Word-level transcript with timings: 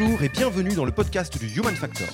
Bonjour 0.00 0.22
et 0.22 0.28
bienvenue 0.28 0.74
dans 0.74 0.84
le 0.84 0.92
podcast 0.92 1.36
du 1.38 1.48
Human 1.58 1.74
Factor. 1.74 2.06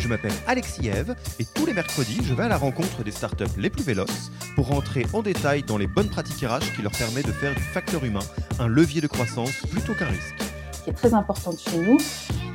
Je 0.00 0.08
m'appelle 0.08 0.32
Alexis 0.48 0.88
Eve 0.88 1.14
et 1.38 1.44
tous 1.44 1.66
les 1.66 1.72
mercredis, 1.72 2.18
je 2.24 2.34
vais 2.34 2.44
à 2.44 2.48
la 2.48 2.56
rencontre 2.56 3.04
des 3.04 3.12
startups 3.12 3.44
les 3.56 3.70
plus 3.70 3.84
véloces 3.84 4.32
pour 4.56 4.66
rentrer 4.66 5.06
en 5.12 5.22
détail 5.22 5.62
dans 5.62 5.78
les 5.78 5.86
bonnes 5.86 6.08
pratiques 6.08 6.44
RH 6.44 6.74
qui 6.74 6.82
leur 6.82 6.90
permettent 6.90 7.28
de 7.28 7.32
faire 7.32 7.54
du 7.54 7.62
facteur 7.62 8.02
humain 8.04 8.24
un 8.58 8.66
levier 8.66 9.00
de 9.00 9.06
croissance 9.06 9.52
plutôt 9.70 9.94
qu'un 9.94 10.06
risque. 10.06 10.34
Qui 10.82 10.90
est 10.90 10.94
très 10.94 11.14
importante 11.14 11.60
chez 11.60 11.78
nous, 11.78 11.98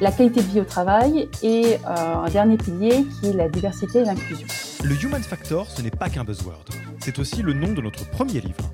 la 0.02 0.12
qualité 0.12 0.42
de 0.42 0.48
vie 0.48 0.60
au 0.60 0.66
travail 0.66 1.30
et 1.42 1.76
euh, 1.76 2.16
un 2.16 2.30
dernier 2.30 2.58
pilier 2.58 3.06
qui 3.06 3.30
est 3.30 3.34
la 3.34 3.48
diversité 3.48 4.00
et 4.00 4.06
l'inclusion. 4.06 4.48
Le 4.84 5.02
Human 5.02 5.24
Factor, 5.24 5.70
ce 5.70 5.82
n'est 5.82 5.92
pas 5.92 6.10
qu'un 6.10 6.26
buzzword, 6.26 6.66
c'est 7.00 7.20
aussi 7.20 7.42
le 7.42 7.54
nom 7.54 7.72
de 7.72 7.82
notre 7.82 8.10
premier 8.10 8.42
livre 8.42 8.74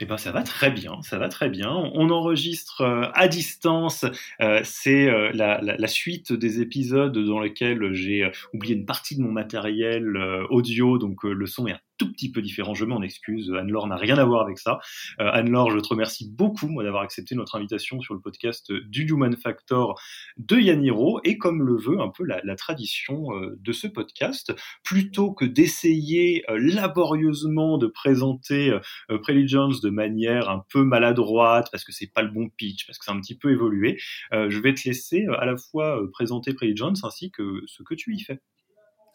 Eh 0.00 0.04
ben 0.04 0.16
ça 0.16 0.32
va 0.32 0.42
très 0.42 0.70
bien, 0.70 1.00
ça 1.02 1.18
va 1.18 1.28
très 1.28 1.48
bien. 1.48 1.70
On 1.94 2.10
enregistre 2.10 2.82
euh, 2.82 3.08
à 3.14 3.28
distance. 3.28 4.04
Euh, 4.40 4.60
c'est 4.64 5.08
euh, 5.08 5.30
la, 5.32 5.88
suite 5.88 6.32
des 6.32 6.60
épisodes 6.60 7.16
dans 7.16 7.40
lesquels 7.40 7.92
j'ai 7.92 8.30
oublié 8.52 8.74
une 8.74 8.86
partie 8.86 9.16
de 9.16 9.22
mon 9.22 9.30
matériel 9.30 10.16
audio, 10.50 10.98
donc 10.98 11.24
le 11.24 11.46
son 11.46 11.66
est 11.66 11.72
un 11.72 11.78
tout 11.98 12.10
petit 12.12 12.30
peu 12.30 12.42
différent. 12.42 12.74
Je 12.74 12.84
m'en 12.84 13.02
excuse. 13.02 13.52
Anne-Laure 13.52 13.86
n'a 13.86 13.96
rien 13.96 14.16
à 14.18 14.24
voir 14.24 14.42
avec 14.42 14.58
ça. 14.58 14.80
Euh, 15.20 15.30
Anne-Laure, 15.32 15.70
je 15.70 15.78
te 15.78 15.88
remercie 15.88 16.30
beaucoup 16.30 16.82
d'avoir 16.82 17.02
accepté 17.02 17.34
notre 17.34 17.56
invitation 17.56 18.00
sur 18.00 18.14
le 18.14 18.20
podcast 18.20 18.72
du 18.72 19.06
Human 19.06 19.36
Factor 19.36 20.00
de 20.36 20.58
Yaniro 20.58 21.20
et 21.24 21.38
comme 21.38 21.62
le 21.62 21.76
veut 21.76 22.00
un 22.00 22.08
peu 22.08 22.24
la, 22.24 22.56
tradition 22.56 23.36
euh, 23.36 23.58
de 23.60 23.72
ce 23.72 23.86
podcast, 23.86 24.54
plutôt 24.82 25.32
que 25.32 25.44
d'essayer 25.44 26.44
euh, 26.50 26.58
laborieusement 26.58 27.78
de 27.78 27.86
présenter 27.86 28.70
euh, 29.10 29.18
Preligions 29.18 29.68
de 29.82 29.90
manière 29.90 30.48
un 30.48 30.64
peu 30.70 30.84
maladroite 30.84 31.68
parce 31.70 31.84
que 31.84 31.92
c'est 31.92 32.12
pas 32.12 32.22
le 32.22 32.30
bon 32.30 32.48
pitch, 32.48 32.86
parce 32.86 32.98
que 32.98 33.04
c'est 33.04 33.10
un 33.10 33.20
petit 33.20 33.36
peu 33.36 33.52
évolué, 33.52 33.98
je 34.32 34.58
vais 34.60 34.74
te 34.74 34.88
laisser 34.88 35.26
à 35.38 35.46
la 35.46 35.56
fois 35.56 36.00
présenter 36.12 36.54
Preligions 36.54 36.92
ainsi 37.02 37.30
que 37.30 37.62
ce 37.66 37.82
que 37.82 37.94
tu 37.94 38.14
y 38.14 38.20
fais. 38.20 38.40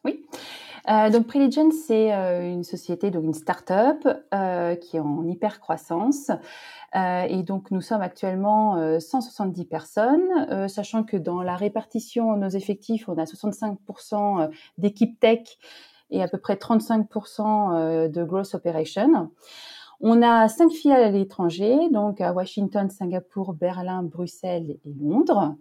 Oui. 0.05 0.25
Euh, 0.89 1.09
donc 1.09 1.27
Preligion, 1.27 1.69
c'est 1.71 2.13
euh, 2.13 2.51
une 2.51 2.63
société, 2.63 3.11
donc 3.11 3.23
une 3.23 3.33
start-up 3.33 4.07
euh, 4.33 4.75
qui 4.75 4.97
est 4.97 4.99
en 4.99 5.27
hyper 5.27 5.59
croissance. 5.59 6.31
Et 6.95 7.43
donc 7.43 7.69
nous 7.69 7.81
sommes 7.81 8.01
actuellement 8.01 8.99
170 8.99 9.65
personnes, 9.65 10.67
sachant 10.67 11.03
que 11.03 11.17
dans 11.17 11.43
la 11.43 11.55
répartition 11.55 12.33
de 12.33 12.39
nos 12.39 12.49
effectifs, 12.49 13.07
on 13.07 13.15
a 13.19 13.25
65% 13.25 14.49
d'équipes 14.79 15.19
tech 15.19 15.59
et 16.09 16.23
à 16.23 16.27
peu 16.27 16.39
près 16.39 16.55
35% 16.55 18.09
de 18.09 18.23
growth 18.23 18.55
operation. 18.55 19.29
On 20.01 20.23
a 20.23 20.47
cinq 20.47 20.71
filiales 20.71 21.03
à 21.03 21.11
l'étranger, 21.11 21.77
donc 21.91 22.21
à 22.21 22.33
Washington, 22.33 22.89
Singapour, 22.89 23.53
Berlin, 23.53 24.01
Bruxelles 24.01 24.77
et 24.83 24.93
Londres. 24.99 25.57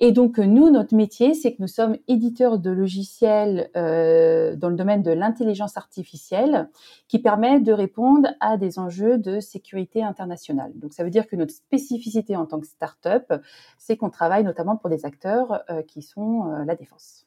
Et 0.00 0.12
donc 0.12 0.38
nous, 0.38 0.70
notre 0.70 0.94
métier, 0.94 1.34
c'est 1.34 1.52
que 1.52 1.62
nous 1.62 1.68
sommes 1.68 1.96
éditeurs 2.08 2.58
de 2.58 2.70
logiciels 2.70 3.70
euh, 3.76 4.56
dans 4.56 4.68
le 4.68 4.76
domaine 4.76 5.02
de 5.02 5.12
l'intelligence 5.12 5.76
artificielle 5.76 6.68
qui 7.08 7.20
permet 7.20 7.60
de 7.60 7.72
répondre 7.72 8.28
à 8.40 8.56
des 8.56 8.78
enjeux 8.78 9.18
de 9.18 9.40
sécurité 9.40 10.02
internationale. 10.02 10.72
Donc 10.74 10.92
ça 10.92 11.04
veut 11.04 11.10
dire 11.10 11.26
que 11.26 11.36
notre 11.36 11.52
spécificité 11.52 12.36
en 12.36 12.46
tant 12.46 12.60
que 12.60 12.66
start-up, 12.66 13.32
c'est 13.78 13.96
qu'on 13.96 14.10
travaille 14.10 14.44
notamment 14.44 14.76
pour 14.76 14.90
des 14.90 15.06
acteurs 15.06 15.62
euh, 15.70 15.82
qui 15.82 16.02
sont 16.02 16.50
euh, 16.50 16.64
la 16.64 16.74
défense. 16.74 17.24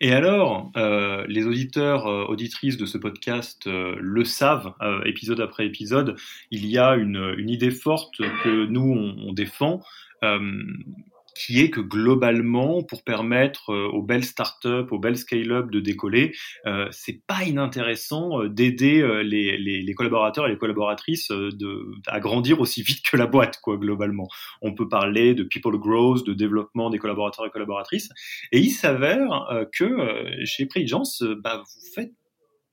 Et 0.00 0.12
alors, 0.12 0.70
euh, 0.76 1.24
les 1.28 1.46
auditeurs, 1.46 2.06
euh, 2.06 2.24
auditrices 2.26 2.76
de 2.76 2.86
ce 2.86 2.98
podcast 2.98 3.66
euh, 3.66 3.96
le 4.00 4.24
savent, 4.24 4.74
épisode 5.06 5.40
après 5.40 5.66
épisode, 5.66 6.16
il 6.50 6.66
y 6.66 6.78
a 6.78 6.94
une, 6.96 7.34
idée 7.48 7.70
forte 7.70 8.16
que 8.16 8.66
nous, 8.66 9.14
on 9.18 9.32
défend, 9.32 9.80
qui 11.34 11.60
est 11.60 11.70
que 11.70 11.80
globalement, 11.80 12.82
pour 12.82 13.02
permettre 13.02 13.70
euh, 13.70 13.88
aux 13.88 14.02
belles 14.02 14.24
startups, 14.24 14.86
aux 14.90 14.98
belles 14.98 15.16
scale-up 15.16 15.70
de 15.70 15.80
décoller, 15.80 16.32
euh, 16.66 16.86
c'est 16.90 17.20
pas 17.26 17.44
inintéressant 17.44 18.40
euh, 18.40 18.48
d'aider 18.48 19.00
euh, 19.00 19.22
les, 19.22 19.56
les, 19.58 19.82
les, 19.82 19.94
collaborateurs 19.94 20.46
et 20.46 20.50
les 20.50 20.58
collaboratrices 20.58 21.28
de, 21.30 21.86
à 22.06 22.20
grandir 22.20 22.60
aussi 22.60 22.82
vite 22.82 23.04
que 23.04 23.16
la 23.16 23.26
boîte, 23.26 23.60
quoi, 23.60 23.76
globalement. 23.76 24.28
On 24.62 24.74
peut 24.74 24.88
parler 24.88 25.34
de 25.34 25.42
people 25.42 25.78
growth, 25.78 26.24
de 26.26 26.34
développement 26.34 26.90
des 26.90 26.98
collaborateurs 26.98 27.46
et 27.46 27.50
collaboratrices, 27.50 28.08
et 28.52 28.60
il 28.60 28.70
s'avère 28.70 29.66
que 29.72 30.44
chez 30.44 30.66
Prigence, 30.66 31.22
bah, 31.42 31.62
vous 31.64 31.86
faites 31.94 32.12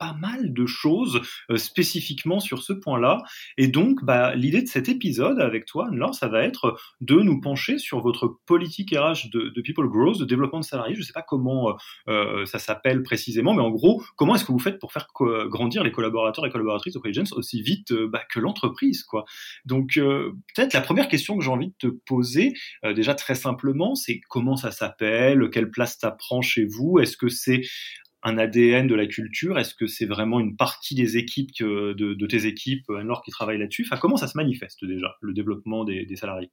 pas 0.02 0.14
mal 0.20 0.52
de 0.52 0.66
choses 0.66 1.22
euh, 1.52 1.58
spécifiquement 1.58 2.40
sur 2.40 2.64
ce 2.64 2.74
point-là. 2.74 3.22
Et 3.58 3.68
donc, 3.68 4.04
bah, 4.04 4.34
l'idée 4.34 4.64
de 4.64 4.68
cet 4.68 4.90
épisode 4.90 5.40
avec 5.40 5.66
toi, 5.66 5.90
Anne-Laure, 5.90 6.16
ça 6.16 6.28
va 6.28 6.44
être 6.44 6.76
de 7.02 7.16
nous 7.18 7.40
pencher 7.40 7.78
sur 7.78 8.02
votre 8.02 8.40
politique 8.48 8.96
RH 8.98 9.30
de, 9.32 9.62
People 9.62 9.88
Growth, 9.90 10.18
de 10.20 10.26
développement 10.26 10.60
de 10.60 10.66
salariés. 10.66 10.96
Je 10.96 11.02
ne 11.02 11.06
sais 11.06 11.14
pas 11.14 11.22
comment 11.22 11.70
euh, 11.70 11.74
euh, 12.10 12.46
ça 12.48 12.58
s'appelle 12.58 13.04
précisément, 13.04 13.54
mais 13.54 13.62
en 13.62 13.70
gros, 13.70 14.04
comment 14.16 14.34
est-ce 14.34 14.44
que 14.44 14.52
vous 14.52 14.60
faites 14.60 14.80
pour 14.80 14.92
faire 14.92 15.08
grandir 15.14 15.84
les 15.84 15.92
collaborateurs 15.92 16.48
et 16.48 16.50
collaboratrices 16.50 16.96
de 16.96 17.02
Agents 17.08 17.36
aussi 17.36 17.62
vite 17.62 17.94
bah, 17.94 18.24
que 18.28 18.40
l'entreprise, 18.40 19.04
quoi? 19.04 19.26
Donc, 19.66 19.94
peut-être 19.96 20.74
la 20.74 20.82
première 20.82 21.10
question 21.10 21.38
que 21.38 21.44
j'ai 21.44 21.50
envie 21.50 21.68
de 21.68 21.90
te 21.90 21.96
poser, 22.06 22.54
déjà 22.84 23.14
très 23.14 23.36
simplement, 23.36 23.94
c'est 23.94 24.20
comment 24.30 24.56
ça 24.56 24.72
s'appelle, 24.72 25.50
quelle 25.52 25.70
place 25.70 25.98
ça 26.00 26.10
prend 26.12 26.42
chez 26.42 26.66
vous, 26.66 27.00
est-ce 27.00 27.18
que 27.18 27.28
c'est 27.28 27.62
un 28.24 28.38
ADN 28.38 28.88
de 28.88 28.96
la 28.96 29.08
culture? 29.08 29.58
Est-ce 29.60 29.74
que 29.74 29.88
c'est 29.88 30.06
vraiment 30.06 30.40
une 30.40 30.56
partie 30.56 30.96
des 30.96 31.18
équipes 31.18 31.52
de, 31.60 31.94
de, 31.94 32.28
tes 32.28 32.46
équipes, 32.46 32.90
alors 32.90 33.22
qui 33.22 33.32
travaillent 33.32 33.60
là-dessus? 33.60 33.86
Enfin, 33.86 34.00
Comment 34.00 34.18
ça 34.18 34.28
se 34.28 34.38
manifeste 34.38 34.86
déjà, 34.86 35.16
le 35.22 35.34
développement 35.34 35.84
des, 35.84 36.06
des 36.06 36.16
salariés? 36.16 36.52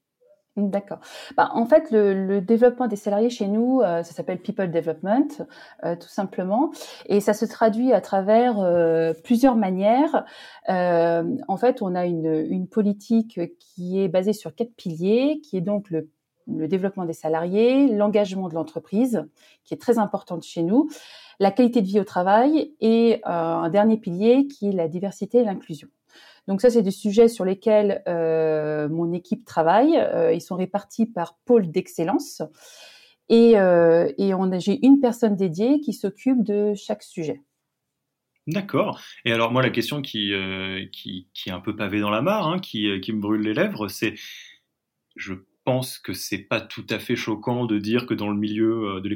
D'accord. 0.59 0.99
Bah, 1.37 1.51
en 1.55 1.67
fait, 1.67 1.91
le, 1.93 2.26
le, 2.26 2.41
développement 2.41 2.88
des 2.88 2.97
salariés 2.97 3.31
chez 3.31 3.47
nous, 3.47 3.81
euh, 3.81 4.03
ça 4.03 4.12
s'appelle 4.12 4.41
People 4.41 4.70
Development, 4.70 5.29
euh, 5.85 5.94
tout 5.94 6.09
simplement, 6.09 6.73
et 7.06 7.20
ça 7.20 7.32
se 7.32 7.44
traduit 7.44 7.93
à 7.93 8.00
travers 8.00 8.59
euh, 8.59 9.12
plusieurs 9.23 9.55
manières. 9.55 10.25
en 10.67 11.56
fait, 11.59 11.81
on 11.81 11.94
a 11.94 12.06
une, 12.06 12.47
une, 12.50 12.67
politique 12.67 13.41
qui 13.61 14.00
est 14.00 14.09
basée 14.09 14.32
sur 14.32 14.55
quatre 14.55 14.75
piliers, 14.75 15.41
qui 15.44 15.56
est 15.56 15.61
donc 15.61 15.91
le, 15.91 16.11
le 16.49 16.67
développement 16.67 17.05
des 17.05 17.12
salariés, 17.12 17.88
l'engagement 17.88 18.49
de 18.49 18.55
l'entreprise, 18.55 19.25
qui 19.64 19.75
est 19.75 19.79
très 19.79 19.99
importante 19.99 20.43
chez 20.43 20.62
nous, 20.62 20.88
la 21.38 21.50
qualité 21.50 21.82
de 21.82 21.87
vie 21.87 22.00
au 22.00 22.05
travail 22.05 22.75
et 22.81 23.20
euh, 23.26 23.31
un 23.31 23.70
dernier 23.70 23.96
pilier 23.96 24.46
qui 24.49 24.69
est 24.69 24.73
la 24.73 24.88
diversité 24.88 25.38
et 25.38 25.44
l'inclusion. 25.44 25.88
Donc 26.46 26.61
ça, 26.61 26.70
c'est 26.70 26.82
des 26.82 26.90
sujets 26.90 27.29
sur 27.29 27.44
lesquels 27.44 28.02
euh, 28.08 28.88
mon 28.88 29.12
équipe 29.12 29.44
travaille. 29.44 29.96
Euh, 29.96 30.32
ils 30.32 30.40
sont 30.40 30.56
répartis 30.56 31.06
par 31.06 31.37
pôle 31.44 31.70
d'excellence. 31.70 32.43
Et, 33.29 33.52
et 33.52 34.32
j'ai 34.58 34.87
une 34.87 35.00
personne 35.00 35.37
dédiée 35.37 35.81
qui 35.81 35.93
s'occupe 35.93 36.43
de 36.43 36.73
chaque 36.75 37.02
sujet. 37.02 37.43
D'accord. 38.46 39.02
Et 39.26 39.32
alors 39.35 39.52
moi, 39.52 39.61
la 39.61 39.69
question 39.69 40.00
qui, 40.00 40.32
qui, 40.93 41.29
qui, 41.35 41.50
est 41.50 41.52
un 41.52 41.61
peu 41.61 41.76
pavée 41.76 42.00
dans 42.00 42.08
la 42.08 42.23
mare, 42.23 42.49
hein, 42.49 42.58
qui, 42.58 42.99
qui 43.02 43.12
me 43.12 43.20
brûle 43.20 43.43
les 43.43 43.52
lèvres, 43.52 43.88
c'est, 43.88 44.14
je 45.14 45.35
pense 45.69 45.99
que 45.99 46.15
c'est 46.15 46.38
pas 46.38 46.62
tout 46.62 46.87
à 46.88 46.99
fait 46.99 47.15
choquant 47.15 47.67
de 47.67 47.79
dire 47.79 48.06
que 48.06 48.15
dans 48.15 48.31
le 48.31 48.38
milieu 48.38 48.97
euh, 48.97 49.00
de 49.03 49.09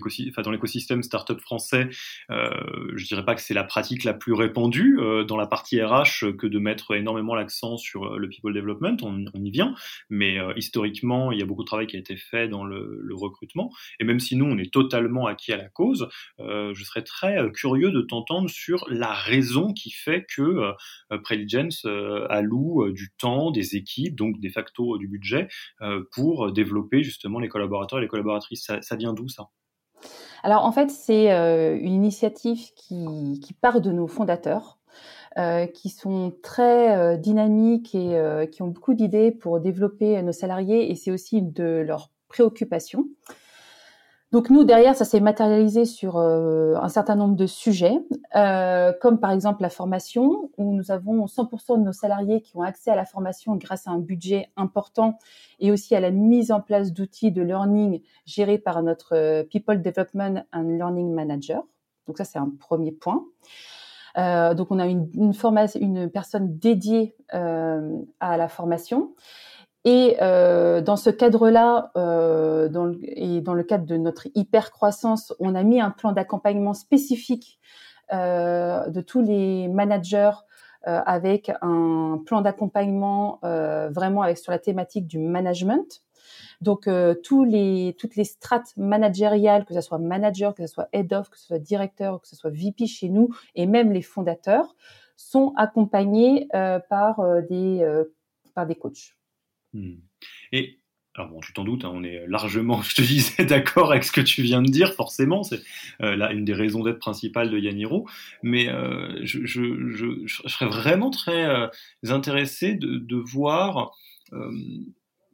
l'écosystème, 0.50 1.02
startup 1.02 1.40
français, 1.40 1.88
euh, 2.30 2.50
je 2.94 3.06
dirais 3.06 3.24
pas 3.24 3.34
que 3.34 3.40
c'est 3.40 3.54
la 3.54 3.64
pratique 3.64 4.04
la 4.04 4.12
plus 4.12 4.34
répandue 4.34 4.98
euh, 5.00 5.24
dans 5.24 5.38
la 5.38 5.46
partie 5.46 5.80
RH 5.82 6.36
que 6.36 6.46
de 6.46 6.58
mettre 6.58 6.94
énormément 6.94 7.34
l'accent 7.34 7.78
sur 7.78 8.04
euh, 8.04 8.18
le 8.18 8.28
people 8.28 8.52
development. 8.52 8.98
On, 9.02 9.24
y 9.42 9.50
vient, 9.50 9.74
mais 10.10 10.36
historiquement, 10.56 11.32
il 11.32 11.38
y 11.38 11.42
a 11.42 11.46
beaucoup 11.46 11.62
de 11.62 11.66
travail 11.66 11.86
qui 11.86 11.96
a 11.96 11.98
été 11.98 12.16
fait 12.16 12.48
dans 12.48 12.64
le, 12.64 13.00
le, 13.00 13.14
recrutement. 13.14 13.72
Et 13.98 14.04
même 14.04 14.20
si 14.20 14.36
nous, 14.36 14.44
on 14.44 14.58
est 14.58 14.72
totalement 14.72 15.26
acquis 15.26 15.52
à 15.52 15.56
la 15.56 15.68
cause, 15.68 16.08
je 16.38 16.84
serais 16.84 17.02
très 17.02 17.50
curieux 17.52 17.90
de 17.90 18.02
t'entendre 18.02 18.48
sur 18.48 18.84
la 18.88 19.12
raison 19.12 19.72
qui 19.72 19.90
fait 19.90 20.26
que 20.28 20.72
Preligence 21.24 21.86
alloue 22.28 22.92
du 22.92 23.10
temps, 23.18 23.50
des 23.50 23.74
équipes, 23.74 24.14
donc 24.14 24.38
de 24.38 24.48
facto 24.48 24.96
du 24.98 25.08
budget 25.08 25.48
pour 26.12 26.41
développer 26.50 27.02
justement 27.02 27.38
les 27.38 27.48
collaborateurs 27.48 27.98
et 27.98 28.02
les 28.02 28.08
collaboratrices. 28.08 28.70
Ça, 28.80 28.96
vient 28.96 29.12
d'où 29.12 29.28
ça? 29.28 29.48
Alors 30.42 30.64
en 30.64 30.72
fait, 30.72 30.90
c'est 30.90 31.32
euh, 31.32 31.76
une 31.78 31.92
initiative 31.92 32.72
qui, 32.74 33.38
part 33.60 33.80
de 33.80 33.92
nos 33.92 34.06
fondateurs. 34.06 34.78
Euh, 35.38 35.66
qui 35.66 35.88
sont 35.88 36.34
très 36.42 36.94
euh, 36.94 37.16
dynamiques 37.16 37.94
et 37.94 38.48
qui 38.52 38.60
ont 38.60 38.68
beaucoup 38.68 38.92
d'idées 38.92 39.30
pour 39.30 39.60
développer 39.60 40.20
nos 40.20 40.32
salariés 40.32 40.90
et 40.90 40.94
c'est 40.94 41.10
aussi 41.10 41.40
de 41.40 41.82
leurs 41.86 42.10
préoccupations. 42.28 43.06
Donc 44.32 44.48
nous, 44.48 44.64
derrière, 44.64 44.96
ça 44.96 45.04
s'est 45.04 45.20
matérialisé 45.20 45.84
sur 45.84 46.16
euh, 46.16 46.74
un 46.76 46.88
certain 46.88 47.16
nombre 47.16 47.36
de 47.36 47.46
sujets, 47.46 47.98
euh, 48.34 48.90
comme 48.98 49.20
par 49.20 49.30
exemple 49.30 49.60
la 49.60 49.68
formation, 49.68 50.50
où 50.56 50.72
nous 50.72 50.90
avons 50.90 51.26
100% 51.26 51.78
de 51.78 51.84
nos 51.84 51.92
salariés 51.92 52.40
qui 52.40 52.56
ont 52.56 52.62
accès 52.62 52.90
à 52.90 52.96
la 52.96 53.04
formation 53.04 53.56
grâce 53.56 53.86
à 53.86 53.90
un 53.90 53.98
budget 53.98 54.48
important 54.56 55.18
et 55.60 55.70
aussi 55.70 55.94
à 55.94 56.00
la 56.00 56.10
mise 56.10 56.50
en 56.50 56.62
place 56.62 56.94
d'outils 56.94 57.30
de 57.30 57.42
learning 57.42 58.00
gérés 58.24 58.56
par 58.56 58.82
notre 58.82 59.14
euh, 59.14 59.42
People 59.44 59.82
Development 59.82 60.46
and 60.54 60.62
Learning 60.62 61.12
Manager. 61.12 61.62
Donc 62.06 62.16
ça, 62.16 62.24
c'est 62.24 62.38
un 62.38 62.50
premier 62.58 62.90
point. 62.90 63.26
Euh, 64.18 64.54
donc 64.54 64.70
on 64.70 64.78
a 64.78 64.86
une, 64.86 65.10
une, 65.14 65.32
une 65.80 66.10
personne 66.10 66.58
dédiée 66.58 67.14
euh, 67.34 67.98
à 68.20 68.36
la 68.36 68.48
formation. 68.48 69.14
Et 69.84 70.16
euh, 70.22 70.80
dans 70.80 70.96
ce 70.96 71.10
cadre-là, 71.10 71.90
euh, 71.96 72.68
dans 72.68 72.92
et 73.02 73.40
dans 73.40 73.54
le 73.54 73.64
cadre 73.64 73.84
de 73.84 73.96
notre 73.96 74.28
hyper 74.34 74.70
croissance, 74.70 75.34
on 75.40 75.54
a 75.56 75.62
mis 75.64 75.80
un 75.80 75.90
plan 75.90 76.12
d'accompagnement 76.12 76.74
spécifique 76.74 77.58
euh, 78.12 78.88
de 78.90 79.00
tous 79.00 79.22
les 79.22 79.68
managers 79.68 80.32
euh, 80.86 81.00
avec 81.06 81.50
un 81.62 82.20
plan 82.26 82.42
d'accompagnement 82.42 83.40
euh, 83.42 83.88
vraiment 83.88 84.22
avec 84.22 84.36
sur 84.36 84.52
la 84.52 84.58
thématique 84.58 85.06
du 85.06 85.18
management. 85.18 86.02
Donc 86.60 86.88
tous 87.24 87.42
les 87.42 87.96
toutes 87.98 88.14
les 88.14 88.22
strates 88.22 88.72
managériales, 88.76 89.64
que 89.64 89.74
ce 89.74 89.80
soit 89.80 89.98
manager, 89.98 90.54
que 90.54 90.64
ce 90.64 90.72
soit 90.72 90.88
head 90.92 91.12
of, 91.12 91.28
que 91.28 91.36
ce 91.36 91.46
soit 91.46 91.58
directeur, 91.58 92.20
que 92.20 92.28
ce 92.28 92.36
soit 92.36 92.50
VP 92.50 92.86
chez 92.86 93.08
nous, 93.08 93.30
et 93.56 93.66
même 93.66 93.90
les 93.90 94.02
fondateurs, 94.02 94.76
sont 95.16 95.52
accompagnés 95.56 96.46
par 96.88 97.20
des 97.50 97.84
par 98.54 98.66
des 98.66 98.76
coachs. 98.76 99.16
Hmm. 99.72 99.96
Et 100.52 100.78
alors 101.14 101.28
bon, 101.28 101.40
tu 101.40 101.52
t'en 101.52 101.64
doutes, 101.64 101.84
hein, 101.84 101.90
on 101.92 102.02
est 102.04 102.26
largement, 102.26 102.80
je 102.82 102.94
te 102.94 103.02
disais, 103.02 103.44
d'accord 103.44 103.90
avec 103.90 104.04
ce 104.04 104.12
que 104.12 104.20
tu 104.20 104.42
viens 104.42 104.62
de 104.62 104.70
dire, 104.70 104.94
forcément, 104.94 105.42
c'est 105.42 105.60
euh, 106.02 106.16
là 106.16 106.32
une 106.32 106.44
des 106.44 106.54
raisons 106.54 106.82
d'être 106.82 106.98
principales 106.98 107.50
de 107.50 107.58
Yaniro, 107.58 108.08
mais 108.42 108.68
euh, 108.68 109.18
je, 109.22 109.44
je, 109.44 109.92
je, 109.92 110.48
serais 110.48 110.66
vraiment 110.66 111.10
très 111.10 111.44
euh, 111.44 111.68
intéressé 112.08 112.74
de, 112.74 112.96
de 112.96 113.16
voir 113.16 113.92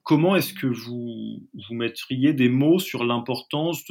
comment 0.09 0.37
est-ce 0.37 0.55
que 0.55 0.67
vous, 0.67 1.47
vous 1.53 1.75
mettriez 1.75 2.33
des 2.33 2.49
mots 2.49 2.79
sur 2.79 3.05
l'importance, 3.05 3.85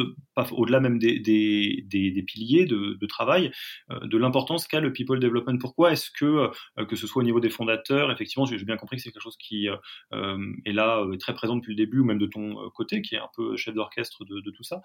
au-delà 0.51 0.79
même 0.79 0.97
des, 0.97 1.19
des, 1.19 1.85
des, 1.85 2.23
piliers 2.23 2.65
de, 2.65 3.05
travail, 3.05 3.51
euh, 3.91 3.99
de 4.07 4.17
l'importance 4.17 4.67
qu'a 4.67 4.79
le 4.79 4.91
people 4.91 5.19
development? 5.19 5.59
Pourquoi 5.59 5.91
est-ce 5.91 6.09
que, 6.09 6.49
euh, 6.79 6.85
que 6.85 6.95
ce 6.95 7.05
soit 7.05 7.21
au 7.21 7.23
niveau 7.23 7.39
des 7.39 7.51
fondateurs, 7.51 8.11
effectivement, 8.11 8.47
j'ai 8.47 8.57
bien 8.65 8.77
compris 8.77 8.97
que 8.97 9.03
c'est 9.03 9.11
quelque 9.11 9.21
chose 9.21 9.37
qui 9.37 9.69
euh, 9.69 10.53
est 10.65 10.71
là, 10.71 11.05
très 11.19 11.35
présent 11.35 11.55
depuis 11.55 11.73
le 11.73 11.75
début, 11.75 11.99
ou 11.99 12.05
même 12.05 12.17
de 12.17 12.25
ton 12.25 12.67
côté, 12.71 13.03
qui 13.03 13.13
est 13.13 13.19
un 13.19 13.29
peu 13.35 13.55
chef 13.55 13.75
d'orchestre 13.75 14.25
de, 14.25 14.49
tout 14.49 14.63
ça. 14.63 14.81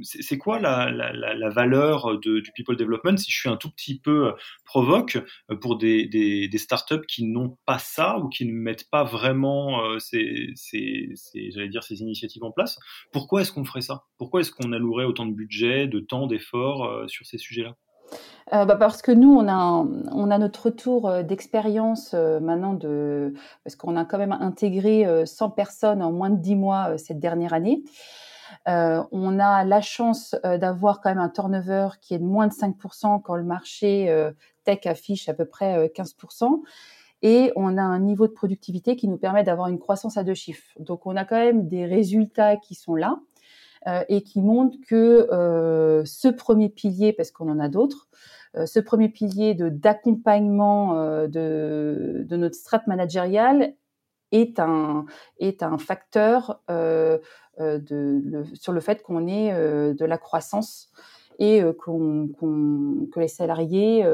c'est 0.00 0.38
quoi 0.38 0.60
la, 0.60 0.90
la, 0.90 1.12
la 1.12 1.48
valeur 1.50 2.18
du 2.18 2.42
people 2.54 2.76
development? 2.76 3.18
Si 3.18 3.30
je 3.30 3.38
suis 3.38 3.50
un 3.50 3.58
tout 3.58 3.70
petit 3.70 4.00
peu 4.00 4.32
provoque 4.64 5.18
pour 5.60 5.76
des 5.76 6.48
startups 6.56 7.04
qui 7.06 7.24
n'ont 7.24 7.58
pas 7.66 7.78
ça 7.78 8.16
ou 8.18 8.30
qui 8.30 8.46
ne 8.46 8.52
mettent 8.52 8.88
pas 8.88 9.04
vraiment 9.04 9.98
ces 9.98 10.37
ces, 10.54 11.14
j'allais 11.50 11.68
dire, 11.68 11.82
ces 11.82 12.00
initiatives 12.00 12.44
en 12.44 12.50
place. 12.50 12.78
Pourquoi 13.12 13.42
est-ce 13.42 13.52
qu'on 13.52 13.64
ferait 13.64 13.80
ça? 13.80 14.04
Pourquoi 14.16 14.40
est-ce 14.40 14.52
qu'on 14.52 14.72
allouerait 14.72 15.04
autant 15.04 15.26
de 15.26 15.32
budget, 15.32 15.86
de 15.86 16.00
temps, 16.00 16.26
d'efforts 16.26 16.84
euh, 16.84 17.08
sur 17.08 17.26
ces 17.26 17.38
sujets-là? 17.38 17.76
Euh, 18.54 18.64
bah 18.64 18.76
parce 18.76 19.02
que 19.02 19.12
nous, 19.12 19.34
on 19.34 19.46
a, 19.46 19.86
on 20.12 20.30
a 20.30 20.38
notre 20.38 20.66
retour 20.66 21.08
euh, 21.08 21.22
d'expérience 21.22 22.14
maintenant 22.14 22.72
de, 22.72 23.34
parce 23.64 23.76
qu'on 23.76 23.96
a 23.96 24.04
quand 24.04 24.18
même 24.18 24.32
intégré 24.32 25.26
100 25.26 25.50
personnes 25.50 26.02
en 26.02 26.12
moins 26.12 26.30
de 26.30 26.40
10 26.40 26.56
mois 26.56 26.98
cette 26.98 27.20
dernière 27.20 27.52
année. 27.52 27.84
on 28.66 29.38
a 29.38 29.64
la 29.64 29.80
chance 29.82 30.34
d'avoir 30.42 31.00
quand 31.00 31.10
même 31.10 31.18
un 31.18 31.28
turnover 31.28 31.88
qui 32.00 32.14
est 32.14 32.18
de 32.18 32.24
moins 32.24 32.46
de 32.46 32.54
5% 32.54 33.20
quand 33.20 33.36
le 33.36 33.44
marché 33.44 34.30
tech 34.64 34.86
affiche 34.86 35.28
à 35.28 35.34
peu 35.34 35.44
près 35.44 35.88
15% 35.94 36.62
et 37.22 37.52
on 37.56 37.76
a 37.76 37.82
un 37.82 38.00
niveau 38.00 38.26
de 38.26 38.32
productivité 38.32 38.96
qui 38.96 39.08
nous 39.08 39.18
permet 39.18 39.42
d'avoir 39.44 39.68
une 39.68 39.78
croissance 39.78 40.16
à 40.16 40.24
deux 40.24 40.34
chiffres. 40.34 40.70
Donc 40.78 41.06
on 41.06 41.16
a 41.16 41.24
quand 41.24 41.36
même 41.38 41.68
des 41.68 41.86
résultats 41.86 42.56
qui 42.56 42.74
sont 42.74 42.94
là 42.94 43.18
euh, 43.86 44.02
et 44.08 44.22
qui 44.22 44.40
montrent 44.40 44.78
que 44.86 45.28
euh, 45.32 46.04
ce 46.04 46.28
premier 46.28 46.68
pilier, 46.68 47.12
parce 47.12 47.30
qu'on 47.30 47.50
en 47.50 47.58
a 47.58 47.68
d'autres, 47.68 48.08
euh, 48.56 48.66
ce 48.66 48.80
premier 48.80 49.08
pilier 49.08 49.54
de 49.54 49.68
d'accompagnement 49.68 50.96
euh, 50.96 51.26
de, 51.26 52.24
de 52.26 52.36
notre 52.36 52.54
strat 52.54 52.82
managériale 52.86 53.74
est 54.30 54.58
un 54.60 55.06
est 55.38 55.62
un 55.62 55.78
facteur 55.78 56.62
euh, 56.70 57.18
euh, 57.60 57.78
de, 57.78 58.44
sur 58.54 58.72
le 58.72 58.80
fait 58.80 59.02
qu'on 59.02 59.26
ait 59.26 59.52
de 59.94 60.04
la 60.04 60.18
croissance 60.18 60.90
et 61.38 61.62
qu'on, 61.78 62.28
qu'on, 62.28 63.06
que 63.12 63.20
les 63.20 63.28
salariés 63.28 64.04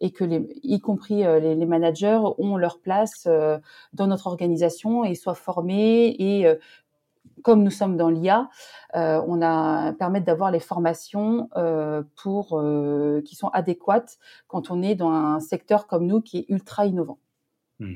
et 0.00 0.10
que 0.10 0.24
les, 0.24 0.46
y 0.62 0.80
compris 0.80 1.24
euh, 1.24 1.40
les, 1.40 1.54
les, 1.54 1.66
managers 1.66 2.20
ont 2.38 2.56
leur 2.56 2.80
place 2.80 3.24
euh, 3.26 3.58
dans 3.92 4.06
notre 4.06 4.26
organisation 4.26 5.04
et 5.04 5.14
soient 5.14 5.34
formés 5.34 6.14
et 6.18 6.46
euh, 6.46 6.56
comme 7.42 7.62
nous 7.62 7.70
sommes 7.70 7.96
dans 7.96 8.08
l'IA, 8.08 8.48
euh, 8.94 9.20
on 9.26 9.42
a 9.42 9.92
permettre 9.94 10.24
d'avoir 10.24 10.50
les 10.50 10.60
formations 10.60 11.50
euh, 11.56 12.02
pour 12.22 12.58
euh, 12.58 13.22
qui 13.22 13.34
sont 13.34 13.48
adéquates 13.48 14.18
quand 14.46 14.70
on 14.70 14.82
est 14.82 14.94
dans 14.94 15.10
un 15.10 15.40
secteur 15.40 15.86
comme 15.86 16.06
nous 16.06 16.20
qui 16.20 16.38
est 16.38 16.46
ultra 16.48 16.86
innovant. 16.86 17.18
Hmm. 17.80 17.94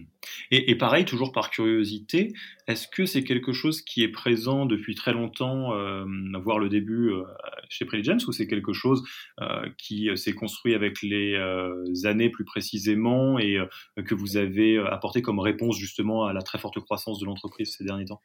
Et, 0.50 0.74
pareil, 0.76 1.04
toujours 1.04 1.30
par 1.30 1.50
curiosité, 1.50 2.32
est-ce 2.66 2.88
que 2.88 3.06
c'est 3.06 3.22
quelque 3.22 3.52
chose 3.52 3.80
qui 3.80 4.02
est 4.02 4.08
présent 4.08 4.66
depuis 4.66 4.96
très 4.96 5.12
longtemps, 5.12 5.72
euh, 5.72 6.04
voire 6.42 6.58
le 6.58 6.68
début 6.68 7.10
euh, 7.10 7.22
chez 7.68 7.84
Preligence, 7.84 8.26
ou 8.26 8.32
c'est 8.32 8.48
quelque 8.48 8.72
chose 8.72 9.04
euh, 9.40 9.68
qui 9.78 10.10
s'est 10.16 10.32
construit 10.32 10.74
avec 10.74 11.00
les 11.02 11.34
euh, 11.34 11.84
années 12.04 12.28
plus 12.28 12.44
précisément 12.44 13.38
et 13.38 13.56
euh, 13.56 13.66
que 14.02 14.16
vous 14.16 14.36
avez 14.36 14.78
apporté 14.78 15.22
comme 15.22 15.38
réponse 15.38 15.78
justement 15.78 16.24
à 16.24 16.32
la 16.32 16.42
très 16.42 16.58
forte 16.58 16.80
croissance 16.80 17.20
de 17.20 17.26
l'entreprise 17.26 17.76
ces 17.76 17.84
derniers 17.84 18.06
temps? 18.06 18.20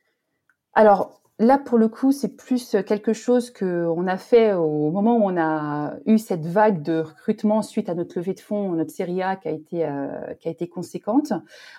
Alors, 0.74 1.23
Là, 1.40 1.58
pour 1.58 1.80
le 1.80 1.88
coup, 1.88 2.12
c'est 2.12 2.38
plus 2.38 2.75
quelque 2.86 3.12
chose 3.12 3.50
que 3.50 3.88
on 3.88 4.06
a 4.06 4.18
fait 4.18 4.54
au 4.54 4.92
moment 4.92 5.18
où 5.18 5.24
on 5.24 5.36
a 5.36 5.96
eu 6.06 6.20
cette 6.20 6.46
vague 6.46 6.84
de 6.84 7.00
recrutement 7.00 7.63
suite 7.63 7.90
à 7.90 7.96
notre 7.96 8.20
levée 8.20 8.36
de 8.36 8.40
fonds, 8.40 8.74
notre 8.74 8.92
série 8.92 9.24
A 9.24 9.36
qui 9.36 9.48
a 9.48 9.52
été 9.52 9.86
euh, 9.86 10.34
qui 10.40 10.48
a 10.48 10.52
été 10.52 10.68
conséquente. 10.70 11.34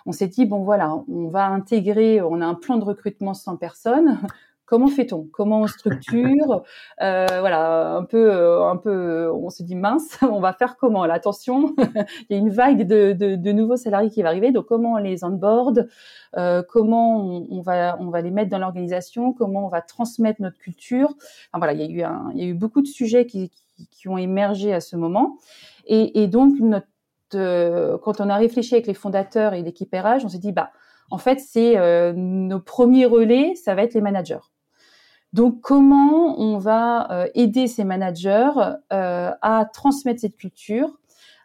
On 0.07 0.13
s'est 0.13 0.27
dit 0.27 0.45
bon 0.45 0.65
voilà, 0.65 0.93
on 1.09 1.29
va 1.29 1.47
intégrer, 1.47 2.21
on 2.21 2.41
a 2.41 2.47
un 2.47 2.55
plan 2.55 2.79
de 2.79 2.85
recrutement 2.85 3.33
sans 3.33 3.57
personne. 3.57 4.19
Comment 4.67 4.89
fait-on? 4.89 5.29
Comment 5.33 5.61
on 5.61 5.67
structure? 5.67 6.63
Euh, 7.03 7.27
Voilà, 7.41 7.97
un 7.97 8.05
peu, 8.05 8.33
euh, 8.33 8.65
un 8.69 8.77
peu. 8.77 9.31
On 9.33 9.51
se 9.51 9.63
dit 9.63 9.75
mince, 9.75 10.19
on 10.23 10.41
va 10.41 10.53
faire 10.53 10.77
comment? 10.77 11.05
Là, 11.07 11.15
attention, 11.15 11.75
il 11.79 12.27
y 12.31 12.35
a 12.35 12.39
une 12.39 12.51
vague 12.51 12.87
de, 12.87 13.13
de, 13.13 13.37
de, 13.37 13.53
nouveaux 13.53 13.77
salariés 13.77 14.11
qui 14.11 14.23
va 14.23 14.29
arriver. 14.29 14.53
Donc, 14.53 14.67
comment 14.67 14.95
on 14.95 14.97
les 14.97 15.25
onboard? 15.25 15.89
Euh, 16.37 16.63
Comment 16.69 17.19
on, 17.19 17.47
on, 17.51 17.61
va, 17.61 17.97
on 18.01 18.09
va 18.11 18.21
les 18.21 18.31
mettre 18.31 18.51
dans 18.51 18.59
l'organisation? 18.59 19.33
Comment 19.33 19.67
on 19.67 19.69
va 19.69 19.83
transmettre 19.83 20.41
notre 20.41 20.59
culture? 20.59 21.09
Enfin, 21.53 21.59
Voilà, 21.59 21.73
il 21.75 21.81
y 21.81 21.85
a 21.85 21.89
eu 21.89 22.03
un, 22.03 22.31
il 22.35 22.41
y 22.41 22.45
a 22.45 22.47
eu 22.49 22.55
beaucoup 22.55 22.81
de 22.83 22.87
sujets 22.87 23.27
qui, 23.27 23.51
qui, 23.77 23.89
qui 23.89 24.09
ont 24.09 24.19
émergé 24.19 24.73
à 24.73 24.81
ce 24.81 24.97
moment. 24.97 25.37
Et, 25.87 26.23
et 26.23 26.27
donc, 26.29 26.59
notre, 26.61 26.87
euh, 27.35 27.99
quand 27.99 28.21
on 28.21 28.29
a 28.29 28.37
réfléchi 28.37 28.75
avec 28.75 28.87
les 28.87 28.95
fondateurs 28.95 29.55
et 29.55 29.63
l'équipe 29.63 29.93
RH, 29.93 30.25
on 30.25 30.29
s'est 30.29 30.39
dit 30.39 30.53
bah 30.53 30.71
en 31.11 31.19
fait, 31.19 31.39
c'est 31.41 31.77
euh, 31.79 32.13
nos 32.15 32.61
premiers 32.61 33.07
relais, 33.07 33.55
ça 33.55 33.75
va 33.75 33.83
être 33.83 33.95
les 33.95 34.01
managers. 34.01 34.39
Donc, 35.35 35.61
comment 35.63 36.41
on 36.41 36.59
va 36.59 37.11
euh, 37.11 37.27
aider 37.35 37.67
ces 37.67 37.83
managers 37.83 38.53
euh, 38.93 39.33
à 39.43 39.65
transmettre 39.65 40.21
cette 40.21 40.37
culture, 40.37 41.01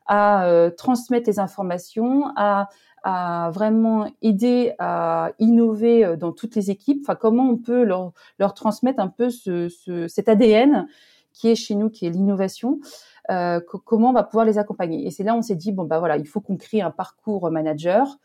à 0.06 0.46
euh, 0.46 0.70
transmettre 0.70 1.28
les 1.28 1.40
informations, 1.40 2.26
à, 2.36 2.70
à 3.02 3.50
vraiment 3.52 4.06
aider 4.22 4.76
à 4.78 5.32
innover 5.40 6.18
dans 6.18 6.32
toutes 6.34 6.56
les 6.56 6.70
équipes? 6.70 7.00
Enfin, 7.02 7.16
comment 7.16 7.50
on 7.50 7.58
peut 7.58 7.84
leur, 7.84 8.14
leur 8.38 8.54
transmettre 8.54 9.00
un 9.00 9.08
peu 9.08 9.32
ce, 9.32 9.70
ce, 9.70 10.08
cet 10.08 10.30
ADN 10.30 10.88
qui 11.34 11.50
est 11.50 11.56
chez 11.56 11.74
nous, 11.74 11.90
qui 11.90 12.06
est 12.06 12.12
l'innovation. 12.12 12.80
Euh, 13.32 13.60
comment 13.86 14.10
on 14.10 14.14
va 14.14 14.24
pouvoir 14.24 14.46
les 14.46 14.60
accompagner? 14.60 15.08
Et 15.08 15.12
c'est 15.12 15.24
là 15.24 15.36
on 15.36 15.42
s'est 15.42 15.56
dit 15.56 15.72
bon 15.72 15.86
bah 15.86 15.98
voilà, 15.98 16.18
il 16.18 16.28
faut 16.28 16.42
qu'on 16.42 16.58
crée 16.58 16.82
un 16.82 16.92
parcours 16.92 17.50
manager. 17.50 18.20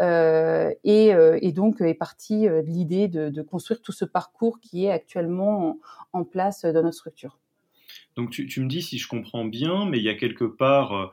Euh, 0.00 0.72
et, 0.82 1.14
euh, 1.14 1.38
et, 1.42 1.52
donc 1.52 1.80
est 1.80 1.94
partie 1.94 2.48
euh, 2.48 2.62
l'idée 2.62 3.06
de, 3.08 3.28
de, 3.28 3.42
construire 3.42 3.82
tout 3.82 3.92
ce 3.92 4.06
parcours 4.06 4.58
qui 4.60 4.86
est 4.86 4.90
actuellement 4.90 5.78
en, 6.12 6.24
place 6.24 6.64
dans 6.64 6.82
notre 6.82 6.96
structure. 6.96 7.38
Donc 8.16 8.30
tu, 8.30 8.60
me 8.60 8.66
dis 8.66 8.82
si 8.82 8.98
je 8.98 9.08
comprends 9.08 9.44
bien, 9.44 9.84
mais 9.86 9.98
il 9.98 10.04
y 10.04 10.08
a 10.08 10.14
quelque 10.14 10.44
part 10.44 11.12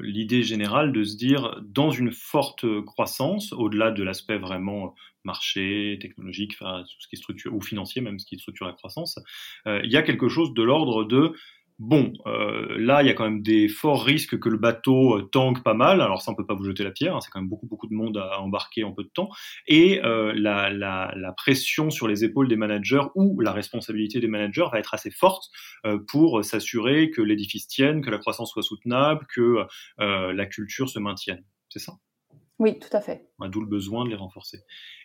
l'idée 0.00 0.42
générale 0.42 0.92
de 0.92 1.02
se 1.02 1.16
dire, 1.16 1.60
dans 1.62 1.90
une 1.90 2.12
forte 2.12 2.64
croissance, 2.84 3.52
au-delà 3.52 3.90
de 3.90 4.02
l'aspect 4.02 4.38
vraiment 4.38 4.94
marché, 5.24 5.98
technologique, 6.00 6.56
tout 6.58 7.00
ce 7.00 7.08
qui 7.08 7.16
est 7.16 7.18
structure, 7.18 7.54
ou 7.54 7.60
financier 7.60 8.02
même, 8.02 8.18
ce 8.18 8.26
qui 8.26 8.38
structure 8.38 8.66
la 8.66 8.72
croissance, 8.72 9.18
il 9.66 9.90
y 9.90 9.96
a 9.96 10.02
quelque 10.02 10.28
chose 10.28 10.54
de 10.54 10.62
l'ordre 10.62 11.04
de 11.04 11.34
Bon, 11.78 12.12
euh, 12.26 12.76
là, 12.78 13.02
il 13.02 13.08
y 13.08 13.10
a 13.10 13.14
quand 13.14 13.24
même 13.24 13.42
des 13.42 13.68
forts 13.68 14.04
risques 14.04 14.38
que 14.38 14.48
le 14.48 14.58
bateau 14.58 15.18
euh, 15.18 15.22
tangue 15.22 15.62
pas 15.62 15.74
mal. 15.74 16.00
Alors 16.00 16.22
ça, 16.22 16.30
on 16.30 16.34
peut 16.34 16.46
pas 16.46 16.54
vous 16.54 16.64
jeter 16.64 16.84
la 16.84 16.90
pierre. 16.90 17.16
Hein, 17.16 17.20
c'est 17.20 17.30
quand 17.30 17.40
même 17.40 17.48
beaucoup, 17.48 17.66
beaucoup 17.66 17.88
de 17.88 17.94
monde 17.94 18.18
à, 18.18 18.40
embarquer 18.40 18.84
en 18.84 18.92
peu 18.92 19.02
de 19.02 19.08
temps. 19.08 19.30
Et 19.66 20.00
euh, 20.04 20.32
la, 20.36 20.70
la, 20.70 21.12
la, 21.16 21.32
pression 21.32 21.90
sur 21.90 22.06
les 22.06 22.24
épaules 22.24 22.48
des 22.48 22.56
managers 22.56 23.02
ou 23.14 23.40
la 23.40 23.52
responsabilité 23.52 24.20
des 24.20 24.28
managers 24.28 24.66
va 24.70 24.78
être 24.78 24.94
assez 24.94 25.10
forte 25.10 25.50
euh, 25.84 25.98
pour 26.08 26.44
s'assurer 26.44 27.10
que 27.10 27.22
l'édifice 27.22 27.66
tienne, 27.66 28.02
que 28.02 28.10
la 28.10 28.18
croissance 28.18 28.52
soit 28.52 28.62
soutenable, 28.62 29.26
que 29.34 29.66
euh, 30.00 30.32
la 30.32 30.46
culture 30.46 30.88
se 30.88 30.98
maintienne. 30.98 31.44
C'est 31.68 31.80
ça? 31.80 31.94
Oui, 32.58 32.78
tout 32.78 32.94
à 32.96 33.00
fait. 33.00 33.28
D'où 33.48 33.60
le 33.60 33.66
besoin 33.66 34.04
de 34.04 34.10
les 34.10 34.16
renforcer. 34.16 34.58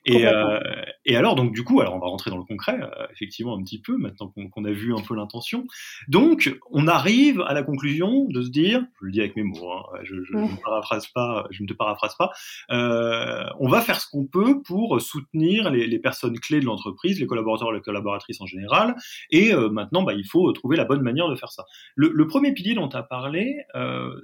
Et, 0.05 0.25
euh, 0.25 0.59
et, 1.05 1.15
alors, 1.15 1.35
donc, 1.35 1.53
du 1.53 1.63
coup, 1.63 1.81
alors 1.81 1.95
on 1.95 1.99
va 1.99 2.07
rentrer 2.07 2.29
dans 2.29 2.37
le 2.37 2.43
concret, 2.43 2.79
euh, 2.79 3.07
effectivement, 3.11 3.57
un 3.57 3.63
petit 3.63 3.81
peu, 3.81 3.97
maintenant 3.97 4.31
qu'on 4.51 4.63
a 4.63 4.71
vu 4.71 4.93
un 4.93 5.01
peu 5.01 5.15
l'intention. 5.15 5.65
Donc, 6.07 6.55
on 6.71 6.87
arrive 6.87 7.41
à 7.41 7.53
la 7.53 7.63
conclusion 7.63 8.25
de 8.29 8.41
se 8.41 8.49
dire, 8.49 8.85
je 9.01 9.05
le 9.05 9.11
dis 9.11 9.19
avec 9.19 9.35
mes 9.35 9.43
mots, 9.43 9.71
hein, 9.71 9.99
je, 10.03 10.23
je, 10.23 10.37
ne 10.37 10.61
paraphrase 10.63 11.07
pas, 11.07 11.45
je 11.49 11.63
ne 11.63 11.67
te 11.67 11.73
paraphrase 11.73 12.15
pas, 12.15 12.31
euh, 12.71 13.43
on 13.59 13.67
va 13.67 13.81
faire 13.81 13.99
ce 13.99 14.07
qu'on 14.09 14.25
peut 14.25 14.61
pour 14.61 15.01
soutenir 15.01 15.69
les, 15.69 15.87
les 15.87 15.99
personnes 15.99 16.39
clés 16.39 16.59
de 16.59 16.65
l'entreprise, 16.65 17.19
les 17.19 17.27
collaborateurs, 17.27 17.71
les 17.71 17.81
collaboratrices 17.81 18.39
en 18.39 18.45
général, 18.45 18.95
et 19.31 19.53
maintenant, 19.53 20.03
bah, 20.03 20.13
il 20.13 20.25
faut 20.25 20.51
trouver 20.53 20.77
la 20.77 20.85
bonne 20.85 21.01
manière 21.01 21.27
de 21.27 21.35
faire 21.35 21.51
ça. 21.51 21.65
Le, 21.95 22.11
le 22.13 22.27
premier 22.27 22.53
pilier 22.53 22.75
dont 22.75 22.87
tu 22.87 22.95
as 22.95 23.03
parlé, 23.03 23.57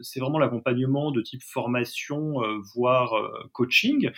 c'est 0.01 0.19
vraiment 0.19 0.39
l'accompagnement 0.39 1.11
de 1.11 1.21
type 1.21 1.41
formation, 1.43 2.35
voire 2.75 3.12
coaching. 3.51 4.11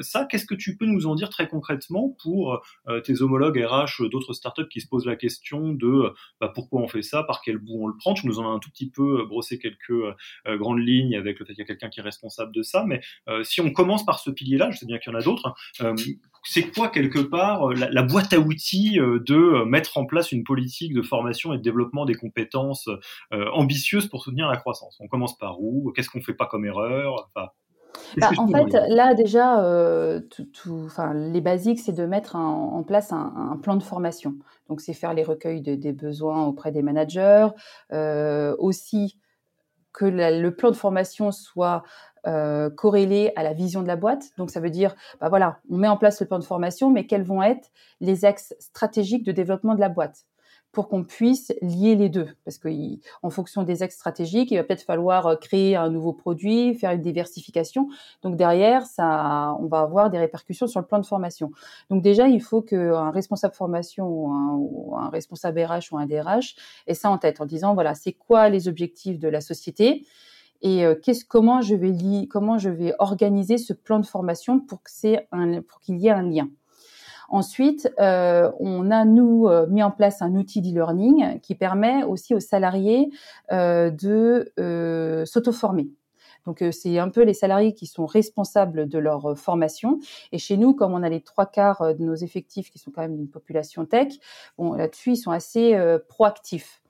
ça, 0.00 0.26
qu'est-ce 0.26 0.46
que 0.46 0.54
tu 0.54 0.76
peux 0.76 0.86
nous 0.86 1.06
en 1.06 1.14
dire 1.14 1.30
très 1.30 1.48
concrètement 1.48 2.16
pour 2.22 2.62
euh, 2.88 3.00
tes 3.00 3.22
homologues 3.22 3.62
RH 3.62 4.08
d'autres 4.08 4.32
startups 4.32 4.68
qui 4.68 4.80
se 4.80 4.88
posent 4.88 5.06
la 5.06 5.16
question 5.16 5.72
de 5.72 6.12
bah, 6.40 6.50
pourquoi 6.54 6.80
on 6.80 6.88
fait 6.88 7.02
ça, 7.02 7.22
par 7.22 7.40
quel 7.42 7.58
bout 7.58 7.78
on 7.80 7.86
le 7.86 7.96
prend? 7.96 8.14
Tu 8.14 8.26
nous 8.26 8.38
en 8.38 8.50
as 8.50 8.54
un 8.54 8.58
tout 8.58 8.70
petit 8.70 8.90
peu 8.90 9.20
euh, 9.20 9.26
brossé 9.26 9.58
quelques 9.58 9.90
euh, 9.90 10.56
grandes 10.58 10.80
lignes 10.80 11.16
avec 11.16 11.38
le 11.38 11.46
fait 11.46 11.54
qu'il 11.54 11.62
y 11.62 11.64
a 11.64 11.66
quelqu'un 11.66 11.88
qui 11.88 12.00
est 12.00 12.02
responsable 12.02 12.52
de 12.52 12.62
ça. 12.62 12.84
Mais 12.86 13.00
si 13.42 13.60
on 13.60 13.70
commence 13.72 14.04
par 14.04 14.18
ce 14.18 14.30
pilier-là, 14.30 14.70
je 14.70 14.78
sais 14.78 14.86
bien 14.86 14.98
qu'il 14.98 15.12
y 15.12 15.16
en 15.16 15.18
a 15.18 15.22
d'autres, 15.22 15.54
hein, 15.80 15.94
c'est 16.44 16.70
quoi 16.72 16.88
quelque 16.88 17.20
part 17.20 17.68
la, 17.68 18.02
boîte 18.02 18.32
à 18.32 18.40
outils 18.40 18.96
de 18.96 19.64
mettre 19.64 19.96
en 19.98 20.06
place 20.06 20.32
une 20.32 20.44
politique 20.44 20.92
de 20.92 21.02
formation 21.02 21.52
et 21.52 21.58
de 21.58 21.62
développement 21.62 22.04
des 22.04 22.14
compétences 22.14 22.88
ambitieuses 23.30 24.08
pour 24.08 24.22
soutenir 24.22 24.48
la 24.48 24.56
croissance? 24.56 24.96
On 25.00 25.08
commence 25.08 25.38
par 25.38 25.60
où? 25.60 25.92
Qu'est-ce 25.92 26.10
qu'on 26.10 26.22
fait 26.22 26.34
pas 26.34 26.46
comme 26.46 26.64
erreur? 26.64 27.30
Bah, 28.16 28.30
en 28.38 28.46
fait, 28.46 28.72
là 28.88 29.14
déjà, 29.14 29.64
euh, 29.64 30.20
tout, 30.20 30.44
tout, 30.44 30.88
les 31.14 31.40
basiques, 31.40 31.80
c'est 31.80 31.92
de 31.92 32.04
mettre 32.06 32.36
un, 32.36 32.48
en 32.48 32.82
place 32.82 33.12
un, 33.12 33.50
un, 33.52 33.56
plan 33.56 33.76
de 33.76 33.82
formation. 33.82 34.34
Donc, 34.68 34.80
c'est 34.80 34.92
faire 34.92 35.14
les 35.14 35.22
recueils 35.22 35.62
de, 35.62 35.74
des 35.74 35.92
besoins 35.92 36.44
auprès 36.44 36.72
des 36.72 36.82
managers, 36.82 37.48
euh, 37.92 38.54
aussi 38.58 39.18
que 39.92 40.04
la, 40.04 40.30
le 40.30 40.54
plan 40.54 40.70
de 40.70 40.76
formation 40.76 41.32
soit 41.32 41.82
euh, 42.26 42.70
corrélé 42.70 43.32
à 43.36 43.42
la 43.42 43.52
vision 43.52 43.82
de 43.82 43.88
la 43.88 43.96
boîte. 43.96 44.30
Donc, 44.38 44.50
ça 44.50 44.60
veut 44.60 44.70
dire, 44.70 44.94
bah 45.20 45.28
voilà, 45.28 45.58
on 45.70 45.76
met 45.76 45.88
en 45.88 45.96
place 45.96 46.20
le 46.20 46.26
plan 46.26 46.38
de 46.38 46.44
formation, 46.44 46.90
mais 46.90 47.06
quels 47.06 47.24
vont 47.24 47.42
être 47.42 47.70
les 48.00 48.24
axes 48.24 48.54
stratégiques 48.58 49.24
de 49.24 49.32
développement 49.32 49.74
de 49.74 49.80
la 49.80 49.88
boîte? 49.88 50.24
Pour 50.72 50.88
qu'on 50.88 51.04
puisse 51.04 51.52
lier 51.60 51.94
les 51.94 52.08
deux. 52.08 52.28
Parce 52.44 52.58
que 52.58 52.68
en 53.22 53.30
fonction 53.30 53.62
des 53.62 53.82
axes 53.82 53.94
stratégiques, 53.94 54.50
il 54.50 54.56
va 54.56 54.64
peut-être 54.64 54.82
falloir 54.82 55.26
euh, 55.26 55.36
créer 55.36 55.76
un 55.76 55.90
nouveau 55.90 56.12
produit, 56.12 56.74
faire 56.74 56.90
une 56.92 57.02
diversification. 57.02 57.88
Donc 58.22 58.36
derrière, 58.36 58.86
ça, 58.86 59.54
on 59.60 59.66
va 59.66 59.80
avoir 59.80 60.10
des 60.10 60.18
répercussions 60.18 60.66
sur 60.66 60.80
le 60.80 60.86
plan 60.86 60.98
de 60.98 61.06
formation. 61.06 61.50
Donc 61.90 62.02
déjà, 62.02 62.26
il 62.28 62.40
faut 62.40 62.62
qu'un 62.62 63.10
responsable 63.10 63.54
formation 63.54 64.08
ou 64.08 64.96
un, 64.96 65.10
responsable 65.10 65.60
RH 65.60 65.92
ou 65.92 65.98
un 65.98 66.06
DRH 66.06 66.56
ait 66.86 66.94
ça 66.94 67.10
en 67.10 67.18
tête 67.18 67.40
en 67.40 67.46
disant 67.46 67.74
voilà, 67.74 67.94
c'est 67.94 68.12
quoi 68.12 68.48
les 68.48 68.66
objectifs 68.66 69.18
de 69.18 69.28
la 69.28 69.40
société 69.40 70.06
et 70.62 70.86
euh, 70.86 70.94
qu'est-ce, 70.94 71.24
comment 71.24 71.60
je 71.60 71.74
vais 71.74 71.90
li, 71.90 72.28
comment 72.28 72.56
je 72.56 72.70
vais 72.70 72.94
organiser 73.00 73.58
ce 73.58 73.72
plan 73.72 73.98
de 73.98 74.06
formation 74.06 74.60
pour 74.60 74.82
que 74.82 74.90
c'est 74.92 75.26
un, 75.32 75.60
pour 75.60 75.80
qu'il 75.80 75.98
y 75.98 76.06
ait 76.06 76.10
un 76.10 76.22
lien. 76.22 76.48
Ensuite, 77.32 77.90
euh, 77.98 78.52
on 78.60 78.90
a 78.90 79.06
nous 79.06 79.46
euh, 79.46 79.66
mis 79.66 79.82
en 79.82 79.90
place 79.90 80.20
un 80.20 80.34
outil 80.34 80.60
d'e-learning 80.60 81.40
qui 81.40 81.54
permet 81.54 82.04
aussi 82.04 82.34
aux 82.34 82.40
salariés 82.40 83.08
euh, 83.52 83.90
de 83.90 84.52
s'auto-former. 85.24 85.88
Donc 86.44 86.62
c'est 86.72 86.98
un 86.98 87.08
peu 87.08 87.22
les 87.22 87.34
salariés 87.34 87.72
qui 87.72 87.86
sont 87.86 88.04
responsables 88.04 88.88
de 88.88 88.98
leur 88.98 89.38
formation. 89.38 90.00
Et 90.32 90.38
chez 90.38 90.56
nous, 90.56 90.74
comme 90.74 90.92
on 90.92 91.02
a 91.02 91.08
les 91.08 91.22
trois 91.22 91.46
quarts 91.46 91.94
de 91.94 92.04
nos 92.04 92.16
effectifs 92.16 92.68
qui 92.68 92.80
sont 92.80 92.90
quand 92.90 93.02
même 93.02 93.14
une 93.14 93.30
population 93.30 93.86
tech, 93.86 94.12
là-dessus 94.58 95.12
ils 95.12 95.16
sont 95.16 95.30
assez 95.30 95.80
proactifs. 96.08 96.81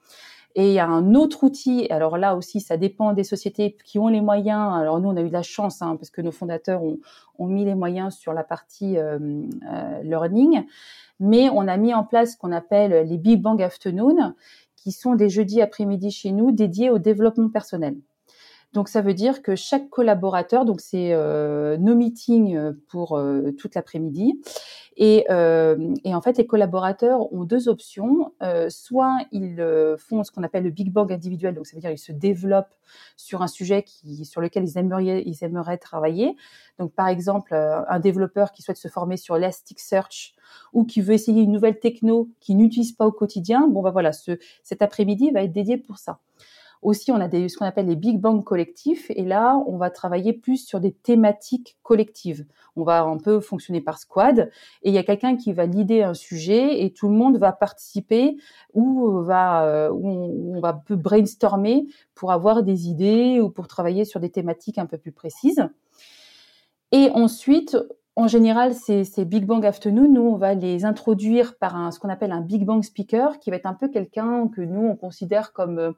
Et 0.55 0.67
il 0.67 0.73
y 0.73 0.79
a 0.79 0.87
un 0.87 1.15
autre 1.15 1.43
outil, 1.43 1.87
alors 1.89 2.17
là 2.17 2.35
aussi, 2.35 2.61
ça 2.61 2.77
dépend 2.77 3.13
des 3.13 3.23
sociétés 3.23 3.75
qui 3.83 3.97
ont 3.97 4.07
les 4.07 4.21
moyens. 4.21 4.75
Alors 4.75 4.99
nous, 4.99 5.09
on 5.09 5.17
a 5.17 5.21
eu 5.21 5.27
de 5.27 5.33
la 5.33 5.41
chance, 5.41 5.81
hein, 5.81 5.95
parce 5.95 6.11
que 6.11 6.21
nos 6.21 6.31
fondateurs 6.31 6.83
ont, 6.83 6.99
ont, 7.39 7.47
mis 7.47 7.65
les 7.65 7.73
moyens 7.73 8.15
sur 8.15 8.33
la 8.33 8.43
partie 8.43 8.97
euh, 8.97 9.17
euh, 9.71 10.03
learning, 10.03 10.63
mais 11.19 11.49
on 11.49 11.67
a 11.67 11.77
mis 11.77 11.93
en 11.93 12.03
place 12.03 12.33
ce 12.33 12.37
qu'on 12.37 12.51
appelle 12.51 13.07
les 13.07 13.17
Big 13.17 13.41
Bang 13.41 13.61
Afternoon, 13.63 14.35
qui 14.75 14.91
sont 14.91 15.15
des 15.15 15.29
jeudis 15.29 15.61
après-midi 15.61 16.11
chez 16.11 16.31
nous 16.31 16.51
dédiés 16.51 16.91
au 16.91 16.99
développement 16.99 17.49
personnel. 17.49 17.95
Donc 18.73 18.89
ça 18.89 19.01
veut 19.01 19.13
dire 19.13 19.43
que 19.43 19.55
chaque 19.55 19.89
collaborateur, 19.89 20.65
donc 20.65 20.81
c'est 20.81 21.13
euh, 21.13 21.77
nos 21.77 21.93
meetings 21.93 22.55
euh, 22.55 22.73
pour 22.89 23.17
euh, 23.17 23.51
toute 23.51 23.75
l'après-midi, 23.75 24.41
et, 24.97 25.25
euh, 25.29 25.93
et, 26.03 26.13
en 26.13 26.21
fait 26.21 26.37
les 26.37 26.47
collaborateurs 26.47 27.31
ont 27.33 27.43
deux 27.43 27.69
options. 27.69 28.33
Euh, 28.41 28.69
soit 28.69 29.19
ils 29.31 29.61
euh, 29.61 29.95
font 29.97 30.23
ce 30.23 30.31
qu'on 30.31 30.43
appelle 30.43 30.63
le 30.63 30.71
Big 30.71 30.91
Bang 30.91 31.11
individuel, 31.11 31.53
donc 31.53 31.67
ça 31.67 31.75
veut 31.75 31.81
dire 31.81 31.91
ils 31.91 31.99
se 31.99 32.11
développent 32.11 32.75
sur 33.15 33.43
un 33.43 33.47
sujet 33.47 33.83
qui, 33.83 34.25
sur 34.25 34.41
lequel 34.41 34.63
ils 34.63 34.77
aimeraient, 34.77 35.23
ils 35.25 35.43
aimeraient 35.43 35.77
travailler. 35.77 36.35
Donc 36.79 36.93
par 36.93 37.07
exemple 37.07 37.53
un 37.53 37.99
développeur 37.99 38.51
qui 38.51 38.63
souhaite 38.63 38.77
se 38.77 38.87
former 38.87 39.17
sur 39.17 39.35
Elasticsearch 39.35 40.33
ou 40.73 40.83
qui 40.83 41.01
veut 41.01 41.13
essayer 41.13 41.43
une 41.43 41.51
nouvelle 41.51 41.79
techno 41.79 42.29
qu'il 42.39 42.57
n'utilise 42.57 42.91
pas 42.91 43.05
au 43.05 43.11
quotidien, 43.11 43.67
bon 43.67 43.81
bah 43.81 43.91
voilà, 43.91 44.13
ce, 44.13 44.37
cet 44.63 44.81
après-midi 44.81 45.31
va 45.31 45.43
être 45.43 45.53
dédié 45.53 45.77
pour 45.77 45.97
ça. 45.97 46.19
Aussi, 46.83 47.11
on 47.13 47.15
a 47.15 47.29
des, 47.29 47.47
ce 47.47 47.57
qu'on 47.57 47.65
appelle 47.65 47.87
les 47.87 47.95
Big 47.95 48.19
Bang 48.19 48.43
collectifs. 48.43 49.09
Et 49.11 49.23
là, 49.23 49.57
on 49.67 49.77
va 49.77 49.89
travailler 49.89 50.33
plus 50.33 50.57
sur 50.57 50.81
des 50.81 50.91
thématiques 50.91 51.77
collectives. 51.81 52.45
On 52.75 52.83
va 52.83 53.03
un 53.03 53.17
peu 53.17 53.39
fonctionner 53.39 53.79
par 53.79 53.97
squad. 53.97 54.51
Et 54.81 54.89
il 54.89 54.93
y 54.93 54.97
a 54.97 55.03
quelqu'un 55.03 55.37
qui 55.37 55.53
va 55.53 55.65
leader 55.65 56.09
un 56.09 56.13
sujet 56.13 56.83
et 56.83 56.91
tout 56.91 57.07
le 57.07 57.13
monde 57.13 57.37
va 57.37 57.53
participer 57.53 58.35
ou 58.73 59.21
va, 59.21 59.65
euh, 59.65 59.91
on, 59.91 60.59
va 60.59 60.73
peu 60.73 60.97
brainstormer 60.97 61.87
pour 62.15 62.31
avoir 62.31 62.63
des 62.63 62.89
idées 62.89 63.39
ou 63.39 63.49
pour 63.49 63.67
travailler 63.67 64.03
sur 64.03 64.19
des 64.19 64.29
thématiques 64.29 64.77
un 64.77 64.85
peu 64.85 64.97
plus 64.97 65.13
précises. 65.13 65.65
Et 66.91 67.09
ensuite, 67.13 67.77
en 68.17 68.27
général, 68.27 68.73
ces, 68.73 69.05
Big 69.25 69.45
Bang 69.45 69.65
Afternoon, 69.65 70.09
nous, 70.09 70.21
on 70.21 70.35
va 70.35 70.53
les 70.53 70.83
introduire 70.83 71.57
par 71.57 71.77
un, 71.77 71.91
ce 71.91 71.99
qu'on 71.99 72.09
appelle 72.09 72.33
un 72.33 72.41
Big 72.41 72.65
Bang 72.65 72.83
Speaker, 72.83 73.39
qui 73.39 73.49
va 73.49 73.55
être 73.55 73.65
un 73.65 73.73
peu 73.73 73.87
quelqu'un 73.87 74.49
que 74.49 74.61
nous, 74.61 74.85
on 74.85 74.95
considère 74.95 75.53
comme 75.53 75.95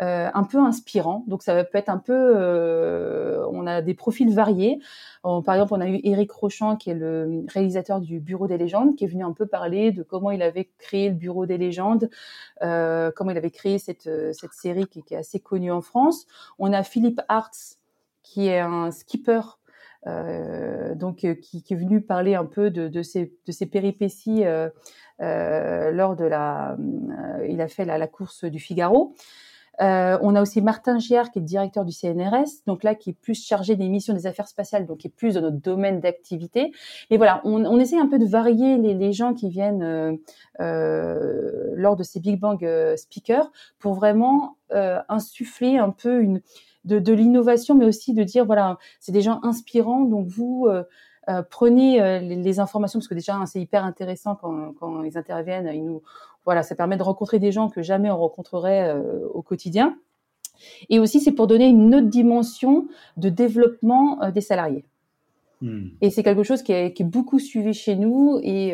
euh, 0.00 0.14
euh, 0.14 0.30
un 0.34 0.44
peu 0.44 0.58
inspirant. 0.58 1.24
Donc 1.26 1.42
ça 1.42 1.64
peut 1.64 1.78
être 1.78 1.88
un 1.88 1.98
peu, 1.98 2.12
euh, 2.12 3.46
on 3.50 3.66
a 3.66 3.82
des 3.82 3.94
profils 3.94 4.32
variés. 4.32 4.80
par 5.22 5.54
exemple, 5.54 5.74
on 5.74 5.80
a 5.80 5.88
eu 5.88 6.00
Eric 6.02 6.30
Rochant 6.32 6.76
qui 6.76 6.90
est 6.90 6.94
le 6.94 7.44
réalisateur 7.48 8.00
du 8.00 8.20
Bureau 8.20 8.46
des 8.46 8.58
légendes, 8.58 8.96
qui 8.96 9.04
est 9.04 9.08
venu 9.08 9.24
un 9.24 9.32
peu 9.32 9.46
parler 9.46 9.92
de 9.92 10.02
comment 10.02 10.30
il 10.30 10.42
avait 10.42 10.70
créé 10.78 11.08
le 11.08 11.14
Bureau 11.14 11.46
des 11.46 11.58
légendes, 11.58 12.10
euh, 12.62 13.10
comment 13.14 13.30
il 13.30 13.36
avait 13.36 13.50
créé 13.50 13.78
cette 13.78 14.10
cette 14.34 14.52
série 14.52 14.86
qui, 14.86 15.02
est 15.10 15.16
assez 15.16 15.40
connue 15.40 15.72
en 15.72 15.80
France. 15.80 16.26
On 16.58 16.72
a 16.72 16.82
Philippe 16.82 17.20
Hartz 17.28 17.78
qui 18.22 18.48
est 18.48 18.60
un 18.60 18.90
skipper 18.90 19.40
euh, 20.06 20.94
donc 20.94 21.24
euh, 21.24 21.34
qui, 21.34 21.64
est 21.68 21.74
venu 21.74 22.02
parler 22.02 22.34
un 22.34 22.44
peu 22.44 22.70
de, 22.70 23.02
ses, 23.02 23.32
de 23.46 23.52
ses 23.52 23.66
péripéties 23.66 24.44
euh, 24.44 25.90
lors 25.90 26.16
de 26.16 26.24
la, 26.24 26.76
il 27.48 27.60
a 27.60 27.68
fait 27.68 27.84
la 27.84 28.06
course 28.06 28.44
du 28.44 28.58
Figaro. 28.58 29.14
Euh, 29.80 30.18
on 30.22 30.34
a 30.34 30.42
aussi 30.42 30.62
Martin 30.62 30.98
Giard 30.98 31.30
qui 31.30 31.40
est 31.40 31.42
directeur 31.42 31.84
du 31.84 31.92
CNRS, 31.92 32.62
donc 32.66 32.84
là 32.84 32.94
qui 32.94 33.10
est 33.10 33.18
plus 33.20 33.34
chargé 33.34 33.76
des 33.76 33.88
missions 33.88 34.14
des 34.14 34.26
affaires 34.26 34.48
spatiales, 34.48 34.86
donc 34.86 34.98
qui 34.98 35.08
est 35.08 35.14
plus 35.14 35.34
dans 35.34 35.40
notre 35.40 35.60
domaine 35.60 36.00
d'activité. 36.00 36.72
Mais 37.10 37.16
voilà, 37.16 37.40
on, 37.44 37.64
on, 37.64 37.78
essaie 37.80 37.98
un 37.98 38.06
peu 38.06 38.18
de 38.18 38.26
varier 38.26 38.76
les, 38.78 38.94
les 38.94 39.12
gens 39.12 39.34
qui 39.34 39.48
viennent 39.48 39.82
euh, 39.82 40.12
euh, 40.60 41.72
lors 41.74 41.96
de 41.96 42.02
ces 42.02 42.20
Big 42.20 42.38
Bang 42.38 42.64
euh, 42.64 42.96
speakers 42.96 43.50
pour 43.78 43.94
vraiment 43.94 44.56
euh, 44.72 45.00
insuffler 45.08 45.78
un 45.78 45.90
peu 45.90 46.20
une 46.22 46.40
de, 46.84 46.98
de 46.98 47.12
l'innovation, 47.12 47.74
mais 47.74 47.86
aussi 47.86 48.12
de 48.12 48.22
dire 48.22 48.44
voilà, 48.44 48.78
c'est 49.00 49.12
des 49.12 49.22
gens 49.22 49.40
inspirants, 49.42 50.02
donc 50.02 50.28
vous 50.28 50.68
euh, 51.28 51.42
prenez 51.42 52.02
euh, 52.02 52.18
les, 52.18 52.60
informations 52.60 52.98
parce 52.98 53.08
que 53.08 53.14
déjà 53.14 53.36
hein, 53.36 53.46
c'est 53.46 53.60
hyper 53.60 53.84
intéressant 53.84 54.36
quand, 54.36 54.74
quand, 54.78 55.02
ils 55.04 55.16
interviennent. 55.16 55.70
Ils 55.72 55.84
nous, 55.84 56.02
voilà, 56.44 56.62
ça 56.62 56.74
permet 56.74 56.96
de 56.96 57.02
rencontrer 57.02 57.38
des 57.38 57.52
gens 57.52 57.68
que 57.68 57.82
jamais 57.82 58.10
on 58.10 58.18
rencontrerait 58.18 58.88
euh, 58.88 59.26
au 59.32 59.42
quotidien. 59.42 59.96
Et 60.88 60.98
aussi, 60.98 61.20
c'est 61.20 61.32
pour 61.32 61.46
donner 61.46 61.66
une 61.66 61.94
autre 61.94 62.08
dimension 62.08 62.86
de 63.16 63.28
développement 63.28 64.30
des 64.30 64.40
salariés. 64.40 64.84
Hmm. 65.60 65.88
Et 66.00 66.10
c'est 66.10 66.22
quelque 66.22 66.44
chose 66.44 66.62
qui 66.62 66.72
est, 66.72 66.92
qui 66.92 67.02
est, 67.02 67.06
beaucoup 67.06 67.38
suivi 67.38 67.74
chez 67.74 67.96
nous 67.96 68.38
et, 68.42 68.68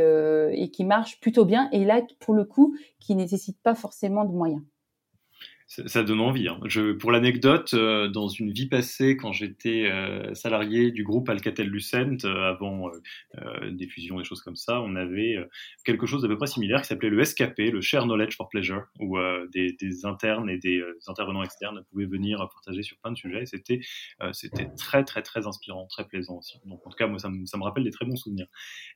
et 0.52 0.68
qui 0.68 0.84
marche 0.84 1.20
plutôt 1.20 1.46
bien. 1.46 1.68
Et 1.72 1.84
là, 1.84 2.02
pour 2.20 2.34
le 2.34 2.44
coup, 2.44 2.76
qui 2.98 3.14
nécessite 3.14 3.56
pas 3.62 3.74
forcément 3.74 4.24
de 4.24 4.32
moyens 4.32 4.62
ça, 5.70 6.02
donne 6.02 6.20
envie. 6.20 6.48
Hein. 6.48 6.58
Pour 6.98 7.12
l'anecdote, 7.12 7.74
euh, 7.74 8.08
dans 8.08 8.26
une 8.26 8.50
vie 8.50 8.66
passée, 8.66 9.16
quand 9.16 9.32
j'étais 9.32 9.88
euh, 9.88 10.34
salarié 10.34 10.90
du 10.90 11.04
groupe 11.04 11.28
Alcatel-Lucent, 11.28 12.24
euh, 12.24 12.50
avant 12.50 12.90
des 13.70 13.86
fusions, 13.86 14.18
des 14.18 14.24
choses 14.24 14.42
comme 14.42 14.56
ça, 14.56 14.80
on 14.80 14.96
avait 14.96 15.36
quelque 15.84 16.06
chose 16.06 16.22
d'à 16.22 16.28
peu 16.28 16.36
près 16.36 16.48
similaire 16.48 16.82
qui 16.82 16.88
s'appelait 16.88 17.08
le 17.08 17.24
SKP, 17.24 17.70
le 17.72 17.80
Share 17.80 18.04
Knowledge 18.04 18.36
for 18.36 18.48
Pleasure, 18.48 18.82
où 18.98 19.16
des, 19.52 19.76
internes 20.04 20.50
et 20.50 20.58
des 20.58 20.82
intervenants 21.06 21.42
externes 21.42 21.84
pouvaient 21.90 22.06
venir 22.06 22.38
partager 22.38 22.82
sur 22.82 22.96
plein 22.98 23.12
de 23.12 23.16
sujets. 23.16 23.44
C'était 23.46 23.80
très 24.76 25.04
très 25.04 25.22
très 25.22 25.46
inspirant, 25.46 25.86
très 25.86 26.06
plaisant 26.06 26.38
aussi. 26.38 26.58
En 26.68 26.76
tout 26.76 26.96
cas, 26.96 27.06
moi, 27.06 27.18
ça 27.18 27.28
me, 27.28 27.62
rappelle 27.62 27.84
des 27.84 27.90
très 27.90 28.04
bons 28.04 28.16
souvenirs. 28.16 28.46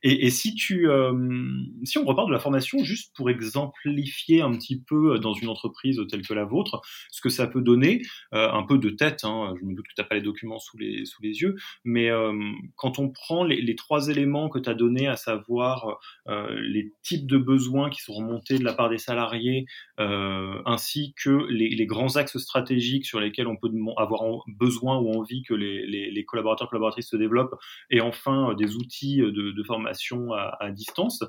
Et, 0.03 0.29
si 0.29 0.55
on 0.89 2.05
repart 2.05 2.27
de 2.27 2.33
la 2.33 2.39
formation, 2.39 2.83
juste 2.83 3.15
pour 3.15 3.29
exemplifier 3.29 4.41
un 4.41 4.51
petit 4.51 4.81
peu 4.81 5.19
dans 5.19 5.33
une 5.33 5.47
entreprise 5.47 6.01
telle 6.09 6.25
que 6.25 6.33
la 6.33 6.43
vôtre, 6.43 6.64
ce 7.11 7.21
que 7.21 7.29
ça 7.29 7.47
peut 7.47 7.61
donner, 7.61 8.01
euh, 8.33 8.49
un 8.51 8.63
peu 8.63 8.77
de 8.77 8.89
tête, 8.89 9.23
hein, 9.23 9.53
je 9.59 9.65
me 9.65 9.75
doute 9.75 9.85
que 9.87 9.93
tu 9.95 10.01
n'as 10.01 10.07
pas 10.07 10.15
les 10.15 10.21
documents 10.21 10.59
sous 10.59 10.77
les, 10.77 11.05
sous 11.05 11.21
les 11.21 11.41
yeux, 11.41 11.55
mais 11.83 12.09
euh, 12.09 12.33
quand 12.75 12.99
on 12.99 13.09
prend 13.09 13.43
les, 13.43 13.75
trois 13.75 14.07
éléments 14.07 14.49
que 14.49 14.59
tu 14.59 14.69
as 14.69 14.73
donnés, 14.73 15.07
à 15.07 15.17
savoir 15.17 15.99
euh, 16.27 16.55
les 16.61 16.93
types 17.03 17.27
de 17.27 17.37
besoins 17.37 17.89
qui 17.89 18.01
sont 18.01 18.13
remontés 18.13 18.57
de 18.57 18.63
la 18.63 18.73
part 18.73 18.89
des 18.89 18.97
salariés, 18.97 19.65
ainsi 19.97 21.13
que 21.21 21.45
les, 21.49 21.85
grands 21.85 22.15
axes 22.15 22.37
stratégiques 22.37 23.05
sur 23.05 23.19
lesquels 23.19 23.47
on 23.47 23.57
peut 23.57 23.69
avoir 23.97 24.21
besoin 24.47 24.97
ou 24.97 25.11
envie 25.11 25.43
que 25.43 25.53
les, 25.53 25.85
les 25.85 26.25
collaborateurs, 26.25 26.69
collaboratrices 26.69 27.09
se 27.09 27.17
développent, 27.17 27.55
et 27.89 28.01
enfin 28.01 28.53
des 28.55 28.75
outils 28.75 29.17
de, 29.17 29.63
formation 29.63 30.33
à, 30.33 30.57
à 30.59 30.71
distance, 30.71 31.23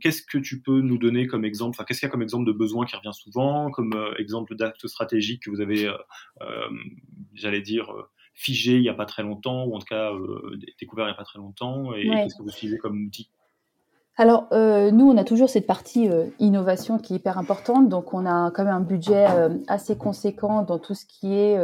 qu'est-ce 0.00 0.22
que 0.22 0.38
tu 0.38 0.60
peux 0.60 0.80
nous 0.80 0.98
donner 0.98 1.26
comme 1.26 1.44
exemple, 1.44 1.76
enfin 1.76 1.84
qu'est-ce 1.84 2.00
qu'il 2.00 2.06
y 2.06 2.10
a 2.10 2.12
comme 2.12 2.22
exemple 2.22 2.46
de 2.46 2.52
besoin 2.52 2.86
qui 2.86 2.96
revient 2.96 3.14
souvent, 3.14 3.70
comme 3.70 3.92
exemple 4.18 4.56
d 4.56 4.67
stratégique 4.84 5.42
que 5.44 5.50
vous 5.50 5.60
avez, 5.60 5.86
euh, 5.86 5.94
euh, 6.42 6.68
j'allais 7.34 7.60
dire, 7.60 7.90
euh, 7.92 8.08
figé 8.34 8.76
il 8.76 8.82
n'y 8.82 8.88
a 8.88 8.94
pas 8.94 9.06
très 9.06 9.22
longtemps, 9.22 9.64
ou 9.64 9.74
en 9.74 9.78
tout 9.78 9.86
cas 9.86 10.12
découvert 10.78 11.06
il 11.06 11.08
n'y 11.08 11.14
a 11.14 11.16
pas 11.16 11.24
très 11.24 11.38
longtemps, 11.38 11.92
et, 11.94 12.08
qu'est-ce 12.08 12.36
que 12.36 12.42
vous 12.42 12.50
utilisez 12.50 12.78
comme 12.78 13.06
outil? 13.06 13.30
Alors, 14.16 14.48
nous, 14.52 15.08
on 15.08 15.16
a 15.16 15.22
toujours 15.22 15.48
cette 15.48 15.66
partie 15.66 16.08
innovation 16.40 16.98
qui 16.98 17.14
est 17.14 17.16
hyper 17.18 17.38
importante. 17.38 17.88
Donc, 17.88 18.14
on 18.14 18.26
a 18.26 18.50
quand 18.50 18.64
même 18.64 18.74
un 18.74 18.80
budget 18.80 19.26
assez 19.68 19.96
conséquent 19.96 20.62
dans 20.62 20.80
tout 20.80 20.94
ce 20.94 21.06
qui 21.06 21.34
est 21.34 21.56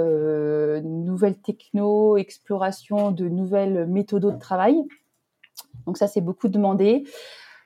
nouvelles 0.83 1.41
techno, 1.41 2.17
exploration 2.17 3.11
de 3.11 3.29
nouvelles 3.29 3.87
méthodes 3.89 4.33
de 4.33 4.39
travail. 4.39 4.77
Donc, 5.87 5.97
ça, 5.97 6.07
c'est 6.07 6.21
beaucoup 6.21 6.49
demandé. 6.49 7.05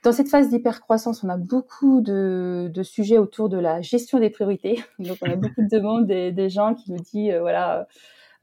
Dans 0.08 0.12
cette 0.12 0.30
phase 0.30 0.48
d'hypercroissance, 0.48 1.22
on 1.22 1.28
a 1.28 1.36
beaucoup 1.36 2.00
de, 2.00 2.72
sujets 2.82 3.18
autour 3.18 3.50
de 3.50 3.58
la 3.58 3.82
gestion 3.82 4.18
des 4.18 4.30
priorités. 4.30 4.82
Donc, 4.98 5.18
on 5.20 5.30
a 5.30 5.36
beaucoup 5.36 5.60
de 5.60 5.68
demandes 5.68 6.06
des, 6.06 6.48
gens 6.48 6.74
qui 6.74 6.90
nous 6.90 6.98
disent, 6.98 7.34
euh, 7.34 7.40
voilà, 7.40 7.86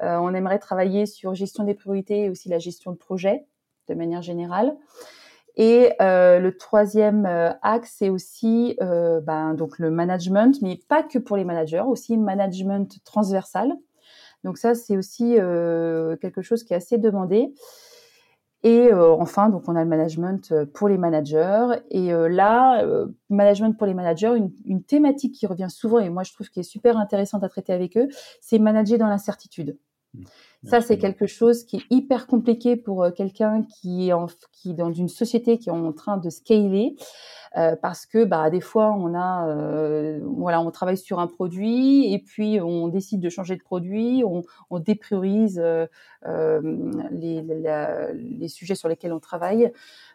euh, 0.04 0.18
on 0.18 0.32
aimerait 0.36 0.60
travailler 0.60 1.08
sur 1.08 1.34
gestion 1.34 1.64
des 1.64 1.74
priorités 1.74 2.26
et 2.26 2.30
aussi 2.30 2.50
la 2.50 2.60
gestion 2.60 2.92
de 2.92 2.98
projet 2.98 3.48
de 3.90 3.96
manière 3.96 4.22
générale. 4.22 4.78
Et 5.56 5.94
euh, 6.04 6.38
le 6.38 6.56
troisième 6.56 7.26
axe, 7.64 7.96
c'est 7.98 8.10
aussi 8.10 8.78
ben, 8.80 9.56
donc 9.56 9.80
le 9.80 9.90
management, 9.90 10.62
mais 10.62 10.80
pas 10.88 11.02
que 11.02 11.18
pour 11.18 11.36
les 11.36 11.46
managers, 11.46 11.82
aussi 11.88 12.16
management 12.16 13.04
transversal. 13.06 13.74
Donc 14.44 14.60
ça, 14.60 14.76
c'est 14.76 14.98
aussi 14.98 15.34
quelque 16.22 16.44
chose 16.44 16.64
qui 16.64 16.74
est 16.74 16.78
assez 16.78 17.00
demandé. 17.00 17.56
Et 18.66 18.92
euh, 18.92 19.12
enfin, 19.12 19.50
donc 19.50 19.70
on 19.70 19.76
a 19.76 19.84
le 19.84 19.90
management 19.90 20.52
euh, 20.52 20.66
pour 20.66 20.90
les 20.90 20.98
managers. 20.98 21.68
Et 21.92 22.12
euh, 22.12 22.28
là, 22.28 22.84
management 23.30 23.78
pour 23.78 23.86
les 23.86 23.94
managers, 23.94 24.34
une, 24.66 24.84
thématique 24.84 25.36
qui 25.36 25.46
revient 25.46 25.70
souvent 25.70 26.00
et 26.00 26.10
moi 26.10 26.24
je 26.24 26.34
trouve 26.34 26.50
qui 26.50 26.62
est 26.62 26.64
super 26.64 26.98
intéressante 26.98 27.44
à 27.44 27.50
traiter 27.50 27.74
avec 27.74 27.96
eux, 27.96 28.08
c'est 28.42 28.58
manager 28.58 28.98
dans 28.98 29.06
l'incertitude. 29.06 29.78
Mmh. 30.16 30.24
Ça, 30.66 30.82
c'est 30.82 30.98
quelque 30.98 31.28
chose 31.28 31.64
qui 31.64 31.78
est 31.78 31.86
hyper 31.90 32.28
compliqué 32.28 32.76
pour 32.76 33.06
quelqu'un 33.16 33.64
qui 33.64 34.10
est 34.10 34.14
en, 34.14 34.28
qui 34.52 34.74
dans 34.74 34.92
une 34.92 35.10
société 35.10 35.58
qui 35.60 35.70
est 35.70 35.74
en 35.74 35.94
train 35.94 36.18
de 36.18 36.30
scaler. 36.30 36.96
Euh, 37.58 37.78
parce 37.82 38.06
que 38.06 38.26
bah, 38.26 38.50
des 38.50 38.60
fois 38.60 38.92
on 38.92 39.14
a 39.14 39.48
euh, 39.48 40.20
voilà 40.24 40.60
on 40.60 40.72
travaille 40.72 40.98
sur 40.98 41.20
un 41.20 41.28
produit 41.28 42.14
et 42.14 42.20
puis 42.20 42.60
on 42.60 42.90
décide 42.90 43.22
de 43.22 43.30
changer 43.30 43.56
de 43.56 43.62
produit, 43.62 44.24
on, 44.26 44.44
on 44.70 44.80
dépriorise 44.80 45.58
euh, 45.58 45.88
les, 47.12 47.42
les, 48.14 48.48
sujets 48.50 48.76
sur 48.76 48.90
lesquels 48.90 49.14
on 49.14 49.20
travaille, 49.20 49.72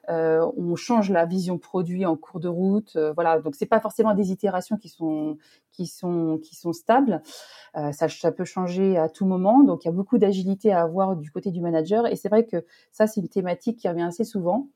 on 0.08 0.76
change 0.76 1.10
la 1.10 1.24
vision 1.24 1.56
produit 1.56 2.04
en 2.04 2.16
cours 2.16 2.40
de 2.40 2.48
route, 2.48 2.98
voilà 3.14 3.40
donc 3.40 3.54
c'est 3.54 3.64
pas 3.64 3.80
forcément 3.80 4.12
des 4.12 4.32
itérations 4.32 4.76
qui 4.76 4.88
sont 4.88 5.38
qui 5.72 5.86
sont 5.86 6.38
qui 6.42 6.54
sont 6.56 6.72
stables, 6.72 7.22
ça, 7.74 8.08
ça 8.08 8.32
peut 8.32 8.44
changer 8.44 8.98
à 8.98 9.08
tout 9.08 9.26
moment. 9.26 9.62
Donc 9.62 9.84
il 9.84 9.88
y 9.88 9.90
a 9.90 9.94
beaucoup 9.94 10.18
d'agilité 10.18 10.72
à 10.72 10.82
avoir 10.82 11.16
du 11.16 11.30
côté 11.30 11.50
du 11.50 11.60
manager. 11.60 12.06
Et 12.06 12.16
c'est 12.16 12.28
vrai 12.28 12.44
que 12.44 12.64
ça 12.92 13.06
c'est 13.06 13.20
une 13.20 13.28
thématique 13.28 13.78
qui 13.78 13.88
revient 13.88 14.02
assez 14.02 14.24
souvent 14.24 14.68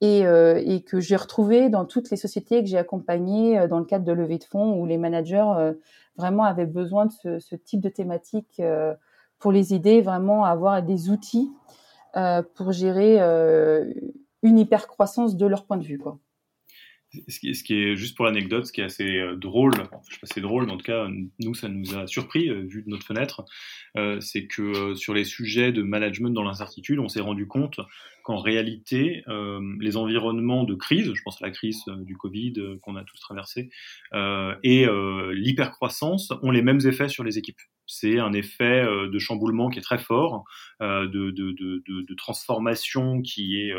et, 0.00 0.26
euh, 0.26 0.60
et 0.64 0.82
que 0.82 1.00
j'ai 1.00 1.16
retrouvé 1.16 1.68
dans 1.68 1.84
toutes 1.84 2.10
les 2.10 2.16
sociétés 2.16 2.62
que 2.62 2.68
j'ai 2.68 2.78
accompagnées 2.78 3.58
euh, 3.58 3.68
dans 3.68 3.78
le 3.78 3.84
cadre 3.84 4.04
de 4.04 4.12
levée 4.12 4.38
de 4.38 4.44
fonds 4.44 4.78
où 4.78 4.86
les 4.86 4.98
managers 4.98 5.52
euh, 5.56 5.72
vraiment 6.16 6.44
avaient 6.44 6.66
besoin 6.66 7.06
de 7.06 7.12
ce, 7.12 7.38
ce 7.38 7.56
type 7.56 7.80
de 7.80 7.88
thématique 7.88 8.60
pour 9.38 9.50
les 9.50 9.74
aider 9.74 10.00
vraiment 10.00 10.44
à 10.44 10.50
avoir 10.50 10.82
des 10.82 11.10
outils 11.10 11.50
pour 12.54 12.70
gérer 12.70 13.18
une 14.44 14.58
hypercroissance 14.58 15.36
de 15.36 15.46
leur 15.46 15.64
point 15.64 15.76
de 15.76 15.82
vue. 15.82 15.98
Quoi 15.98 16.20
ce 17.28 17.62
qui, 17.62 17.74
est 17.74 17.96
juste 17.96 18.16
pour 18.16 18.24
l'anecdote, 18.24 18.66
ce 18.66 18.72
qui 18.72 18.80
est 18.80 18.84
assez 18.84 19.18
euh, 19.18 19.36
drôle, 19.36 19.72
enfin, 19.80 20.00
je 20.08 20.14
sais 20.14 20.20
pas 20.20 20.26
si 20.26 20.34
c'est 20.34 20.40
drôle, 20.40 20.66
mais 20.66 20.72
en 20.72 20.76
tout 20.76 20.84
cas, 20.84 21.08
nous, 21.40 21.54
ça 21.54 21.68
nous 21.68 21.96
a 21.96 22.06
surpris, 22.06 22.48
euh, 22.48 22.62
vu 22.66 22.82
de 22.82 22.90
notre 22.90 23.06
fenêtre, 23.06 23.44
euh, 23.96 24.20
c'est 24.20 24.46
que 24.46 24.94
sur 24.94 25.14
les 25.14 25.24
sujets 25.24 25.72
de 25.72 25.82
management 25.82 26.30
dans 26.30 26.42
l'incertitude, 26.42 26.98
on 26.98 27.08
s'est 27.08 27.20
rendu 27.20 27.46
compte 27.46 27.80
qu'en 28.22 28.38
réalité, 28.38 29.22
les 29.80 29.98
environnements 29.98 30.64
de 30.64 30.74
crise, 30.74 31.12
je 31.12 31.22
pense 31.22 31.42
à 31.42 31.44
la 31.44 31.50
crise 31.50 31.84
du 32.06 32.16
Covid 32.16 32.54
qu'on 32.80 32.96
a 32.96 33.04
tous 33.04 33.20
traversé, 33.20 33.68
et 34.14 34.86
l'hypercroissance 35.34 36.32
ont 36.42 36.50
les 36.50 36.62
mêmes 36.62 36.80
effets 36.86 37.10
sur 37.10 37.22
les 37.22 37.36
équipes. 37.36 37.60
C'est 37.86 38.18
un 38.18 38.32
effet 38.32 38.82
de 38.82 39.18
chamboulement 39.18 39.68
qui 39.68 39.78
est 39.78 39.82
très 39.82 39.98
fort, 39.98 40.44
de 40.80 42.14
transformation 42.14 43.20
qui 43.20 43.60
est 43.60 43.74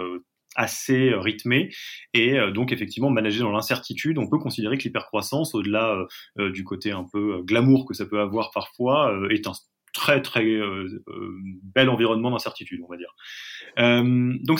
assez 0.56 1.10
euh, 1.10 1.20
rythmé 1.20 1.70
et 2.14 2.38
euh, 2.40 2.52
donc 2.52 2.72
effectivement 2.72 3.10
manager 3.10 3.48
dans 3.48 3.56
l'incertitude 3.56 4.18
on 4.18 4.28
peut 4.28 4.40
considérer 4.40 4.78
que 4.78 4.84
l'hypercroissance 4.84 5.54
au-delà 5.54 6.06
euh, 6.40 6.52
du 6.52 6.64
côté 6.64 6.92
un 6.92 7.06
peu 7.12 7.42
glamour 7.44 7.86
que 7.86 7.94
ça 7.94 8.06
peut 8.06 8.20
avoir 8.20 8.52
parfois 8.52 9.14
est 9.30 9.48
un 9.48 9.54
très 9.94 10.22
très 10.22 10.46
bel 11.64 11.90
environnement 11.90 12.32
d'incertitude 12.32 12.82
on 12.84 12.92
va 12.92 12.98
dire. 12.98 13.16
Donc 14.44 14.60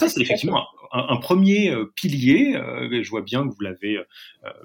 Ça, 0.00 0.08
c'est 0.08 0.20
effectivement 0.20 0.66
un, 0.92 1.16
premier 1.18 1.72
pilier. 1.94 2.54
je 2.54 3.10
vois 3.10 3.22
bien 3.22 3.46
que 3.46 3.54
vous 3.54 3.60
l'avez 3.60 3.98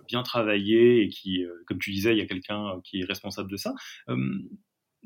bien 0.07 0.23
travaillé 0.23 1.03
et 1.03 1.09
qui, 1.09 1.43
comme 1.67 1.77
tu 1.77 1.91
disais, 1.91 2.13
il 2.13 2.17
y 2.17 2.21
a 2.21 2.25
quelqu'un 2.25 2.79
qui 2.83 3.01
est 3.01 3.05
responsable 3.05 3.51
de 3.51 3.57
ça 3.57 3.73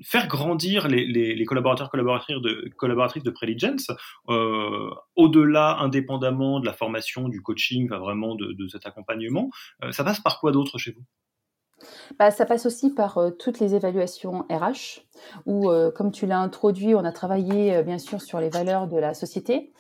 faire 0.04 0.28
grandir 0.28 0.88
les, 0.88 1.46
collaborateurs 1.46 1.89
collaboratrices 1.89 2.42
de, 2.42 2.70
collaboratrices 2.78 3.24
de 3.24 3.32
Preligence, 3.32 3.92
euh, 4.30 4.89
au-delà, 5.15 5.78
indépendamment 5.80 6.60
de 6.60 6.65
la 6.65 6.74
formation, 6.74 7.30
du 7.30 7.42
coaching, 7.42 7.89
vraiment 7.89 8.36
de, 8.36 8.68
cet 8.68 8.86
accompagnement, 8.86 9.50
euh, 9.84 9.92
ça 9.92 10.04
passe 10.04 10.20
par 10.20 10.39
quoi 10.39 10.52
d'autre 10.52 10.78
chez 10.78 10.92
vous? 10.92 11.04
Bah, 12.18 12.30
ça 12.30 12.46
passe 12.46 12.65
aussi 12.65 12.94
par 12.94 13.18
euh, 13.18 13.32
toutes 13.32 13.60
les 13.60 13.74
évaluations 13.74 14.46
RH, 14.50 15.02
où, 15.46 15.70
comme 15.96 16.12
tu 16.12 16.26
l'as 16.26 16.39
introduit, 16.39 16.96
on 16.96 17.06
a 17.06 17.12
travaillé 17.12 17.84
bien 17.84 17.98
sûr 17.98 18.22
sur 18.22 18.39
les 18.39 18.50
valeurs 18.50 18.88
de 18.88 18.98
la 18.98 19.13
société. 19.13 19.72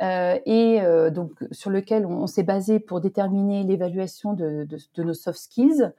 Et 0.00 0.80
donc 1.12 1.32
sur 1.52 1.70
lequel 1.70 2.04
on, 2.06 2.26
s'est 2.26 2.42
basé 2.42 2.80
pour 2.80 3.00
déterminer 3.00 3.62
l'évaluation 3.62 4.32
de, 4.32 4.66
de, 4.94 5.02
nos 5.02 5.14
soft 5.14 5.38
skills, 5.38 5.92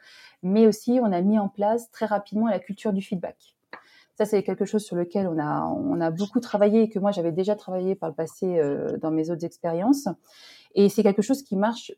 mais 0.44 0.68
aussi 0.68 1.00
on 1.02 1.12
a 1.12 1.22
mis 1.22 1.40
en 1.40 1.48
place 1.48 1.90
très 1.92 2.06
rapidement 2.06 2.48
la 2.48 2.60
culture 2.60 2.94
du 2.94 3.02
feedback. 3.02 3.56
Ça, 4.18 4.26
c'est 4.26 4.44
quelque 4.44 4.64
chose 4.64 4.84
sur 4.84 4.96
lequel 4.96 5.28
on 5.28 5.38
a, 5.38 5.66
on 5.66 6.00
a 6.00 6.10
beaucoup 6.10 6.40
travaillé 6.40 6.84
et 6.84 6.90
que 6.90 7.00
moi, 7.00 7.12
j'avais 7.12 7.34
déjà 7.34 7.56
travaillé 7.56 7.96
par 7.96 8.10
le 8.10 8.16
passé 8.16 8.60
euh, 8.60 8.98
dans 8.98 9.12
mes 9.12 9.30
autres 9.30 9.44
expériences. 9.44 10.08
Et 10.74 10.88
c'est 10.88 11.04
quelque 11.04 11.22
chose 11.22 11.44
qui 11.44 11.58
marche 11.58 11.92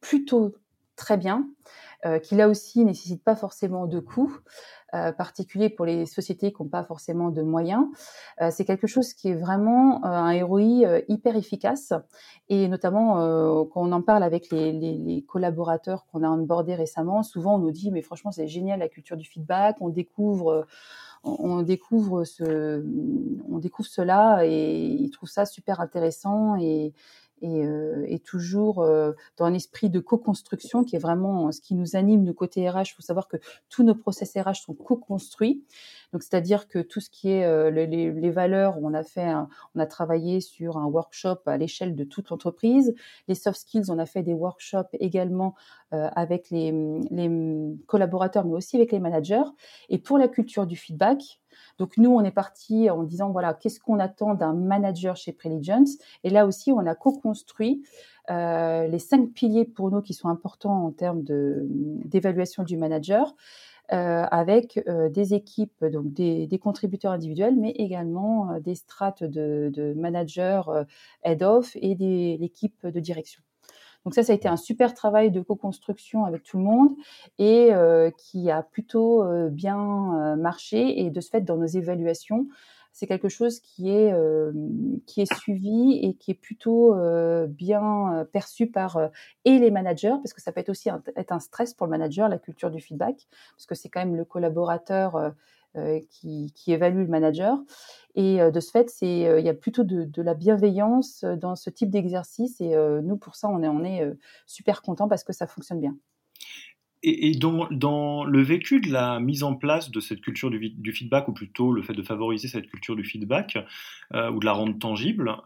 plutôt 0.00 0.54
très 0.94 1.16
bien, 1.16 1.48
euh, 2.06 2.18
qui 2.18 2.34
là 2.34 2.48
aussi 2.48 2.84
nécessite 2.84 3.22
pas 3.24 3.36
forcément 3.36 3.86
de 3.86 4.00
coûts. 4.00 4.38
Euh, 4.94 5.12
pour 5.76 5.84
les 5.84 6.06
sociétés 6.06 6.50
qui 6.50 6.62
n'ont 6.62 6.68
pas 6.68 6.82
forcément 6.82 7.30
de 7.30 7.42
moyens. 7.42 7.84
Euh, 8.40 8.48
c'est 8.50 8.64
quelque 8.64 8.86
chose 8.86 9.12
qui 9.12 9.28
est 9.28 9.34
vraiment 9.34 10.02
euh, 10.04 10.08
un 10.08 10.44
ROI 10.44 11.02
hyper 11.08 11.36
efficace 11.36 11.92
et 12.48 12.68
notamment 12.68 13.16
quand 13.66 13.82
on 13.82 13.92
en 13.92 14.00
parle 14.00 14.22
avec 14.22 14.50
les, 14.50 14.72
les, 14.72 14.94
les 14.94 15.22
collaborateurs 15.22 16.06
qu'on 16.06 16.22
a 16.22 16.28
onboardés 16.28 16.74
récemment, 16.74 17.22
souvent 17.22 17.56
on 17.56 17.58
nous 17.58 17.70
dit 17.70 17.90
mais 17.90 18.00
franchement 18.00 18.32
c'est 18.32 18.46
génial 18.46 18.78
la 18.78 18.88
culture 18.88 19.16
du 19.18 19.26
feedback, 19.28 19.76
on 19.80 19.90
découvre 19.90 20.66
on 21.24 21.62
découvre 21.62 22.24
ce, 22.24 22.82
on 23.50 23.58
découvre 23.58 23.88
cela 23.88 24.46
et 24.46 24.86
ils 24.86 25.10
trouvent 25.10 25.28
ça 25.28 25.44
super 25.44 25.80
intéressant 25.80 26.56
et, 26.56 26.94
et, 27.42 27.64
euh, 27.64 28.04
et 28.08 28.18
toujours 28.18 28.82
euh, 28.82 29.12
dans 29.36 29.44
un 29.44 29.54
esprit 29.54 29.90
de 29.90 30.00
co-construction 30.00 30.84
qui 30.84 30.96
est 30.96 30.98
vraiment 30.98 31.50
ce 31.52 31.60
qui 31.60 31.74
nous 31.74 31.96
anime, 31.96 32.22
nous 32.22 32.34
côté 32.34 32.68
RH. 32.68 32.90
Il 32.90 32.94
faut 32.96 33.02
savoir 33.02 33.28
que 33.28 33.36
tous 33.68 33.82
nos 33.82 33.94
process 33.94 34.36
RH 34.36 34.62
sont 34.66 34.74
co-construits. 34.74 35.64
Donc, 36.12 36.22
c'est-à-dire 36.22 36.68
que 36.68 36.78
tout 36.78 37.00
ce 37.00 37.10
qui 37.10 37.30
est 37.30 37.44
euh, 37.44 37.70
les, 37.70 37.86
les, 37.86 38.30
valeurs, 38.30 38.76
on 38.82 38.94
a 38.94 39.02
fait, 39.02 39.32
on 39.74 39.80
a 39.80 39.86
travaillé 39.86 40.40
sur 40.40 40.78
un 40.78 40.86
workshop 40.86 41.38
à 41.46 41.56
l'échelle 41.56 41.94
de 41.94 42.04
toute 42.04 42.30
l'entreprise. 42.30 42.94
Les 43.28 43.34
soft 43.34 43.58
skills, 43.58 43.90
on 43.90 43.98
a 43.98 44.06
fait 44.06 44.22
des 44.22 44.34
workshops 44.34 44.88
également 45.00 45.54
avec 45.90 46.50
les, 46.50 46.70
les 47.10 47.30
collaborateurs, 47.86 48.44
mais 48.44 48.54
aussi 48.54 48.76
avec 48.76 48.92
les 48.92 49.00
managers. 49.00 49.44
Et 49.88 49.96
pour 49.96 50.18
la 50.18 50.28
culture 50.28 50.66
du 50.66 50.76
feedback, 50.76 51.40
donc 51.78 51.96
nous, 51.96 52.10
on 52.10 52.22
est 52.24 52.32
parti 52.32 52.90
en 52.90 53.04
disant 53.04 53.30
voilà, 53.30 53.54
qu'est-ce 53.54 53.80
qu'on 53.80 53.98
attend 53.98 54.34
d'un 54.34 54.52
manager 54.52 55.16
chez 55.16 55.32
Preligence 55.32 55.96
Et 56.24 56.30
là 56.30 56.46
aussi, 56.46 56.72
on 56.72 56.84
a 56.86 56.94
co-construit 56.94 57.84
euh, 58.30 58.86
les 58.86 58.98
cinq 58.98 59.32
piliers 59.32 59.64
pour 59.64 59.90
nous 59.90 60.02
qui 60.02 60.12
sont 60.12 60.28
importants 60.28 60.86
en 60.86 60.90
termes 60.90 61.22
d'évaluation 61.24 62.64
du 62.64 62.76
manager. 62.76 63.34
Euh, 63.90 64.26
avec 64.30 64.82
euh, 64.86 65.08
des 65.08 65.32
équipes, 65.32 65.82
donc 65.82 66.12
des, 66.12 66.60
contributeurs 66.60 67.12
individuels, 67.12 67.56
mais 67.56 67.70
également 67.70 68.60
des 68.60 68.74
strates 68.74 69.24
de, 69.24 69.70
de 69.72 69.94
managers 69.94 70.60
head-off 71.22 71.74
et 71.74 71.94
l'équipe 72.38 72.86
de 72.86 73.00
direction. 73.00 73.40
Donc 74.08 74.14
ça, 74.14 74.22
ça 74.22 74.32
a 74.32 74.36
été 74.36 74.48
un 74.48 74.56
super 74.56 74.94
travail 74.94 75.30
de 75.30 75.42
co-construction 75.42 76.24
avec 76.24 76.42
tout 76.42 76.56
le 76.56 76.64
monde 76.64 76.96
et 77.38 77.74
euh, 77.74 78.10
qui 78.16 78.50
a 78.50 78.62
plutôt 78.62 79.22
euh, 79.22 79.50
bien 79.50 79.78
euh, 79.78 80.34
marché. 80.34 81.02
Et 81.02 81.10
de 81.10 81.20
ce 81.20 81.28
fait, 81.28 81.42
dans 81.42 81.58
nos 81.58 81.66
évaluations, 81.66 82.48
c'est 82.94 83.06
quelque 83.06 83.28
chose 83.28 83.60
qui 83.60 83.90
est 83.90 84.14
qui 85.04 85.20
est 85.20 85.32
suivi 85.32 86.00
et 86.02 86.14
qui 86.14 86.30
est 86.30 86.40
plutôt 86.40 86.96
bien 87.46 88.26
perçu 88.32 88.66
par 88.66 88.98
et 89.44 89.58
les 89.58 89.70
managers 89.70 90.14
parce 90.20 90.32
que 90.32 90.40
ça 90.40 90.50
peut 90.50 90.60
être 90.60 90.70
aussi 90.70 90.88
être 91.14 91.30
un 91.30 91.38
stress 91.38 91.74
pour 91.74 91.86
le 91.86 91.90
manager 91.90 92.28
la 92.28 92.38
culture 92.38 92.72
du 92.72 92.80
feedback 92.80 93.28
parce 93.54 93.66
que 93.66 93.76
c'est 93.76 93.88
quand 93.88 94.00
même 94.00 94.16
le 94.16 94.24
collaborateur 94.24 95.32
euh, 95.78 96.00
qui, 96.10 96.52
évalue 96.66 96.98
le 96.98 97.06
manager. 97.06 97.58
Et 98.14 98.40
euh, 98.40 98.50
de 98.50 98.60
ce 98.60 98.70
fait, 98.70 98.90
c'est 98.90 99.26
euh, 99.26 99.40
il 99.40 99.46
y 99.46 99.48
a 99.48 99.54
plutôt 99.54 99.84
de, 99.84 100.22
la 100.22 100.34
bienveillance 100.34 101.24
dans 101.24 101.56
ce 101.56 101.70
type 101.70 101.90
d'exercice. 101.90 102.60
Et 102.60 102.74
nous, 103.02 103.16
pour 103.16 103.36
ça, 103.36 103.48
on 103.48 103.84
est, 103.84 103.98
est 103.98 104.12
super 104.46 104.82
content 104.82 105.08
parce 105.08 105.24
que 105.24 105.32
ça 105.32 105.46
fonctionne 105.46 105.80
bien. 105.80 105.96
Et, 107.04 107.32
dans, 107.36 108.24
le 108.24 108.42
vécu 108.42 108.80
de 108.80 108.90
la 108.90 109.20
mise 109.20 109.44
en 109.44 109.54
place 109.54 109.90
de 109.90 110.00
cette 110.00 110.20
culture 110.20 110.50
du, 110.50 110.92
feedback, 110.92 111.28
ou 111.28 111.32
plutôt 111.32 111.72
le 111.72 111.82
fait 111.82 111.92
de 111.92 112.02
favoriser 112.02 112.48
cette 112.48 112.66
culture 112.66 112.96
du 112.96 113.04
feedback, 113.04 113.56
ou 114.12 114.40
de 114.40 114.44
la 114.44 114.52
rendre 114.52 114.76
tangible, 114.78 115.36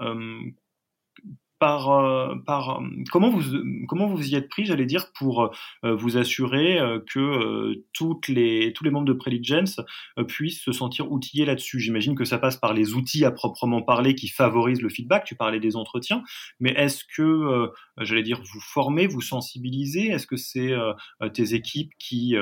par 1.62 2.80
comment 3.10 3.30
vous 3.30 3.42
comment 3.86 4.06
vous 4.06 4.30
y 4.30 4.34
êtes 4.34 4.48
pris, 4.48 4.64
j'allais 4.64 4.86
dire, 4.86 5.12
pour 5.14 5.52
euh, 5.84 5.94
vous 5.94 6.16
assurer 6.16 6.78
euh, 6.78 6.98
que 7.06 7.82
toutes 7.92 8.28
les 8.28 8.72
tous 8.72 8.84
les 8.84 8.90
membres 8.90 9.06
de 9.06 9.12
Preligence 9.12 9.80
puissent 10.26 10.62
se 10.62 10.72
sentir 10.72 11.12
outillés 11.12 11.44
là-dessus. 11.44 11.78
J'imagine 11.78 12.16
que 12.16 12.24
ça 12.24 12.38
passe 12.38 12.56
par 12.56 12.74
les 12.74 12.94
outils 12.94 13.24
à 13.24 13.30
proprement 13.30 13.82
parler 13.82 14.14
qui 14.14 14.28
favorisent 14.28 14.82
le 14.82 14.88
feedback. 14.88 15.24
Tu 15.24 15.36
parlais 15.36 15.60
des 15.60 15.76
entretiens, 15.76 16.22
mais 16.58 16.72
est-ce 16.72 17.04
que 17.04 17.70
j'allais 18.00 18.22
dire 18.22 18.40
vous 18.40 18.60
formez, 18.60 19.06
vous 19.06 19.20
sensibilisez? 19.20 20.08
Est-ce 20.08 20.26
que 20.26 20.36
c'est 20.36 20.72
tes 21.34 21.54
équipes 21.54 21.92
qui 21.98 22.34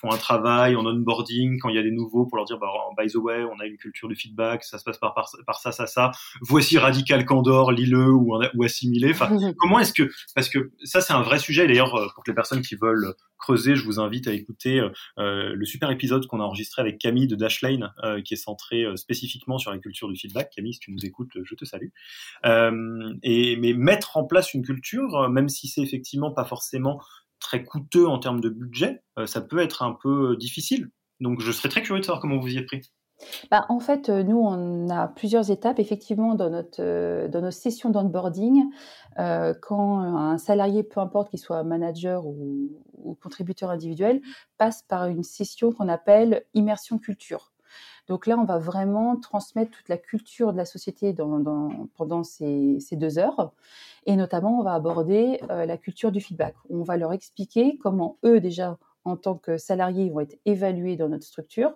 font 0.00 0.10
un 0.10 0.18
travail 0.18 0.76
en 0.76 0.84
onboarding 0.84 1.58
quand 1.58 1.68
il 1.68 1.76
y 1.76 1.78
a 1.78 1.82
des 1.82 1.90
nouveaux 1.90 2.26
pour 2.26 2.36
leur 2.36 2.44
dire 2.44 2.58
bah, 2.58 2.68
by 2.98 3.10
the 3.10 3.16
way, 3.16 3.44
on 3.44 3.58
a 3.60 3.66
une 3.66 3.76
culture 3.76 4.08
du 4.08 4.16
feedback, 4.16 4.64
ça 4.64 4.78
se 4.78 4.84
passe 4.84 4.98
par 4.98 5.14
par, 5.14 5.58
ça 5.58 5.72
ça 5.72 5.86
ça. 5.86 6.10
Voici 6.42 6.78
Radical 6.78 7.24
Candor, 7.24 7.72
lis-le 7.72 8.10
ou, 8.10 8.38
ou 8.54 8.65
assimilé 8.66 9.10
Enfin, 9.10 9.28
comment 9.58 9.78
est-ce 9.78 9.92
que 9.92 10.10
parce 10.34 10.48
que 10.48 10.70
ça 10.84 11.00
c'est 11.00 11.12
un 11.12 11.22
vrai 11.22 11.38
sujet. 11.38 11.66
D'ailleurs, 11.66 11.94
euh, 11.94 12.06
pour 12.14 12.24
les 12.26 12.34
personnes 12.34 12.62
qui 12.62 12.76
veulent 12.76 13.14
creuser, 13.38 13.74
je 13.74 13.84
vous 13.84 13.98
invite 13.98 14.28
à 14.28 14.32
écouter 14.32 14.80
euh, 14.80 14.90
euh, 15.18 15.54
le 15.54 15.66
super 15.66 15.90
épisode 15.90 16.26
qu'on 16.26 16.40
a 16.40 16.44
enregistré 16.44 16.82
avec 16.82 16.98
Camille 16.98 17.26
de 17.26 17.36
Dashlane, 17.36 17.92
qui 18.24 18.34
est 18.34 18.38
centré 18.38 18.84
spécifiquement 18.96 19.58
sur 19.58 19.70
la 19.70 19.78
culture 19.78 20.08
du 20.08 20.16
feedback. 20.16 20.50
Camille, 20.54 20.74
si 20.74 20.80
tu 20.80 20.92
nous 20.92 21.04
écoutes, 21.04 21.32
je 21.42 21.54
te 21.54 21.64
salue. 21.64 21.88
et 23.22 23.56
mais 23.56 23.72
mettre 23.72 24.16
en 24.16 24.24
place 24.24 24.54
une 24.54 24.62
culture, 24.62 25.28
même 25.30 25.48
si 25.48 25.68
c'est 25.68 25.82
effectivement 25.82 26.30
pas 26.30 26.44
forcément 26.44 27.00
très 27.40 27.64
coûteux 27.64 28.06
en 28.06 28.18
termes 28.18 28.40
de 28.40 28.48
budget, 28.48 29.02
ça 29.26 29.40
peut 29.40 29.58
être 29.58 29.82
un 29.82 29.96
peu 30.00 30.36
difficile. 30.36 30.90
Donc, 31.20 31.40
je 31.40 31.50
serais 31.50 31.68
très 31.68 31.82
curieux 31.82 32.00
de 32.00 32.04
savoir 32.04 32.20
comment 32.20 32.38
vous 32.38 32.48
y 32.48 32.58
êtes 32.58 32.66
pris. 32.66 32.82
Bah, 33.50 33.66
en 33.68 33.80
fait, 33.80 34.08
euh, 34.08 34.22
nous, 34.22 34.38
on 34.38 34.88
a 34.90 35.08
plusieurs 35.08 35.50
étapes. 35.50 35.78
Effectivement, 35.78 36.34
dans, 36.34 36.50
notre, 36.50 36.80
euh, 36.82 37.28
dans 37.28 37.40
nos 37.40 37.50
sessions 37.50 37.90
d'onboarding, 37.90 38.64
euh, 39.18 39.54
quand 39.60 40.00
un 40.00 40.38
salarié, 40.38 40.82
peu 40.82 41.00
importe 41.00 41.30
qu'il 41.30 41.38
soit 41.38 41.62
manager 41.64 42.26
ou, 42.26 42.70
contributeur 43.22 43.70
individuel, 43.70 44.20
passe 44.58 44.82
par 44.82 45.06
une 45.06 45.22
session 45.22 45.72
qu'on 45.72 45.88
appelle 45.88 46.44
immersion 46.54 46.98
culture. 46.98 47.52
Donc 48.08 48.26
là, 48.26 48.36
on 48.36 48.44
va 48.44 48.58
vraiment 48.58 49.16
transmettre 49.16 49.70
toute 49.70 49.88
la 49.88 49.96
culture 49.96 50.52
de 50.52 50.56
la 50.56 50.64
société 50.64 51.14
pendant 51.14 52.24
ces, 52.24 52.78
deux 52.92 53.18
heures. 53.18 53.52
Et 54.06 54.16
notamment, 54.16 54.58
on 54.58 54.62
va 54.62 54.74
aborder 54.74 55.40
la 55.48 55.76
culture 55.76 56.12
du 56.12 56.20
feedback. 56.20 56.54
On 56.70 56.82
va 56.82 56.96
leur 56.96 57.12
expliquer 57.12 57.78
comment 57.78 58.18
eux, 58.24 58.40
déjà, 58.40 58.78
en 59.04 59.16
tant 59.16 59.36
que 59.36 59.56
salariés, 59.56 60.10
vont 60.10 60.20
être 60.20 60.38
évalués 60.44 60.96
dans 60.96 61.08
notre 61.08 61.24
structure 61.24 61.74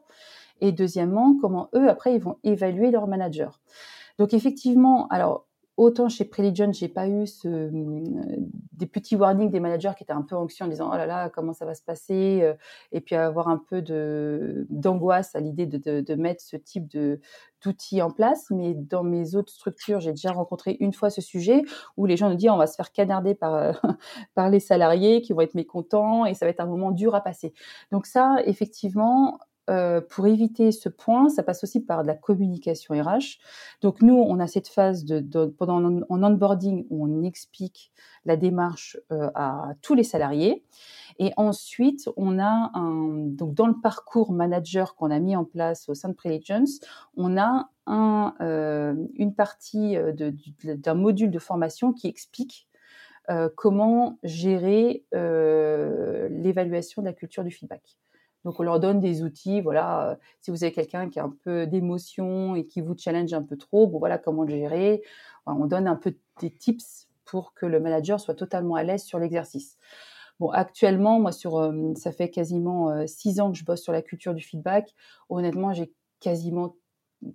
et 0.61 0.73
deuxièmement, 0.73 1.37
comment 1.41 1.69
eux, 1.75 1.89
après, 1.89 2.15
ils 2.15 2.21
vont 2.21 2.39
évaluer 2.45 2.91
leur 2.91 3.07
manager. 3.07 3.61
Donc 4.19 4.35
effectivement, 4.35 5.09
alors 5.09 5.47
autant 5.81 6.11
chez 6.11 6.27
Preligion, 6.27 6.73
j'ai 6.73 6.89
pas 6.89 7.09
eu 7.09 7.25
euh, 7.47 7.71
des 8.73 8.87
petits 8.87 9.17
warnings 9.17 9.51
des 9.51 9.61
managers 9.61 9.93
qui 9.97 10.03
étaient 10.03 10.13
un 10.13 10.21
peu 10.21 10.37
anxieux 10.37 10.67
en 10.67 10.69
disant 10.69 10.91
oh 10.93 10.97
là 10.97 11.07
là 11.07 11.31
comment 11.31 11.55
ça 11.55 11.65
va 11.65 11.75
se 11.75 11.83
passer 11.83 12.41
euh, 12.43 12.53
et 12.93 13.01
puis 13.01 13.15
avoir 13.15 13.49
un 13.49 13.57
peu 13.57 13.81
de 13.81 14.67
d'angoisse 14.69 15.35
à 15.35 15.41
l'idée 15.41 15.65
de, 15.65 15.79
de, 15.79 16.03
de, 16.03 16.15
mettre 16.17 16.43
ce 16.43 16.57
type 16.57 16.87
de 16.87 17.21
d'outils 17.65 18.03
en 18.03 18.11
place. 18.11 18.51
Mais 18.51 18.75
dans 18.75 19.03
mes 19.03 19.35
autres 19.37 19.53
structures, 19.53 20.01
j'ai 20.01 20.11
déjà 20.11 20.33
rencontré 20.33 20.77
une 20.81 20.93
fois 20.93 21.09
ce 21.09 21.23
sujet 21.23 21.63
où 21.97 22.05
les 22.05 22.19
gens 22.19 22.29
nous 22.29 22.37
disent 22.37 22.51
on 22.51 22.59
va 22.59 22.67
se 22.67 22.75
faire 22.75 22.93
canarder 22.93 23.35
par 23.35 23.81
par 24.35 24.51
les 24.51 24.61
salariés 24.61 25.23
qui 25.23 25.33
vont 25.33 25.41
être 25.41 25.55
mécontents 25.55 26.27
et 26.27 26.35
ça 26.35 26.45
va 26.45 26.51
être 26.51 26.61
un 26.61 26.67
moment 26.67 26.91
dur 26.91 27.15
à 27.15 27.23
passer. 27.23 27.55
Donc 27.91 28.05
ça, 28.05 28.37
effectivement, 28.45 29.39
euh, 29.69 30.01
pour 30.01 30.27
éviter 30.27 30.73
ce 30.73 30.89
point, 30.89 31.29
ça 31.29 31.43
passe 31.43 31.63
aussi 31.63 31.81
par 31.81 32.03
de 32.03 32.07
la 32.07 32.15
communication 32.15 32.95
RH. 32.95 33.39
Donc 33.83 34.03
nous, 34.03 34.15
on 34.15 34.41
a 34.41 34.47
cette 34.47 34.69
phase 34.69 35.05
de, 35.05 35.47
pendant 35.47 36.03
en 36.09 36.23
onboarding 36.23 36.87
où 36.91 37.07
on 37.07 37.23
explique 37.23 37.93
la 38.25 38.37
démarche 38.37 38.97
euh, 39.13 39.31
à 39.35 39.73
tous 39.83 39.95
les 39.95 40.03
salariés. 40.03 40.65
Et 41.19 41.33
ensuite, 41.37 42.09
on 42.17 42.39
a 42.39 42.71
un, 42.75 43.27
donc 43.27 43.55
dans 43.55 43.67
le 43.67 43.81
parcours 43.81 44.33
manager 44.33 44.97
qu'on 44.97 45.11
a 45.11 45.19
mis 45.19 45.37
en 45.37 45.45
place 45.45 45.89
au 45.89 45.95
sein 45.95 46.09
de 46.09 46.15
Prelegence, 46.15 46.81
on 47.17 47.37
a 47.39 47.69
un, 47.87 48.35
euh, 48.41 48.95
une 49.15 49.35
partie 49.35 49.97
d'un 50.65 50.95
module 50.95 51.31
de 51.31 51.39
formation 51.39 51.93
qui 51.93 52.09
explique 52.09 52.67
comment 53.55 54.19
gérer 54.25 55.05
l'évaluation 55.13 57.01
de 57.01 57.07
la 57.07 57.13
culture 57.13 57.45
du 57.45 57.53
feedback. 57.53 58.01
Donc 58.45 58.59
on 58.59 58.63
leur 58.63 58.81
donne 58.81 59.01
des 59.01 59.23
outils, 59.23 59.61
voilà, 59.61 60.11
euh, 60.11 60.17
si 60.41 60.51
vous 60.51 60.65
avez 60.65 60.73
quelqu'un 60.73 61.11
qui 61.11 61.21
a 61.21 61.25
un 61.25 61.35
peu 61.45 61.67
d'émotion 61.67 62.55
et 62.55 62.67
qui 62.67 62.81
vous 62.81 62.97
challenge 62.97 63.33
un 63.35 63.43
peu 63.43 63.57
trop, 63.57 63.87
bon 63.87 63.99
voilà 63.99 64.19
comment 64.19 64.45
le 64.45 64.51
gérer. 64.51 65.03
on 65.47 65.67
donne 65.67 65.87
un 65.87 65.97
peu 65.97 66.15
des 66.41 66.51
tips 66.51 67.09
pour 67.25 67.55
que 67.55 67.67
le 67.67 67.81
manager 67.81 68.19
soit 68.19 68.35
totalement 68.35 68.75
à 68.75 68.83
l'aise 68.83 69.05
sur 69.05 69.19
l'exercice. 69.19 69.79
Bon, 70.41 70.49
actuellement, 70.51 71.21
moi, 71.21 71.33
sur, 71.33 71.59
euh, 71.59 71.93
ça 71.97 72.13
fait 72.13 72.31
quasiment 72.31 72.91
euh, 72.91 73.07
six 73.07 73.41
ans 73.41 73.53
que 73.53 73.59
je 73.59 73.65
bosse 73.65 73.83
sur 73.83 73.93
la 73.93 74.01
culture 74.01 74.35
du 74.35 74.43
feedback. 74.43 74.95
Honnêtement, 75.29 75.75
j'ai 75.75 75.93
quasiment 76.19 76.77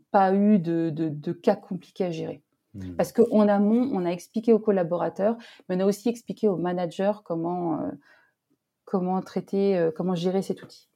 pas 0.09 0.33
eu 0.33 0.57
de, 0.57 0.89
de, 0.89 1.31
cas 1.31 1.55
compliqués 1.55 2.05
à 2.05 2.11
gérer. 2.11 2.41
Mmh. 2.73 2.95
Parce 2.95 3.11
qu'en 3.11 3.47
amont, 3.47 3.89
on 3.93 4.05
a 4.05 4.09
expliqué 4.09 4.53
aux 4.53 4.59
collaborateurs, 4.59 5.37
mais 5.69 5.75
on 5.75 5.81
a 5.81 5.85
aussi 5.85 6.09
expliqué 6.09 6.47
aux 6.47 6.57
managers 6.57 7.13
comment, 7.23 7.79
comment 8.85 9.21
traiter, 9.21 9.89
comment 9.95 10.15
gérer 10.15 10.41
cet 10.41 10.63
outil. 10.63 10.89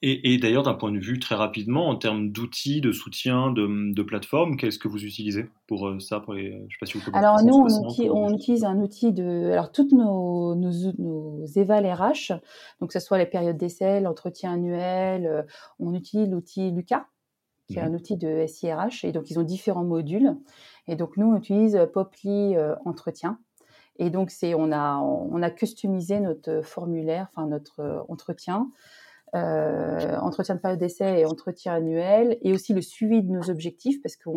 Et, 0.00 0.38
d'ailleurs, 0.38 0.62
d'un 0.62 0.74
point 0.74 0.92
de 0.92 1.00
vue 1.00 1.18
très 1.18 1.34
rapidement, 1.34 1.88
en 1.88 1.96
termes 1.96 2.30
d'outils, 2.30 2.80
de 2.80 2.92
soutien, 2.92 3.50
de, 3.50 3.92
de 3.92 4.02
plateforme, 4.04 4.56
qu'est-ce 4.56 4.78
que 4.78 4.86
vous 4.86 5.04
utilisez 5.04 5.46
pour 5.66 5.88
euh, 5.88 5.98
ça 5.98 6.20
pour 6.20 6.34
les, 6.34 6.52
Je 6.68 6.74
sais 6.74 6.78
pas 6.78 6.86
si 6.86 6.98
vous 6.98 7.10
Alors 7.14 7.42
nous, 7.42 7.66
on, 8.12 8.32
utilise 8.32 8.64
un 8.64 8.78
outil 8.78 9.12
de, 9.12 9.50
alors 9.50 9.72
toutes 9.72 9.90
nos 9.90 10.54
nos, 10.54 10.70
nos 10.98 11.44
éval 11.56 11.84
RH, 11.84 12.32
donc 12.80 12.90
que 12.90 13.00
ce 13.00 13.04
soit 13.04 13.18
les 13.18 13.26
périodes 13.26 13.56
d'essai, 13.56 13.98
l'entretien 14.00 14.52
annuel, 14.52 15.26
euh, 15.26 15.42
on 15.80 15.92
utilise 15.92 16.30
l'outil 16.30 16.70
Lucas, 16.70 17.06
qui 17.66 17.78
est 17.78 17.82
un 17.82 17.90
mmh. 17.90 17.94
outil 17.96 18.16
de 18.16 18.46
SIRH, 18.46 19.04
et 19.04 19.10
donc 19.10 19.30
ils 19.30 19.40
ont 19.40 19.42
différents 19.42 19.84
modules. 19.84 20.36
Et 20.86 20.94
donc 20.94 21.16
nous, 21.16 21.26
on 21.26 21.36
utilise 21.36 21.76
Poply 21.92 22.54
euh, 22.56 22.76
Entretien. 22.84 23.40
Et 23.98 24.10
donc 24.10 24.30
c'est, 24.30 24.54
on 24.54 24.70
a 24.70 24.98
on 24.98 25.42
a 25.42 25.50
customisé 25.50 26.20
notre 26.20 26.60
formulaire, 26.62 27.26
enfin 27.34 27.48
notre 27.48 28.04
entretien 28.08 28.70
euh, 29.34 30.16
entretien 30.20 30.54
de 30.54 30.60
période 30.60 30.80
d'essai 30.80 31.20
et 31.20 31.26
entretien 31.26 31.74
annuel, 31.74 32.38
et 32.42 32.52
aussi 32.52 32.72
le 32.72 32.80
suivi 32.80 33.22
de 33.22 33.30
nos 33.30 33.50
objectifs, 33.50 34.00
parce 34.02 34.16
que 34.16 34.30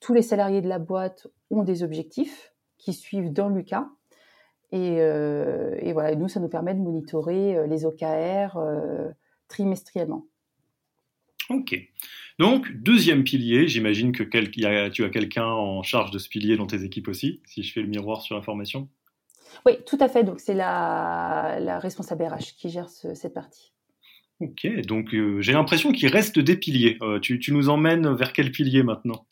tous 0.00 0.14
les 0.14 0.22
salariés 0.22 0.60
de 0.60 0.68
la 0.68 0.78
boîte 0.78 1.26
ont 1.50 1.62
des 1.62 1.82
objectifs 1.82 2.52
qui 2.78 2.92
suivent 2.92 3.32
dans 3.32 3.48
Lucas. 3.48 3.88
Et, 4.72 4.96
euh, 4.98 5.76
et 5.80 5.92
voilà, 5.92 6.14
nous, 6.16 6.28
ça 6.28 6.40
nous 6.40 6.48
permet 6.48 6.74
de 6.74 6.80
monitorer 6.80 7.56
euh, 7.56 7.66
les 7.66 7.84
OKR 7.84 8.58
trimestriellement. 9.48 10.26
Ok. 11.50 11.76
Donc, 12.38 12.72
deuxième 12.72 13.22
pilier, 13.22 13.68
j'imagine 13.68 14.12
que 14.12 14.22
tu 14.22 15.04
as 15.04 15.10
quelqu'un 15.10 15.46
en 15.46 15.82
charge 15.82 16.10
de 16.10 16.18
ce 16.18 16.28
pilier 16.28 16.56
dans 16.56 16.66
tes 16.66 16.82
équipes 16.82 17.08
aussi, 17.08 17.42
si 17.44 17.62
je 17.62 17.72
fais 17.72 17.80
le 17.80 17.86
miroir 17.86 18.22
sur 18.22 18.34
l'information? 18.34 18.88
Oui, 19.66 19.74
tout 19.86 19.98
à 20.00 20.08
fait. 20.08 20.24
Donc, 20.24 20.40
c'est 20.40 20.54
la, 20.54 21.58
la 21.60 21.78
responsable 21.78 22.24
RH 22.24 22.56
qui 22.58 22.70
gère 22.70 22.88
cette 22.88 23.34
partie. 23.34 23.73
Ok, 24.40 24.66
donc 24.86 25.14
euh, 25.14 25.40
j'ai 25.40 25.52
l'impression 25.52 25.92
qu'il 25.92 26.08
reste 26.08 26.38
des 26.38 26.56
piliers. 26.56 26.98
Euh, 27.02 27.20
tu, 27.20 27.40
nous 27.52 27.68
emmènes 27.68 28.12
vers 28.14 28.32
quel 28.32 28.50
pilier 28.50 28.82
maintenant? 28.82 29.24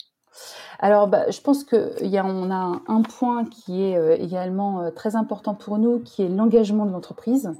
Alors, 0.79 1.07
bah, 1.07 1.29
je 1.29 1.41
pense 1.41 1.63
qu'on 1.63 1.77
a, 1.77 2.51
a 2.51 2.81
un, 2.87 3.01
point 3.01 3.45
qui 3.45 3.83
est 3.83 3.97
euh, 3.97 4.15
également 4.17 4.91
très 4.91 5.15
important 5.15 5.55
pour 5.55 5.77
nous, 5.77 5.99
qui 5.99 6.23
est 6.23 6.29
l'engagement 6.29 6.85
de 6.85 6.91
l'entreprise. 6.91 7.51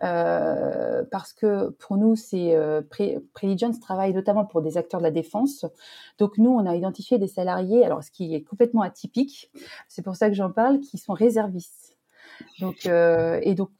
parce 0.00 1.32
que 1.32 1.70
pour 1.70 1.96
nous, 1.96 2.16
c'est 2.16 2.54
travaille 3.80 4.12
notamment 4.12 4.44
pour 4.44 4.60
des 4.60 4.76
acteurs 4.76 5.00
de 5.00 5.04
la 5.04 5.10
défense. 5.10 5.64
Donc 6.18 6.36
nous, 6.36 6.50
on 6.50 6.66
a 6.66 6.76
identifié 6.76 7.18
des 7.18 7.28
salariés, 7.28 7.84
alors 7.84 8.04
ce 8.04 8.10
qui 8.10 8.34
est 8.34 8.42
complètement 8.42 8.82
atypique, 8.82 9.50
c'est 9.88 10.02
pour 10.02 10.16
ça 10.16 10.28
que 10.28 10.34
j'en 10.34 10.50
parle, 10.50 10.80
qui 10.80 10.98
sont 10.98 11.14
réservistes. 11.14 11.83
Donc, 12.60 12.86
et 12.86 13.54
donc 13.54 13.70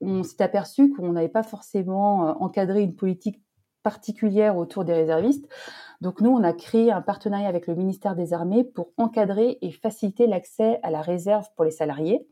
on 0.00 0.22
s'est 0.22 0.42
aperçu 0.42 0.92
qu'on 0.92 1.12
n'avait 1.12 1.28
pas 1.28 1.42
forcément 1.42 2.28
euh, 2.28 2.32
encadré 2.40 2.82
une 2.82 2.94
politique 2.94 3.40
particulière 3.82 4.56
autour 4.56 4.84
des 4.84 4.92
réservistes. 4.92 5.48
Donc 6.00 6.22
nous, 6.22 6.30
on 6.30 6.42
a 6.42 6.52
créé 6.52 6.90
un 6.90 7.02
partenariat 7.02 7.48
avec 7.48 7.66
le 7.66 7.74
ministère 7.74 8.16
des 8.16 8.32
Armées 8.32 8.64
pour 8.64 8.90
encadrer 8.96 9.58
et 9.60 9.70
faciliter 9.70 10.26
l'accès 10.26 10.80
à 10.82 10.90
la 10.90 11.02
réserve 11.02 11.46
pour 11.56 11.64
les 11.64 11.70
salariés. 11.70 12.26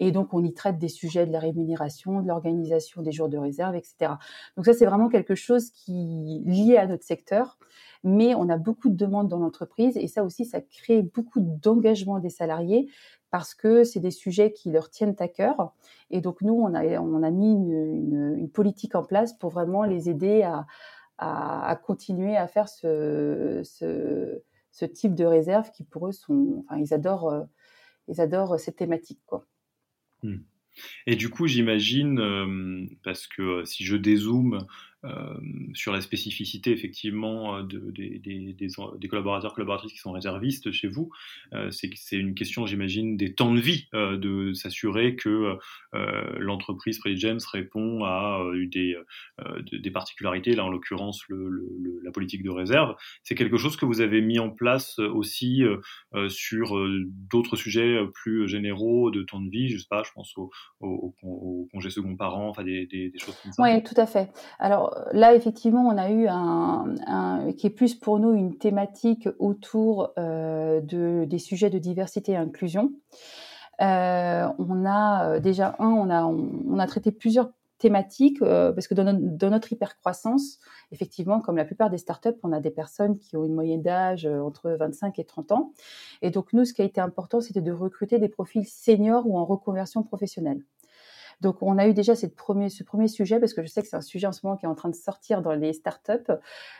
Et 0.00 0.10
donc 0.10 0.34
on 0.34 0.42
y 0.42 0.52
traite 0.52 0.78
des 0.78 0.88
sujets 0.88 1.24
de 1.26 1.32
la 1.32 1.38
rémunération, 1.38 2.20
de 2.20 2.26
l'organisation 2.26 3.02
des 3.02 3.12
jours 3.12 3.28
de 3.28 3.38
réserve, 3.38 3.76
etc. 3.76 4.14
Donc 4.56 4.66
ça, 4.66 4.72
c'est 4.72 4.86
vraiment 4.86 5.08
quelque 5.08 5.36
chose 5.36 5.70
qui 5.70 6.42
est 6.44 6.50
lié 6.50 6.76
à 6.76 6.86
notre 6.86 7.04
secteur. 7.04 7.58
Mais 8.02 8.34
on 8.34 8.48
a 8.48 8.58
beaucoup 8.58 8.90
de 8.90 8.96
demandes 8.96 9.28
dans 9.28 9.38
l'entreprise 9.38 9.96
et 9.96 10.08
ça 10.08 10.24
aussi, 10.24 10.44
ça 10.44 10.60
crée 10.60 11.02
beaucoup 11.02 11.40
d'engagement 11.40 12.18
des 12.18 12.30
salariés 12.30 12.88
parce 13.30 13.54
que 13.54 13.82
c'est 13.82 14.00
des 14.00 14.10
sujets 14.10 14.52
qui 14.52 14.70
leur 14.70 14.90
tiennent 14.90 15.16
à 15.18 15.28
cœur. 15.28 15.72
Et 16.10 16.20
donc 16.20 16.42
nous, 16.42 16.54
on 16.54 16.74
a, 16.74 16.84
on 17.00 17.22
a 17.22 17.30
mis 17.30 17.52
une, 17.52 18.50
politique 18.52 18.94
en 18.94 19.02
place 19.02 19.32
pour 19.32 19.50
vraiment 19.50 19.84
les 19.84 20.08
aider 20.10 20.42
à, 20.42 20.66
à, 21.18 21.78
continuer 21.84 22.36
à 22.36 22.48
faire 22.48 22.68
ce, 22.68 23.62
ce, 23.64 24.84
type 24.84 25.14
de 25.14 25.24
réserve 25.24 25.70
qui 25.70 25.84
pour 25.84 26.08
eux 26.08 26.12
sont, 26.12 26.64
enfin, 26.66 26.80
ils 26.80 26.92
adorent, 26.92 27.30
euh, 27.30 27.44
ils 28.08 28.20
adorent 28.20 28.58
cette 28.58 28.76
thématique. 28.76 29.20
Hmm. 30.22 30.38
Et 31.06 31.16
du 31.16 31.28
coup, 31.30 31.46
j'imagine, 31.46 32.18
euh, 32.18 32.86
parce 33.02 33.26
que 33.26 33.42
euh, 33.42 33.64
si 33.64 33.84
je 33.84 33.96
dézoome 33.96 34.54
euh, 34.54 34.58
sur 35.74 35.92
la 35.92 36.00
spécificité 36.00 36.70
effectivement 36.70 37.62
de, 37.62 37.90
des, 37.90 39.08
collaborateurs 39.08 39.54
collaboratrices 39.54 39.92
qui 39.92 39.98
sont 39.98 40.12
réservistes 40.12 40.70
chez 40.72 40.88
vous, 40.88 41.10
c'est 41.70 41.90
c'est 41.94 42.16
une 42.16 42.34
question, 42.34 42.66
j'imagine, 42.66 43.16
des 43.16 43.34
temps 43.34 43.52
de 43.52 43.60
vie, 43.60 43.88
de 43.92 44.52
s'assurer 44.52 45.16
que 45.16 45.56
l'entreprise 46.38 47.00
James 47.16 47.40
répond 47.52 48.04
à 48.04 48.42
des, 48.66 49.90
particularités, 49.90 50.54
là 50.54 50.64
en 50.64 50.70
l'occurrence 50.70 51.22
la 52.02 52.10
politique 52.10 52.42
de 52.42 52.50
réserve. 52.50 52.94
C'est 53.22 53.34
quelque 53.34 53.56
chose 53.56 53.76
que 53.76 53.84
vous 53.84 54.00
avez 54.00 54.20
mis 54.20 54.38
en 54.38 54.50
place 54.50 54.98
aussi 54.98 55.62
sur 56.28 56.76
d'autres 57.30 57.56
sujets 57.56 57.98
plus 58.14 58.48
généraux 58.48 59.10
de 59.10 59.22
temps 59.22 59.40
de 59.40 59.50
vie, 59.50 59.68
je 59.68 59.78
sais 59.78 59.86
pas, 59.88 60.02
je 60.02 60.12
pense 60.12 60.36
au, 60.36 60.50
au, 60.80 61.14
au, 61.22 61.68
congé 61.72 61.90
second 61.90 62.16
parent, 62.16 62.48
enfin 62.48 62.64
des, 62.64 62.86
des, 62.86 63.12
choses 63.18 63.36
comme 63.42 63.52
ça. 63.52 63.62
Oui, 63.62 63.82
tout 63.82 63.98
à 64.00 64.06
fait. 64.06 64.30
Alors 64.58 64.93
là, 65.12 65.34
effectivement, 65.34 65.86
on 65.86 65.96
a 65.96 66.10
eu 66.10 66.26
un, 66.28 67.52
qui 67.56 67.66
est 67.66 67.70
plus 67.70 67.94
pour 67.94 68.18
nous 68.18 68.32
une 68.32 68.56
thématique 68.56 69.28
autour 69.38 70.12
euh, 70.18 70.80
de, 70.80 71.24
des 71.24 71.38
sujets 71.38 71.70
de 71.70 71.78
diversité 71.78 72.32
et 72.32 72.36
inclusion. 72.36 72.92
Euh, 73.80 74.48
on 74.58 74.86
a 74.86 75.34
euh, 75.34 75.40
déjà 75.40 75.74
un, 75.78 75.88
on 75.88 76.10
a 76.10 76.24
on, 76.24 76.78
a 76.78 76.86
traité 76.86 77.10
plusieurs 77.10 77.50
thématiques 77.78 78.38
parce 78.40 78.86
que 78.86 78.94
dans, 78.94 79.04
notre, 79.04 79.18
dans 79.20 79.50
notre 79.50 79.72
hypercroissance, 79.72 80.58
effectivement, 80.92 81.40
comme 81.40 81.56
la 81.56 81.64
plupart 81.64 81.90
des 81.90 81.98
startups, 81.98 82.38
on 82.42 82.52
a 82.52 82.60
des 82.60 82.70
personnes 82.70 83.18
qui 83.18 83.36
ont 83.36 83.44
une 83.44 83.54
moyenne 83.54 83.82
d'âge 83.82 84.26
entre 84.26 84.70
25 84.70 85.18
et 85.18 85.24
30 85.24 85.52
ans. 85.52 85.72
Et 86.22 86.30
donc 86.30 86.52
nous, 86.52 86.64
ce 86.64 86.72
qui 86.72 86.82
a 86.82 86.84
été 86.84 87.00
important, 87.00 87.40
c'était 87.40 87.60
de 87.60 87.72
recruter 87.72 88.18
des 88.18 88.28
profils 88.28 88.66
seniors 88.66 89.26
ou 89.26 89.36
en 89.36 89.44
reconversion 89.44 90.02
professionnelle. 90.02 90.62
Donc, 91.40 91.62
on 91.62 91.78
a 91.78 91.86
eu 91.86 91.94
déjà 91.94 92.14
ce 92.14 92.26
premier 92.26 92.68
sujet, 93.08 93.40
parce 93.40 93.54
que 93.54 93.62
je 93.62 93.68
sais 93.68 93.82
que 93.82 93.88
c'est 93.88 93.96
un 93.96 94.00
sujet 94.00 94.26
en 94.26 94.32
ce 94.32 94.40
moment 94.44 94.56
qui 94.56 94.66
est 94.66 94.68
en 94.68 94.74
train 94.74 94.88
de 94.88 94.94
sortir 94.94 95.42
dans 95.42 95.52
les 95.52 95.72
startups, 95.72 96.32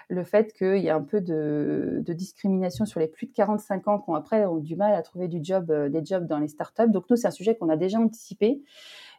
le 0.08 0.24
fait 0.24 0.52
qu'il 0.52 0.78
y 0.78 0.90
a 0.90 0.96
un 0.96 1.02
peu 1.02 1.20
de, 1.20 2.02
discrimination 2.08 2.86
sur 2.86 3.00
les 3.00 3.08
plus 3.08 3.26
de 3.26 3.32
45 3.32 3.88
ans 3.88 3.98
qui 3.98 4.10
ont 4.10 4.14
après 4.14 4.44
ont 4.46 4.58
du 4.58 4.76
mal 4.76 4.94
à 4.94 5.02
trouver 5.02 5.28
du 5.28 5.40
job, 5.42 5.70
euh, 5.70 5.88
des 5.88 6.04
jobs 6.04 6.26
dans 6.26 6.38
les 6.38 6.48
startups. 6.48 6.88
Donc, 6.88 7.10
nous, 7.10 7.16
c'est 7.16 7.26
un 7.26 7.32
sujet 7.32 7.56
qu'on 7.56 7.68
a 7.68 7.76
déjà 7.76 7.98
anticipé, 7.98 8.62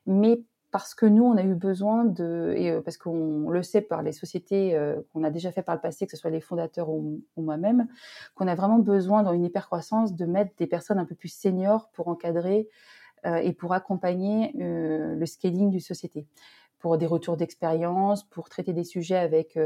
mais 0.05 0.41
parce 0.75 0.93
que 0.93 1.05
nous, 1.05 1.23
on 1.23 1.37
a 1.37 1.43
eu 1.43 1.55
besoin 1.55 2.03
de, 2.03 2.53
et 2.57 2.69
euh, 2.69 2.81
parce 2.81 2.97
qu'on 2.97 3.49
le 3.49 3.63
sait 3.63 3.79
par 3.79 4.01
les 4.01 4.11
sociétés 4.11 4.75
euh, 4.75 4.97
qu'on 5.13 5.23
a 5.23 5.29
déjà 5.29 5.51
fait 5.53 5.61
par 5.61 5.73
le 5.73 5.79
passé, 5.79 6.05
que 6.05 6.11
ce 6.11 6.17
soit 6.17 6.31
les 6.31 6.41
fondateurs 6.41 6.89
ou, 6.89 7.21
ou 7.37 7.41
moi-même, 7.41 7.87
qu'on 8.35 8.45
a 8.47 8.55
vraiment 8.55 8.79
besoin 8.79 9.23
dans 9.23 9.31
une 9.31 9.45
hypercroissance 9.45 10.15
de 10.15 10.25
mettre 10.25 10.51
des 10.57 10.67
personnes 10.67 10.99
un 10.99 11.05
peu 11.05 11.15
plus 11.15 11.29
seniors 11.29 11.89
pour 11.93 12.09
encadrer 12.09 12.67
et 13.41 13.53
pour 13.53 13.73
accompagner 13.73 14.53
euh, 14.61 15.15
le 15.15 15.25
scaling 15.25 15.69
d'une 15.71 15.79
société. 15.79 16.27
pour 16.79 16.99
des 16.99 17.07
retours 17.07 17.35
d'expérience, 17.35 18.23
pour 18.23 18.47
traiter 18.47 18.71
des 18.71 18.83
sujets 18.83 19.17
avec 19.17 19.57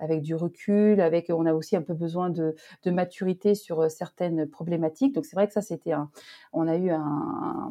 avec 0.00 0.22
du 0.22 0.34
recul, 0.34 1.00
avec 1.00 1.30
on 1.30 1.46
a 1.46 1.54
aussi 1.54 1.76
un 1.76 1.82
peu 1.82 1.94
besoin 1.94 2.30
de, 2.30 2.56
de 2.82 2.90
maturité 2.90 3.54
sur 3.54 3.88
certaines 3.88 4.48
problématiques. 4.48 5.14
Donc 5.14 5.24
c'est 5.24 5.36
vrai 5.36 5.46
que 5.46 5.52
ça 5.52 5.62
c'était 5.62 5.92
un, 5.92 6.10
on 6.52 6.66
a 6.66 6.76
eu 6.76 6.90
un, 6.90 7.70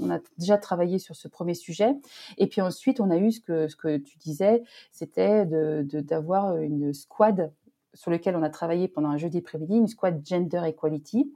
on 0.00 0.08
a 0.08 0.20
déjà 0.38 0.56
travaillé 0.56 1.00
sur 1.00 1.16
ce 1.16 1.26
premier 1.26 1.54
sujet. 1.54 1.96
Et 2.38 2.46
puis 2.46 2.60
ensuite 2.60 3.00
on 3.00 3.10
a 3.10 3.16
eu 3.16 3.32
ce 3.32 3.40
que 3.40 3.66
ce 3.66 3.74
que 3.74 3.96
tu 3.96 4.18
disais, 4.18 4.62
c'était 4.92 5.46
de 5.46 5.84
d'avoir 6.00 6.56
une 6.58 6.92
squad 6.92 7.52
sur 7.92 8.10
lequel 8.10 8.36
on 8.36 8.42
a 8.42 8.50
travaillé 8.50 8.88
pendant 8.88 9.08
un 9.08 9.16
jeudi 9.16 9.38
après-midi, 9.38 9.76
une 9.76 9.88
squad 9.88 10.20
Gender 10.24 10.62
Equality. 10.64 11.32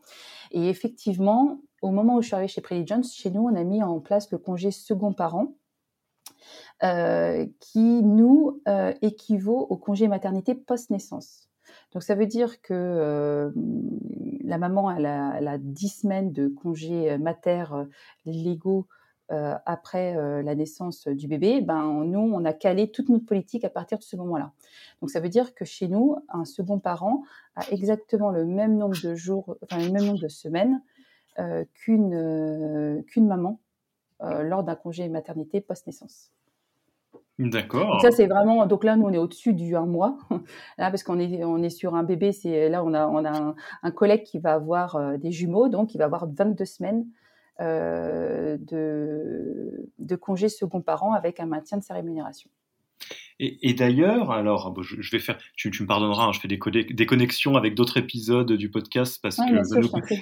Et 0.51 0.69
effectivement, 0.69 1.61
au 1.83 1.91
moment 1.91 2.17
où 2.17 2.23
je 2.23 2.29
suis 2.29 2.35
arrivée 2.35 2.49
chez 2.49 2.61
Preligence, 2.61 3.15
chez 3.15 3.31
nous, 3.31 3.43
on 3.43 3.55
a 3.55 3.65
mis 3.65 3.83
en 3.83 4.01
place 4.01 4.31
le 4.31 4.39
congé 4.39 4.71
second 4.71 5.13
parent, 5.13 5.55
euh, 6.85 7.45
qui 7.59 8.05
nous 8.05 8.63
euh, 8.69 8.95
équivaut 9.03 9.67
au 9.69 9.77
congé 9.77 10.07
maternité 10.07 10.55
post-naissance. 10.55 11.49
Donc 11.93 12.05
ça 12.05 12.15
veut 12.15 12.27
dire 12.27 12.63
que 12.63 12.73
euh, 12.73 13.51
la 14.45 14.59
maman 14.59 14.89
elle 14.93 15.07
a, 15.07 15.35
elle 15.37 15.49
a 15.49 15.59
10 15.59 15.89
semaines 15.89 16.33
de 16.33 16.47
congé 16.47 17.19
mater 17.19 17.65
légaux 18.25 18.87
après 19.31 20.15
la 20.43 20.55
naissance 20.55 21.07
du 21.07 21.29
bébé, 21.29 21.61
ben 21.61 22.05
nous 22.05 22.21
on 22.21 22.45
a 22.47 22.55
calé 22.55 22.91
toute 22.91 23.11
notre 23.11 23.27
politique 23.27 23.65
à 23.65 23.69
partir 23.69 23.99
de 23.99 24.03
ce 24.03 24.17
moment-là. 24.17 24.53
Donc 25.03 25.11
ça 25.11 25.21
veut 25.21 25.29
dire 25.29 25.55
que 25.55 25.67
chez 25.67 25.89
nous, 25.89 26.17
un 26.31 26.47
second 26.47 26.79
parent 26.79 27.25
a 27.55 27.69
exactement 27.71 28.31
le 28.31 28.47
même 28.47 28.79
nombre 28.79 28.97
de 29.03 29.15
jours, 29.15 29.57
enfin 29.63 29.85
le 29.85 29.91
même 29.91 30.07
nombre 30.07 30.21
de 30.21 30.29
semaines 30.29 30.81
qu'une 31.75 33.05
qu'une 33.07 33.27
maman 33.27 33.61
lors 34.21 34.65
d'un 34.65 34.75
congé 34.75 35.09
maternité 35.09 35.61
post-naissance. 35.61 36.33
D'accord. 37.39 38.01
Ça 38.01 38.11
c'est 38.11 38.27
vraiment 38.27 38.67
donc 38.67 38.83
là 38.83 38.97
nous 38.97 39.07
on 39.07 39.13
est 39.13 39.19
au-dessus 39.19 39.53
du 39.53 39.77
un 39.77 39.87
mois 39.87 40.19
là 40.79 40.91
parce 40.91 41.05
qu'on 41.05 41.21
est 41.21 41.45
on 41.45 41.63
est 41.63 41.71
sur 41.71 41.95
un 41.95 42.03
bébé 42.03 42.33
c'est 42.33 42.69
là 42.69 42.83
on 42.83 42.93
a 42.95 43.07
on 43.07 43.25
a 43.25 43.31
un, 43.31 43.55
un 43.85 43.91
collègue 43.93 44.25
qui 44.25 44.41
va 44.41 44.55
avoir 44.55 45.17
des 45.19 45.31
jumeaux 45.31 45.69
donc 45.69 45.95
il 45.95 45.99
va 45.99 46.07
avoir 46.07 46.27
22 46.29 46.65
semaines 46.65 47.07
euh, 47.61 48.57
de, 48.61 49.91
de 49.99 50.15
congés 50.15 50.49
second 50.49 50.81
parent 50.81 51.13
avec 51.13 51.41
un 51.41 51.47
maintien 51.47 51.77
de 51.77 51.83
sa 51.83 51.95
rémunération. 51.95 52.49
Et, 53.41 53.71
et 53.71 53.75
d'ailleurs, 53.75 54.33
alors 54.33 54.75
je, 54.83 55.11
vais 55.11 55.21
faire, 55.21 55.39
tu, 55.55 55.71
tu 55.71 55.83
me 55.83 55.89
pardonneras, 55.89 56.25
hein, 56.25 56.33
je 56.33 56.41
fais 56.41 56.49
des, 56.49 56.59
des, 56.85 57.07
connexions 57.07 57.57
avec 57.57 57.75
d'autres 57.75 57.97
épisodes 57.97 58.53
du 58.53 58.69
podcast 58.69 59.21
parce 59.23 59.37
que 59.37 59.63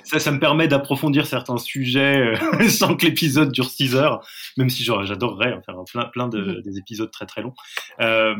ça, 0.05 0.19
ça 0.19 0.31
me 0.31 0.39
permet 0.39 0.69
d'approfondir 0.69 1.27
certains 1.27 1.57
sujets 1.57 2.37
euh, 2.37 2.69
sans 2.69 2.95
que 2.95 3.07
l'épisode 3.07 3.53
dure 3.53 3.71
6 3.71 3.97
heures, 3.97 4.27
même 4.59 4.69
si 4.69 4.85
j'adorerais 4.85 5.55
en 5.55 5.63
faire 5.63 5.77
plein, 5.91 6.05
plein 6.05 6.29
de, 6.29 6.41
mm-hmm. 6.41 6.63
des 6.63 6.79
épisodes 6.79 7.11
très 7.11 7.25
très 7.25 7.41
longs. 7.41 7.55
Euh, 8.01 8.35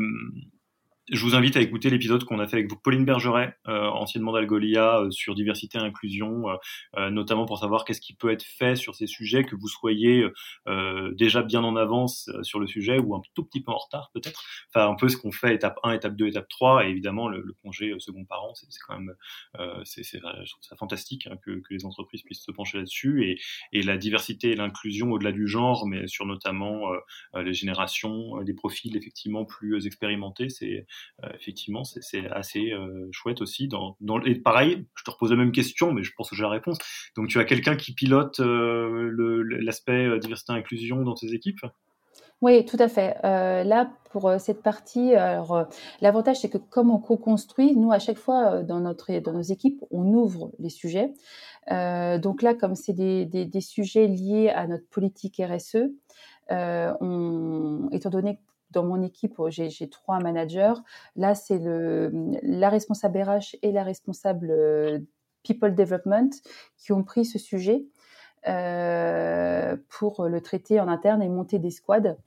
je 1.09 1.21
vous 1.23 1.35
invite 1.35 1.55
à 1.55 1.61
écouter 1.61 1.89
l'épisode 1.89 2.25
qu'on 2.25 2.39
a 2.39 2.47
fait 2.47 2.57
avec 2.57 2.81
Pauline 2.83 3.05
Bergeret, 3.05 3.55
euh, 3.67 3.87
anciennement 3.87 4.33
d'Algolia, 4.33 4.99
euh, 4.99 5.11
sur 5.11 5.35
diversité 5.35 5.77
et 5.77 5.81
inclusion, 5.81 6.49
euh, 6.49 6.55
euh, 6.97 7.09
notamment 7.09 7.45
pour 7.45 7.59
savoir 7.59 7.85
qu'est-ce 7.85 8.01
qui 8.01 8.13
peut 8.13 8.29
être 8.29 8.43
fait 8.43 8.75
sur 8.75 8.93
ces 8.93 9.07
sujets, 9.07 9.43
que 9.43 9.55
vous 9.55 9.67
soyez 9.67 10.25
déjà 11.13 11.41
bien 11.43 11.63
en 11.63 11.75
avance 11.75 12.29
sur 12.41 12.59
le 12.59 12.67
sujet 12.67 12.99
ou 12.99 13.15
un 13.15 13.21
tout 13.33 13.43
petit 13.43 13.61
peu 13.61 13.71
en 13.71 13.77
retard 13.77 14.09
peut-être. 14.13 14.43
Enfin, 14.69 14.89
un 14.89 14.95
peu 14.95 15.09
ce 15.09 15.17
qu'on 15.17 15.31
fait 15.31 15.55
étape 15.55 15.79
1, 15.83 15.93
étape 15.93 16.15
2, 16.15 16.27
étape 16.27 16.47
3, 16.49 16.85
et 16.85 16.89
évidemment 16.89 17.27
le, 17.27 17.41
le 17.41 17.53
congé 17.63 17.93
second 17.99 18.25
parent, 18.25 18.53
c'est 18.55 18.67
quand 18.85 18.97
même, 18.97 19.13
c'est 19.83 20.03
je 20.03 20.19
trouve 20.19 20.63
ça 20.63 20.75
fantastique 20.75 21.27
hein, 21.27 21.37
que, 21.43 21.51
que, 21.51 21.73
les 21.73 21.85
entreprises 21.85 22.21
puissent 22.23 22.43
se 22.43 22.51
pencher 22.51 22.77
là-dessus, 22.77 23.25
et, 23.25 23.39
et, 23.71 23.81
la 23.83 23.97
diversité 23.97 24.51
et 24.51 24.55
l'inclusion 24.55 25.11
au-delà 25.11 25.31
du 25.31 25.47
genre, 25.47 25.87
mais 25.87 26.07
sur 26.07 26.25
notamment 26.25 26.91
les 27.35 27.53
générations, 27.53 28.41
des 28.43 28.53
profils 28.53 28.95
effectivement 28.95 29.45
plus 29.45 29.85
expérimentés, 29.85 30.49
c'est 30.49 30.77
euh, 30.77 30.85
effectivement, 31.33 31.83
c'est 31.83 32.27
assez 32.29 32.71
euh, 32.71 33.07
chouette 33.11 33.41
aussi. 33.41 33.67
Dans, 33.67 33.97
dans, 34.01 34.21
et 34.21 34.35
pareil, 34.35 34.85
je 34.95 35.03
te 35.03 35.11
repose 35.11 35.31
la 35.31 35.37
même 35.37 35.51
question, 35.51 35.91
mais 35.91 36.03
je 36.03 36.11
pense 36.15 36.29
que 36.29 36.35
j'ai 36.35 36.43
la 36.43 36.49
réponse. 36.49 36.77
Donc, 37.15 37.27
tu 37.27 37.39
as 37.39 37.45
quelqu'un 37.45 37.75
qui 37.75 37.93
pilote 37.93 38.39
euh, 38.39 39.43
l'aspect 39.61 40.19
diversité 40.19 40.53
et 40.53 40.55
inclusion 40.57 41.01
dans 41.01 41.15
tes 41.15 41.33
équipes? 41.33 41.61
Oui, 42.41 42.65
tout 42.65 42.77
à 42.79 42.87
fait. 42.87 43.17
Euh, 43.23 43.63
là, 43.63 43.91
pour 44.11 44.31
cette 44.37 44.61
partie, 44.61 45.15
alors 45.15 45.67
l'avantage 46.01 46.41
c'est 46.41 46.49
que 46.49 46.59
comme 46.59 46.91
on 46.91 46.99
co-construit, 46.99 47.75
nous 47.75 47.91
à 47.91 47.97
chaque 47.97 48.19
fois 48.19 48.61
dans 48.61 48.79
notre 48.79 49.11
dans 49.19 49.33
nos 49.33 49.41
équipes, 49.41 49.83
on 49.89 50.05
ouvre 50.13 50.51
les 50.59 50.69
sujets. 50.69 51.13
Euh, 51.71 52.17
donc 52.17 52.41
là, 52.41 52.53
comme 52.53 52.75
c'est 52.75 52.93
des, 52.93 53.25
des, 53.25 53.61
sujets 53.61 54.07
liés 54.07 54.49
à 54.49 54.67
notre 54.67 54.87
politique 54.87 55.41
RSE, 55.43 55.89
euh, 56.51 57.89
étant 57.91 58.09
donné 58.09 58.39
dans 58.71 58.83
mon 58.83 59.01
équipe, 59.01 59.35
j'ai 59.49 59.89
trois 59.89 60.19
managers. 60.19 60.73
Là, 61.15 61.35
c'est 61.35 61.59
la 61.61 62.69
responsable 62.69 63.21
RH 63.21 63.55
et 63.61 63.71
la 63.71 63.83
responsable 63.83 64.51
euh, 64.51 64.99
People 65.43 65.75
Development 65.75 66.29
qui 66.77 66.91
ont 66.91 67.03
pris 67.03 67.25
ce 67.25 67.39
sujet 67.39 67.85
euh, 68.47 69.77
pour 69.89 70.27
le 70.27 70.41
traiter 70.41 70.79
en 70.79 70.87
interne 70.87 71.21
et 71.21 71.29
monter 71.29 71.59
des 71.59 71.71
squads. 71.71 72.17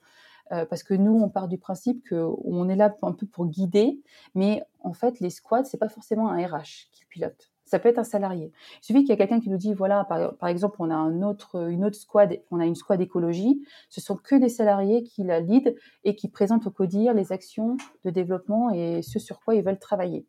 Euh, 0.52 0.64
parce 0.66 0.82
que 0.82 0.94
nous, 0.94 1.12
on 1.12 1.28
part 1.28 1.46
du 1.46 1.58
principe 1.58 2.08
qu'on 2.08 2.68
est 2.68 2.76
là 2.76 2.94
un 3.02 3.12
peu 3.12 3.26
pour 3.26 3.46
guider, 3.46 4.00
mais 4.34 4.64
en 4.80 4.92
fait, 4.92 5.20
les 5.20 5.30
squads, 5.30 5.64
c'est 5.64 5.78
pas 5.78 5.88
forcément 5.88 6.28
un 6.28 6.44
RH 6.44 6.88
qui 6.90 7.04
pilote. 7.08 7.49
Ça 7.70 7.78
peut 7.78 7.88
être 7.88 8.00
un 8.00 8.04
salarié. 8.04 8.50
Il 8.82 8.84
suffit 8.84 8.98
qu'il 9.02 9.10
y 9.10 9.12
ait 9.12 9.16
quelqu'un 9.16 9.38
qui 9.38 9.48
nous 9.48 9.56
dit, 9.56 9.74
voilà, 9.74 10.02
par, 10.02 10.48
exemple, 10.48 10.74
on 10.80 10.90
a 10.90 10.96
une 10.96 11.24
autre 11.24 11.56
squad, 11.92 12.36
on 12.50 12.58
a 12.58 12.66
une 12.66 12.74
squad 12.74 13.00
écologie. 13.00 13.64
Ce 13.88 14.00
sont 14.00 14.16
que 14.16 14.34
des 14.34 14.48
salariés 14.48 15.04
qui 15.04 15.22
la 15.22 15.38
lead 15.38 15.76
et 16.02 16.16
qui 16.16 16.28
présentent 16.28 16.66
au 16.66 16.72
CODIR 16.72 17.14
les 17.14 17.30
actions 17.30 17.76
de 18.04 18.10
développement 18.10 18.70
et 18.70 19.02
ce 19.02 19.20
sur 19.20 19.38
quoi 19.38 19.54
ils 19.54 19.62
veulent 19.62 19.78
travailler. 19.78 20.26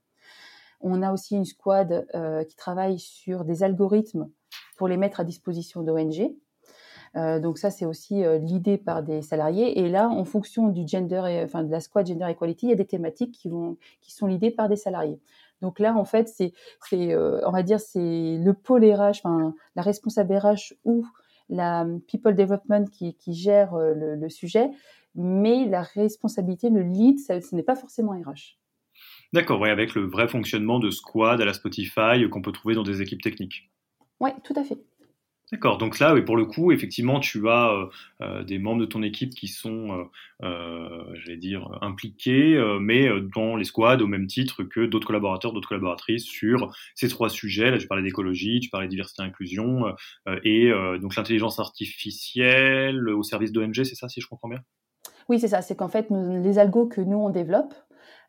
On 0.82 1.02
a 1.02 1.12
aussi 1.12 1.36
une 1.36 1.46
squad 1.46 2.06
euh, 2.14 2.44
qui 2.44 2.56
travaille 2.56 3.00
sur 3.00 3.44
des 3.44 3.64
algorithmes 3.64 4.30
pour 4.78 4.88
les 4.88 4.98
mettre 4.98 5.20
à 5.20 5.24
disposition 5.24 5.82
d'ONG. 5.82 6.36
Euh, 7.16 7.40
donc 7.40 7.58
ça, 7.58 7.72
c'est 7.72 7.86
aussi 7.86 8.24
euh, 8.24 8.38
l'idée 8.38 8.78
par 8.78 9.02
des 9.02 9.24
salariés. 9.24 9.80
Et 9.80 9.90
là, 9.90 10.10
en 10.10 10.26
fonction 10.26 10.68
du 10.68 10.88
gender, 10.88 11.42
enfin 11.44 11.64
de 11.64 11.72
la 11.72 11.80
squad 11.80 12.06
gender 12.06 12.30
equality, 12.30 12.68
il 12.68 12.70
y 12.70 12.74
a 12.74 12.76
des 12.76 12.86
thématiques 12.86 13.32
qui 13.32 14.12
sont 14.12 14.28
l'idée 14.28 14.52
par 14.52 14.70
des 14.70 14.76
salariés. 14.76 15.20
Donc 15.62 15.80
là, 15.80 15.96
en 15.96 16.06
fait, 16.06 16.28
c'est, 16.28 16.54
c'est, 16.88 17.14
euh, 17.14 17.40
on 17.46 17.52
va 17.52 17.64
dire, 17.64 17.80
c'est 17.80 18.38
le 18.38 18.54
pôle 18.54 18.84
RH, 18.84 19.20
enfin, 19.24 19.54
la 19.76 19.82
responsable 19.82 20.36
RH 20.36 20.74
ou 20.84 21.06
la 21.50 21.86
people 22.08 22.36
development 22.36 22.86
qui, 22.90 23.16
qui 23.16 23.34
gère 23.34 23.74
euh, 23.74 23.94
le, 23.94 24.16
le, 24.16 24.30
sujet, 24.30 24.70
mais 25.16 25.66
la 25.68 25.82
responsabilité, 25.82 26.70
le 26.70 26.82
lead, 26.82 27.20
ça, 27.20 27.42
ce 27.42 27.56
n'est 27.56 27.64
pas 27.64 27.76
forcément 27.76 28.12
RH. 28.14 28.58
D'accord, 29.34 29.66
avec 29.66 29.96
le 29.96 30.06
vrai 30.06 30.28
fonctionnement 30.28 30.80
de 30.80 30.90
squad 30.90 31.40
à 31.42 31.46
la 31.46 31.54
Spotify 31.54 32.30
qu'on 32.30 32.42
peut 32.42 32.52
trouver 32.52 32.76
dans 32.76 32.84
des 32.84 33.02
équipes 33.02 33.22
techniques. 33.22 33.72
Oui, 34.20 34.32
tout 34.44 34.54
à 34.56 34.64
fait. 34.64 34.78
D'accord. 35.52 35.78
Donc 35.78 36.00
là, 36.00 36.14
oui, 36.14 36.22
pour 36.22 36.38
le 36.38 36.46
coup, 36.46 36.72
effectivement, 36.72 37.20
tu 37.20 37.50
as 37.50 37.72
euh, 37.72 37.86
euh, 38.22 38.44
des 38.44 38.58
membres 38.58 38.80
de 38.80 38.86
ton 38.86 39.04
équipe 39.04 39.32
qui 39.32 39.50
sont, 39.50 39.92
euh, 39.92 40.04
euh 40.48 41.14
j'allais 41.16 41.38
dire, 41.38 41.78
impliqués, 41.82 42.58
mais 42.80 43.10
dans 43.36 43.58
les 43.58 43.66
squads 43.66 44.02
au 44.02 44.08
même 44.08 44.28
titre 44.28 44.64
que 44.64 44.86
d'autres 44.86 45.08
collaborateurs, 45.08 45.52
d'autres 45.52 45.68
collaboratrices 45.68 46.24
sur 46.24 46.74
ces 46.96 47.10
trois 47.10 47.30
sujets. 47.30 47.70
Là, 47.70 47.80
je 47.80 47.88
parlais 47.88 48.04
d'écologie, 48.04 48.62
tu 48.62 48.70
parlais 48.70 48.88
de 48.88 48.92
diversité 48.92 49.24
et 49.24 49.26
inclusion, 49.26 49.94
et 50.44 50.72
donc 51.02 51.16
l'intelligence 51.16 51.60
artificielle 51.60 53.10
au 53.10 53.24
service 53.24 53.52
d'ONG, 53.52 53.84
c'est 53.84 53.96
ça, 53.96 54.08
si 54.08 54.22
je 54.22 54.28
comprends 54.28 54.50
bien? 54.50 54.62
Oui, 55.30 55.40
c'est 55.40 55.50
ça. 55.50 55.62
C'est 55.62 55.76
qu'en 55.76 55.90
fait, 55.90 56.08
les 56.10 56.60
algos 56.60 56.88
que 56.88 57.02
nous 57.02 57.18
on 57.18 57.30
développe, 57.30 57.74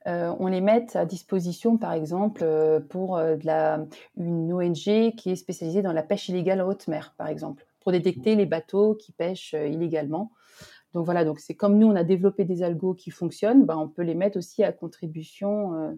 euh, 0.06 0.34
on 0.38 0.48
les 0.48 0.60
met 0.60 0.96
à 0.96 1.04
disposition, 1.04 1.76
par 1.78 1.92
exemple, 1.92 2.42
euh, 2.42 2.80
pour 2.80 3.16
euh, 3.16 3.36
de 3.36 3.46
la, 3.46 3.84
une 4.16 4.52
ONG 4.52 5.14
qui 5.16 5.30
est 5.30 5.36
spécialisée 5.36 5.82
dans 5.82 5.92
la 5.92 6.02
pêche 6.02 6.28
illégale 6.28 6.60
en 6.60 6.68
haute 6.68 6.88
mer, 6.88 7.14
par 7.16 7.28
exemple, 7.28 7.64
pour 7.80 7.92
détecter 7.92 8.34
les 8.34 8.46
bateaux 8.46 8.94
qui 8.94 9.12
pêchent 9.12 9.54
illégalement. 9.54 10.32
Donc 10.94 11.04
voilà, 11.04 11.24
donc 11.24 11.38
c'est 11.38 11.54
comme 11.54 11.78
nous, 11.78 11.86
on 11.86 11.96
a 11.96 12.04
développé 12.04 12.44
des 12.44 12.62
algos 12.62 12.94
qui 12.94 13.10
fonctionnent, 13.10 13.64
ben, 13.64 13.76
on 13.76 13.88
peut 13.88 14.02
les 14.02 14.14
mettre 14.14 14.36
aussi 14.36 14.62
à 14.62 14.72
contribution 14.72 15.96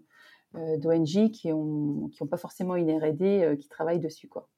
d'ONG 0.54 1.30
qui 1.32 1.48
n'ont 1.48 2.08
qui 2.12 2.22
ont 2.22 2.26
pas 2.28 2.36
forcément 2.36 2.76
une 2.76 2.96
R&D 2.96 3.56
qui 3.58 3.68
travaille 3.68 3.98
dessus, 3.98 4.28
quoi. 4.28 4.48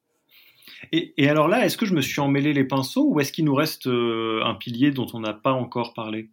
Et, 0.91 1.13
et, 1.17 1.27
alors 1.27 1.47
là, 1.47 1.65
est-ce 1.65 1.75
que 1.75 1.87
je 1.87 1.95
me 1.95 2.01
suis 2.01 2.21
emmêlé 2.21 2.53
les 2.53 2.65
pinceaux 2.65 3.07
ou 3.07 3.19
est-ce 3.19 3.31
qu'il 3.31 3.45
nous 3.45 3.55
reste 3.55 3.87
un 3.87 4.53
pilier 4.53 4.91
dont 4.91 5.07
on 5.13 5.19
n'a 5.19 5.33
pas 5.33 5.53
encore 5.53 5.93
parlé? 5.95 6.29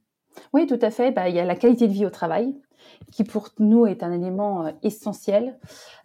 Oui, 0.52 0.66
tout 0.66 0.78
à 0.82 0.90
fait. 0.90 1.10
Bah, 1.10 1.30
il 1.30 1.34
y 1.34 1.38
a 1.38 1.44
la 1.44 1.56
qualité 1.56 1.88
de 1.88 1.92
vie 1.92 2.04
au 2.04 2.10
travail 2.10 2.54
qui 3.12 3.24
pour 3.24 3.50
nous 3.58 3.86
est 3.86 4.02
un 4.02 4.12
élément 4.12 4.66
euh, 4.66 4.72
essentiel 4.82 5.58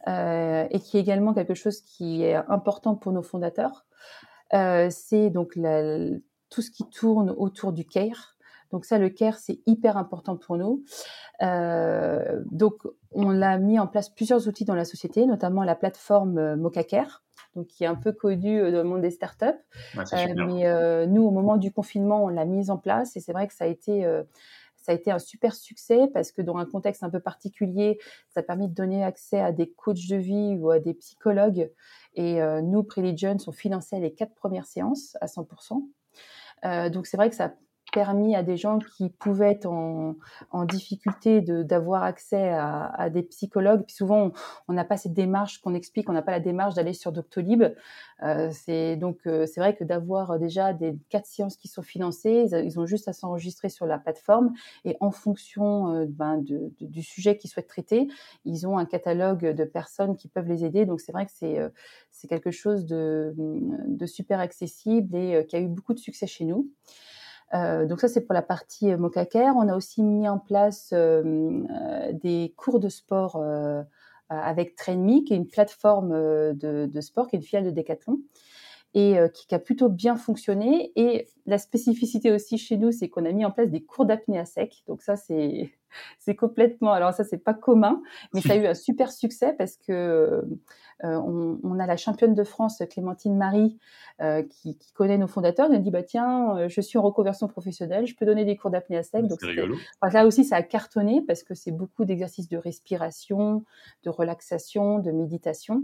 euh, 0.08 0.68
et 0.70 0.80
qui 0.80 0.98
est 0.98 1.02
également 1.02 1.34
quelque 1.34 1.54
chose 1.54 1.82
qui 1.82 2.24
est 2.24 2.36
important 2.36 2.96
pour 2.96 3.12
nos 3.12 3.24
fondateurs. 3.24 3.86
Euh, 4.54 4.88
c'est 4.90 5.30
donc 5.30 5.56
la, 5.56 6.10
tout 6.50 6.62
ce 6.62 6.72
qui 6.72 6.88
tourne 6.90 7.30
autour 7.38 7.74
du 7.74 7.86
care. 7.86 8.36
Donc 8.72 8.86
ça, 8.86 9.00
le 9.00 9.10
care, 9.10 9.38
c'est 9.38 9.60
hyper 9.66 9.98
important 9.98 10.38
pour 10.38 10.58
nous. 10.58 10.84
Euh, 11.42 12.42
donc 12.52 12.76
on 13.12 13.32
l'a 13.32 13.58
mis 13.58 13.80
en 13.80 13.88
place 13.88 14.10
plusieurs 14.10 14.48
outils 14.48 14.66
dans 14.66 14.76
la 14.76 14.86
société, 14.86 15.26
notamment 15.26 15.64
la 15.64 15.76
plateforme 15.76 16.56
MocaCare, 16.56 17.24
donc 17.56 17.68
qui 17.68 17.84
est 17.84 17.88
un 17.88 17.96
peu 17.96 18.12
connue 18.12 18.60
dans 18.72 18.78
le 18.78 18.84
monde 18.84 19.02
des 19.02 19.10
startups. 19.10 19.46
Ouais, 19.96 20.04
euh, 20.14 20.34
mais 20.36 21.08
nous, 21.08 21.24
au 21.24 21.32
moment 21.32 21.58
du 21.58 21.72
confinement, 21.72 22.24
on 22.24 22.28
l'a 22.28 22.46
mise 22.46 22.70
en 22.70 22.78
place 22.78 23.16
et 23.16 23.22
c'est 23.22 23.34
vrai 23.34 23.48
que 23.48 23.54
ça 23.54 23.66
a 23.66 23.68
été 23.68 24.06
ça 24.82 24.92
a 24.92 24.96
été 24.96 25.12
un 25.12 25.20
super 25.20 25.54
succès 25.56 26.08
parce 26.14 26.32
que 26.32 26.42
dans 26.42 26.58
un 26.58 26.66
contexte 26.66 27.04
un 27.04 27.10
peu 27.10 27.20
particulier, 27.20 28.00
ça 28.30 28.40
a 28.42 28.44
permis 28.44 28.68
de 28.68 28.74
donner 28.74 29.04
accès 29.04 29.40
à 29.40 29.52
des 29.52 29.70
coachs 29.70 30.08
de 30.08 30.16
vie 30.16 30.58
ou 30.60 30.72
à 30.72 30.80
des 30.80 30.94
psychologues. 30.94 31.72
Et 32.16 32.42
nous, 32.64 32.84
Preligion, 32.84 33.38
sont 33.38 33.52
financés 33.52 34.00
les 34.00 34.14
quatre 34.14 34.34
premières 34.34 34.66
séances 34.66 35.16
à 35.22 35.28
100%. 35.28 35.84
Euh, 36.66 36.90
donc 36.90 37.08
c'est 37.08 37.18
vrai 37.18 37.30
que 37.30 37.36
ça 37.36 37.54
permis 37.92 38.36
à 38.36 38.44
des 38.44 38.58
gens 38.58 38.80
qui 38.80 39.10
pouvaient 39.10 39.52
être 39.52 39.66
en, 39.66 40.16
en 40.52 40.66
difficulté 40.66 41.42
d'avoir 41.42 42.04
accès 42.04 42.50
à, 42.50 42.86
à, 42.86 43.10
des 43.10 43.24
psychologues. 43.24 43.84
Puis 43.86 43.96
souvent, 43.96 44.32
on 44.68 44.74
n'a 44.74 44.86
pas 44.86 44.98
cette 44.98 45.14
démarche 45.14 45.60
qu'on 45.60 45.74
explique, 45.74 46.10
on 46.10 46.14
n'a 46.14 46.22
pas 46.22 46.32
la 46.32 46.40
démarche 46.40 46.76
d'aller 46.76 46.94
sur 46.94 47.12
Doctolib. 47.12 47.64
Euh, 48.24 48.50
c'est 48.52 48.98
donc 48.98 49.20
euh, 49.28 49.46
c'est 49.46 49.62
vrai 49.62 49.76
que 49.76 49.84
d'avoir 49.84 50.38
déjà 50.40 50.74
des 50.74 50.94
quatre 51.10 51.26
séances 51.26 51.56
qui 51.56 51.70
sont 51.70 51.82
financées, 51.82 52.48
ils, 52.52 52.80
ont 52.80 52.86
juste 52.86 53.08
à 53.08 53.14
s'enregistrer 53.14 53.70
sur 53.70 53.86
la 53.86 53.98
plateforme 53.98 54.54
et 54.84 54.98
en 55.00 55.12
fonction 55.12 55.94
euh, 55.94 56.06
ben, 56.08 56.44
du 56.82 57.02
sujet 57.02 57.38
qu'ils 57.38 57.50
souhaitent 57.50 57.68
traiter, 57.68 58.08
ils 58.44 58.68
ont 58.68 58.78
un 58.78 58.86
catalogue 58.86 59.46
de 59.54 59.64
personnes 59.64 60.18
qui 60.18 60.28
peuvent 60.28 60.48
les 60.48 60.66
aider. 60.66 60.86
Donc 60.86 61.00
c'est 61.00 61.14
vrai 61.14 61.26
que 61.26 61.32
c'est 61.34 61.60
euh, 61.60 61.70
c'est 62.12 62.28
quelque 62.28 62.52
chose 62.52 62.86
de, 62.86 63.34
de 63.38 64.06
super 64.06 64.40
accessible 64.40 65.16
et 65.16 65.46
qui 65.48 65.56
a 65.56 65.60
eu 65.60 65.68
beaucoup 65.68 65.94
de 65.94 66.00
succès 66.00 66.28
chez 66.28 66.44
nous. 66.44 66.70
Euh, 67.54 67.86
donc 67.86 68.00
ça, 68.00 68.08
c'est 68.08 68.22
pour 68.22 68.34
la 68.34 68.42
partie 68.42 68.92
euh, 68.92 68.98
Mocaker. 68.98 69.54
On 69.56 69.68
a 69.68 69.76
aussi 69.76 70.04
mis 70.04 70.28
en 70.28 70.38
place 70.38 70.92
euh, 70.94 71.64
euh 71.70 72.14
des 72.14 72.54
cours 72.58 72.80
de 72.80 72.90
sport 72.90 73.44
avec 74.30 74.76
TrainMe, 74.76 75.24
qui 75.24 75.34
est 75.34 75.38
une 75.38 75.48
plateforme 75.48 76.12
de, 76.12 76.86
de, 76.86 77.02
sport, 77.02 77.28
qui 77.28 77.36
est 77.36 77.40
une 77.40 77.46
filiale 77.46 77.66
de 77.66 77.72
Decathlon 77.72 78.20
et 78.94 79.18
qui, 79.34 79.48
qui, 79.48 79.56
a 79.56 79.60
plutôt 79.60 79.90
bien 79.90 80.16
fonctionné. 80.16 80.92
Et 80.96 81.28
la 81.46 81.58
spécificité 81.58 82.32
aussi 82.32 82.58
chez 82.58 82.78
nous, 82.78 82.92
c'est 82.92 83.10
qu'on 83.10 83.26
a 83.26 83.32
mis 83.32 83.46
en 83.46 83.52
place 83.52 83.70
des 83.70 83.84
cours 83.84 84.06
d'apnée 84.06 84.38
à 84.40 84.46
sec. 84.46 84.84
Donc 84.88 85.02
ça, 85.02 85.16
c'est 85.16 85.72
c'est 86.20 86.36
complètement. 86.36 86.92
Alors 86.94 87.14
ça, 87.14 87.24
c'est 87.24 87.38
pas 87.38 87.54
commun, 87.54 88.02
mais 88.34 88.42
ça 88.42 88.54
a 88.54 88.56
eu 88.56 88.66
un 88.66 88.74
super 88.74 89.12
succès 89.12 89.54
parce 89.58 89.78
que 89.78 90.44
euh, 91.04 91.16
on, 91.16 91.60
on, 91.64 91.80
a 91.80 91.86
la 91.86 91.96
championne 91.96 92.34
de 92.34 92.44
France 92.44 92.84
Clémentine 92.90 93.38
Marie 93.38 93.78
euh, 94.22 94.44
qui, 94.44 94.78
qui, 94.78 94.92
connaît 94.92 95.18
nos 95.18 95.28
fondateurs. 95.28 95.72
Elle 95.72 95.82
dit 95.82 95.92
bah 95.92 96.04
tiens, 96.04 96.58
euh, 96.58 96.68
je 96.68 96.82
suis 96.82 96.98
en 96.98 97.02
reconversion 97.02 97.48
professionnelle, 97.48 98.06
je 98.06 98.16
peux 98.16 98.26
donner 98.26 98.44
des 98.44 98.58
cours 98.58 98.70
d'apnée 98.70 98.98
à 98.98 99.04
sec. 99.04 99.26
Donc 99.26 99.40
là 99.42 100.26
aussi, 100.26 100.44
ça 100.44 100.58
a 100.58 100.62
cartonné 100.62 101.22
parce 101.26 101.44
que 101.44 101.56
c'est 101.56 101.72
beaucoup 101.72 102.04
d'exercices 102.04 102.50
de 102.50 102.58
respiration, 102.58 103.64
de 104.04 104.10
relaxation, 104.10 105.00
de 105.00 105.12
méditation. 105.12 105.84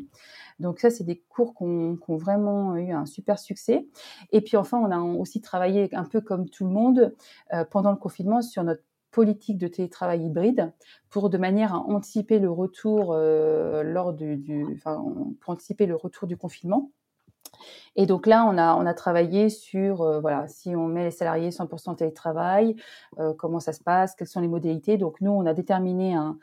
Donc 0.59 0.79
ça, 0.79 0.89
c'est 0.89 1.03
des 1.03 1.23
cours 1.29 1.55
qui 1.55 1.63
ont, 1.63 1.97
vraiment 2.09 2.75
eu 2.75 2.91
un 2.91 3.05
super 3.05 3.39
succès. 3.39 3.87
Et 4.31 4.41
puis 4.41 4.57
enfin, 4.57 4.77
on 4.77 4.91
a 4.91 4.99
aussi 4.99 5.41
travaillé 5.41 5.93
un 5.93 6.05
peu 6.05 6.21
comme 6.21 6.49
tout 6.49 6.65
le 6.65 6.71
monde 6.71 7.13
euh, 7.53 7.63
pendant 7.65 7.91
le 7.91 7.97
confinement 7.97 8.41
sur 8.41 8.63
notre 8.63 8.83
politique 9.15 9.57
de 9.57 9.69
télétravail 9.69 10.25
hybride 10.25 10.73
pour 11.09 11.29
de 11.29 11.37
manière 11.37 11.73
à 11.73 11.77
anticiper 11.77 12.37
le 12.37 12.51
retour 12.51 13.13
euh, 13.13 13.81
lors 13.81 14.11
du, 14.11 14.65
enfin, 14.75 15.01
pour 15.39 15.53
anticiper 15.53 15.85
le 15.85 15.95
retour 15.95 16.27
du 16.27 16.35
confinement. 16.35 16.91
Et 17.95 18.07
donc 18.07 18.27
là, 18.27 18.45
on 18.45 18.57
a, 18.57 18.75
on 18.75 18.85
a 18.85 18.93
travaillé 18.93 19.47
sur, 19.47 20.01
euh, 20.01 20.19
voilà, 20.19 20.49
si 20.49 20.75
on 20.75 20.87
met 20.87 21.05
les 21.05 21.11
salariés 21.11 21.49
100% 21.49 21.95
télétravail, 21.95 22.75
euh, 23.19 23.33
comment 23.33 23.61
ça 23.61 23.71
se 23.71 23.81
passe, 23.81 24.15
quelles 24.15 24.27
sont 24.27 24.41
les 24.41 24.49
modalités. 24.49 24.97
Donc 24.97 25.21
nous, 25.21 25.31
on 25.31 25.45
a 25.45 25.53
déterminé 25.53 26.13
un, 26.13 26.37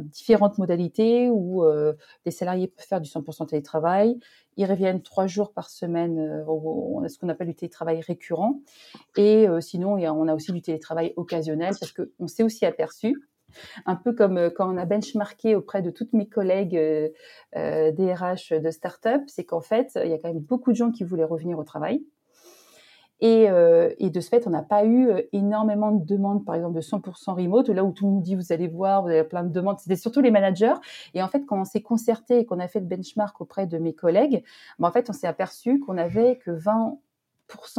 différentes 0.00 0.58
modalités 0.58 1.28
où 1.30 1.64
euh, 1.64 1.94
les 2.24 2.30
salariés 2.30 2.68
peuvent 2.68 2.86
faire 2.86 3.00
du 3.00 3.08
100% 3.08 3.46
télétravail. 3.46 4.18
Ils 4.56 4.66
reviennent 4.66 5.02
trois 5.02 5.26
jours 5.26 5.52
par 5.52 5.70
semaine. 5.70 6.18
Euh, 6.18 6.44
on 6.46 7.02
a 7.04 7.08
ce 7.08 7.18
qu'on 7.18 7.28
appelle 7.28 7.48
du 7.48 7.54
télétravail 7.54 8.00
récurrent. 8.00 8.60
Et 9.16 9.48
euh, 9.48 9.60
sinon, 9.60 9.92
on 9.94 10.28
a 10.28 10.34
aussi 10.34 10.52
du 10.52 10.62
télétravail 10.62 11.12
occasionnel 11.16 11.74
parce 11.78 11.92
qu'on 11.92 12.26
s'est 12.26 12.42
aussi 12.42 12.66
aperçu 12.66 13.16
un 13.86 13.96
peu 13.96 14.12
comme 14.12 14.50
quand 14.54 14.70
on 14.72 14.76
a 14.76 14.84
benchmarké 14.84 15.54
auprès 15.54 15.80
de 15.80 15.90
toutes 15.90 16.12
mes 16.12 16.28
collègues 16.28 16.76
euh, 16.76 17.92
DRH 17.92 18.52
de 18.52 18.70
start-up, 18.70 19.22
c'est 19.26 19.44
qu'en 19.44 19.62
fait, 19.62 19.98
il 20.04 20.10
y 20.10 20.12
a 20.12 20.18
quand 20.18 20.28
même 20.28 20.42
beaucoup 20.42 20.70
de 20.70 20.76
gens 20.76 20.90
qui 20.90 21.02
voulaient 21.02 21.24
revenir 21.24 21.58
au 21.58 21.64
travail. 21.64 22.04
Et, 23.20 23.50
euh, 23.50 23.92
et, 23.98 24.10
de 24.10 24.20
ce 24.20 24.28
fait, 24.28 24.46
on 24.46 24.50
n'a 24.50 24.62
pas 24.62 24.84
eu 24.84 25.08
euh, 25.10 25.22
énormément 25.32 25.90
de 25.90 26.04
demandes, 26.04 26.44
par 26.44 26.54
exemple, 26.54 26.76
de 26.76 26.80
100% 26.80 27.34
remote, 27.34 27.68
là 27.68 27.82
où 27.82 27.90
tout 27.90 28.06
le 28.06 28.12
monde 28.12 28.22
dit, 28.22 28.36
vous 28.36 28.52
allez 28.52 28.68
voir, 28.68 29.02
vous 29.02 29.08
avez 29.08 29.24
plein 29.24 29.42
de 29.42 29.52
demandes. 29.52 29.78
C'était 29.80 29.96
surtout 29.96 30.20
les 30.20 30.30
managers. 30.30 30.74
Et 31.14 31.22
en 31.22 31.28
fait, 31.28 31.44
quand 31.44 31.60
on 31.60 31.64
s'est 31.64 31.82
concerté 31.82 32.38
et 32.38 32.46
qu'on 32.46 32.60
a 32.60 32.68
fait 32.68 32.78
le 32.78 32.86
benchmark 32.86 33.40
auprès 33.40 33.66
de 33.66 33.78
mes 33.78 33.92
collègues, 33.92 34.44
ben, 34.78 34.88
en 34.88 34.92
fait, 34.92 35.10
on 35.10 35.12
s'est 35.12 35.26
aperçu 35.26 35.80
qu'on 35.80 35.98
avait 35.98 36.36
que 36.36 36.52
20%, 36.52 36.94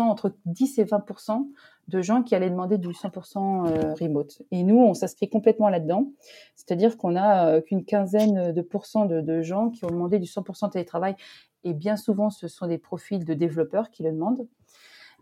entre 0.01 0.33
10 0.45 0.79
et 0.79 0.83
20% 0.83 1.47
de 1.87 2.01
gens 2.01 2.21
qui 2.21 2.35
allaient 2.35 2.49
demander 2.49 2.77
du 2.77 2.89
100% 2.89 3.67
euh, 3.67 3.93
remote. 3.93 4.41
Et 4.51 4.63
nous, 4.63 4.77
on 4.77 4.93
s'inscrit 4.93 5.29
complètement 5.29 5.69
là-dedans. 5.69 6.07
C'est-à-dire 6.55 6.97
qu'on 6.97 7.15
a 7.15 7.61
qu'une 7.61 7.85
quinzaine 7.85 8.51
de 8.51 8.61
pourcents 8.61 9.05
de 9.05 9.41
gens 9.41 9.69
qui 9.69 9.85
ont 9.85 9.89
demandé 9.89 10.19
du 10.19 10.27
100% 10.27 10.71
télétravail. 10.71 11.15
Et 11.63 11.73
bien 11.73 11.95
souvent, 11.95 12.29
ce 12.29 12.47
sont 12.47 12.67
des 12.67 12.77
profils 12.77 13.23
de 13.23 13.33
développeurs 13.33 13.89
qui 13.89 14.03
le 14.03 14.11
demandent. 14.11 14.45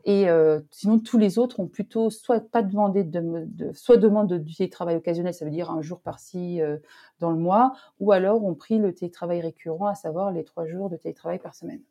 Et 0.09 0.29
euh, 0.29 0.61
sinon, 0.71 0.99
tous 0.99 1.17
les 1.17 1.37
autres 1.37 1.59
ont 1.59 1.67
plutôt 1.67 2.09
soit 2.09 2.39
pas 2.39 2.63
demandé 2.63 3.03
de, 3.03 3.43
de 3.45 3.73
soit 3.73 3.97
du 3.97 4.55
télétravail 4.55 4.95
occasionnel, 4.95 5.33
ça 5.33 5.43
veut 5.43 5.51
dire 5.51 5.69
un 5.69 5.81
jour 5.81 6.01
par-ci 6.01 6.61
euh, 6.61 6.77
dans 7.19 7.29
le 7.29 7.37
mois, 7.37 7.73
ou 7.99 8.13
alors 8.13 8.41
ont 8.45 8.55
pris 8.55 8.77
le 8.77 8.93
télétravail 8.93 9.41
récurrent, 9.41 9.87
à 9.87 9.95
savoir 9.95 10.31
les 10.31 10.45
trois 10.45 10.65
jours 10.65 10.89
de 10.89 10.95
télétravail 10.95 11.39
par 11.39 11.53
semaine. 11.55 11.81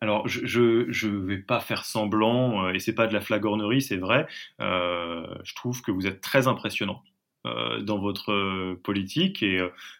Alors, 0.00 0.26
je, 0.26 0.86
je 0.88 1.08
vais 1.08 1.38
pas 1.38 1.60
faire 1.60 1.84
semblant, 1.84 2.64
euh, 2.64 2.72
et 2.72 2.80
c'est 2.80 2.96
pas 2.96 3.06
de 3.06 3.12
la 3.12 3.20
flagornerie, 3.20 3.80
c'est 3.80 3.96
vrai. 3.96 4.26
Je 4.58 5.54
trouve 5.54 5.82
que 5.82 5.92
vous 5.92 6.08
êtes 6.08 6.20
très 6.20 6.48
impressionnant 6.48 7.00
dans 7.44 7.98
votre 7.98 8.32
euh, 8.32 8.80
politique 8.82 9.42
et 9.42 9.58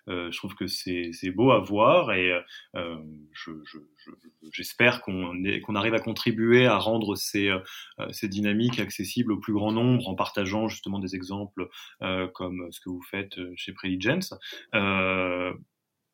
euh, 0.09 0.31
je 0.31 0.37
trouve 0.37 0.55
que 0.55 0.67
c'est 0.67 1.31
beau 1.31 1.51
à 1.51 1.59
voir 1.59 2.13
et 2.13 2.33
j'espère 4.53 4.95
je, 4.97 5.01
je, 5.01 5.05
qu'on 5.05 5.43
qu'on 5.65 5.75
arrive 5.75 5.95
à 5.95 6.01
contribuer 6.01 6.67
à 6.67 6.79
rendre 6.79 7.17
ces, 7.17 7.51
ces 8.11 8.29
dynamiques 8.29 8.79
accessibles 8.79 9.33
au 9.33 9.39
plus 9.39 9.53
grand 9.53 9.73
nombre 9.73 10.09
en 10.09 10.15
partageant 10.15 10.69
justement 10.69 10.99
des 10.99 11.15
exemples 11.15 11.69
comme 12.35 12.69
ce 12.71 12.81
que 12.81 12.91
vous 12.91 13.03
faites 13.03 13.39
chez 13.57 13.73
Preligence. 13.73 14.35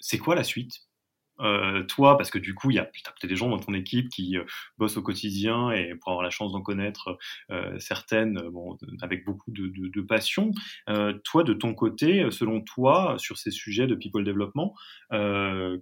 c'est 0.00 0.18
quoi 0.18 0.34
la 0.34 0.44
suite? 0.44 0.87
Euh, 1.40 1.84
toi, 1.84 2.16
parce 2.16 2.30
que 2.30 2.38
du 2.38 2.54
coup, 2.54 2.70
il 2.70 2.74
y 2.74 2.78
a 2.78 2.84
peut-être 2.84 3.26
des 3.26 3.36
gens 3.36 3.48
dans 3.48 3.58
ton 3.58 3.74
équipe 3.74 4.08
qui 4.08 4.36
euh, 4.36 4.44
bossent 4.78 4.96
au 4.96 5.02
quotidien 5.02 5.70
et 5.70 5.94
pour 5.94 6.10
avoir 6.12 6.22
la 6.22 6.30
chance 6.30 6.52
d'en 6.52 6.62
connaître 6.62 7.18
euh, 7.50 7.78
certaines, 7.78 8.40
bon, 8.50 8.76
avec 9.02 9.24
beaucoup 9.24 9.50
de, 9.50 9.66
de, 9.68 9.88
de 9.88 10.00
passion. 10.00 10.50
Euh, 10.88 11.14
toi, 11.24 11.44
de 11.44 11.52
ton 11.52 11.74
côté, 11.74 12.30
selon 12.30 12.60
toi, 12.60 13.16
sur 13.18 13.38
ces 13.38 13.50
sujets 13.50 13.86
de 13.86 13.94
people 13.94 14.24
development, 14.24 14.74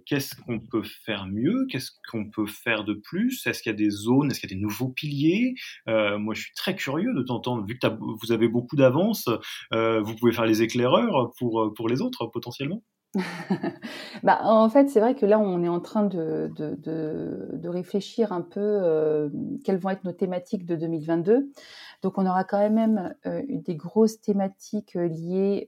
qu'est-ce 0.05 0.35
qu'on 0.35 0.59
peut 0.59 0.83
faire 0.83 1.27
mieux? 1.27 1.65
Qu'est-ce 1.69 1.91
qu'on 2.09 2.29
peut 2.29 2.47
faire 2.47 2.83
de 2.83 2.93
plus? 2.93 3.45
Est-ce 3.45 3.61
qu'il 3.61 3.71
y 3.71 3.75
a 3.75 3.77
des 3.77 3.89
zones? 3.89 4.31
Est-ce 4.31 4.39
qu'il 4.39 4.49
y 4.49 4.53
a 4.53 4.55
des 4.55 4.61
nouveaux 4.61 4.89
piliers? 4.89 5.55
Moi, 5.87 6.33
je 6.33 6.41
suis 6.41 6.53
très 6.53 6.75
curieux 6.75 7.13
de 7.13 7.23
t'entendre. 7.23 7.65
Vu 7.65 7.77
que 7.77 7.87
vous 7.87 8.31
avez 8.31 8.47
beaucoup 8.47 8.75
d'avance, 8.75 9.29
vous 9.71 10.15
pouvez 10.15 10.31
faire 10.31 10.45
les 10.45 10.61
éclaireurs 10.61 11.31
pour 11.37 11.73
pour 11.75 11.89
les 11.89 12.01
autres 12.01 12.27
potentiellement. 12.27 12.83
bah, 14.23 14.39
en 14.43 14.69
fait, 14.69 14.89
c'est 14.89 14.99
vrai 14.99 15.15
que 15.15 15.25
là, 15.25 15.39
on 15.39 15.63
est 15.63 15.69
en 15.69 15.79
train 15.79 16.03
de, 16.03 16.51
de, 16.55 16.77
de, 16.83 17.69
réfléchir 17.69 18.31
un 18.31 18.41
peu 18.41 18.59
euh, 18.61 19.29
quelles 19.63 19.77
vont 19.77 19.89
être 19.89 20.03
nos 20.03 20.11
thématiques 20.11 20.65
de 20.65 20.75
2022. 20.75 21.51
Donc, 22.01 22.17
on 22.17 22.25
aura 22.25 22.43
quand 22.43 22.69
même 22.69 23.15
euh, 23.25 23.41
des 23.47 23.75
grosses 23.75 24.21
thématiques 24.21 24.95
euh, 24.95 25.07
liées 25.07 25.67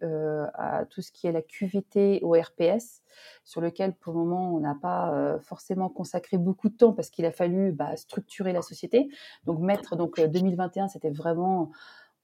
à 0.54 0.86
tout 0.86 1.02
ce 1.02 1.12
qui 1.12 1.28
est 1.28 1.32
la 1.32 1.42
QVT 1.42 2.22
au 2.24 2.34
RPS, 2.34 3.02
sur 3.44 3.62
lequel, 3.62 3.94
pour 3.94 4.14
le 4.14 4.20
moment, 4.20 4.54
on 4.54 4.60
n'a 4.60 4.76
pas 4.76 5.40
forcément 5.42 5.90
consacré 5.90 6.38
beaucoup 6.38 6.70
de 6.70 6.76
temps 6.76 6.94
parce 6.94 7.10
qu'il 7.10 7.26
a 7.26 7.32
fallu 7.32 7.72
bah, 7.72 7.96
structurer 7.98 8.54
la 8.54 8.62
société. 8.62 9.10
Donc, 9.46 9.60
mettre 9.60 9.96
donc 9.96 10.22
2021, 10.22 10.88
c'était 10.88 11.10
vraiment 11.10 11.72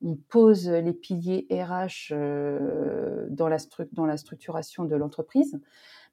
on 0.06 0.16
pose 0.30 0.70
les 0.70 0.94
piliers 0.94 1.48
RH 1.50 2.12
euh, 2.12 3.26
dans, 3.30 3.48
la 3.48 3.58
dans, 3.92 4.06
la 4.06 4.18
structuration 4.18 4.86
de 4.86 4.96
l'entreprise. 4.96 5.60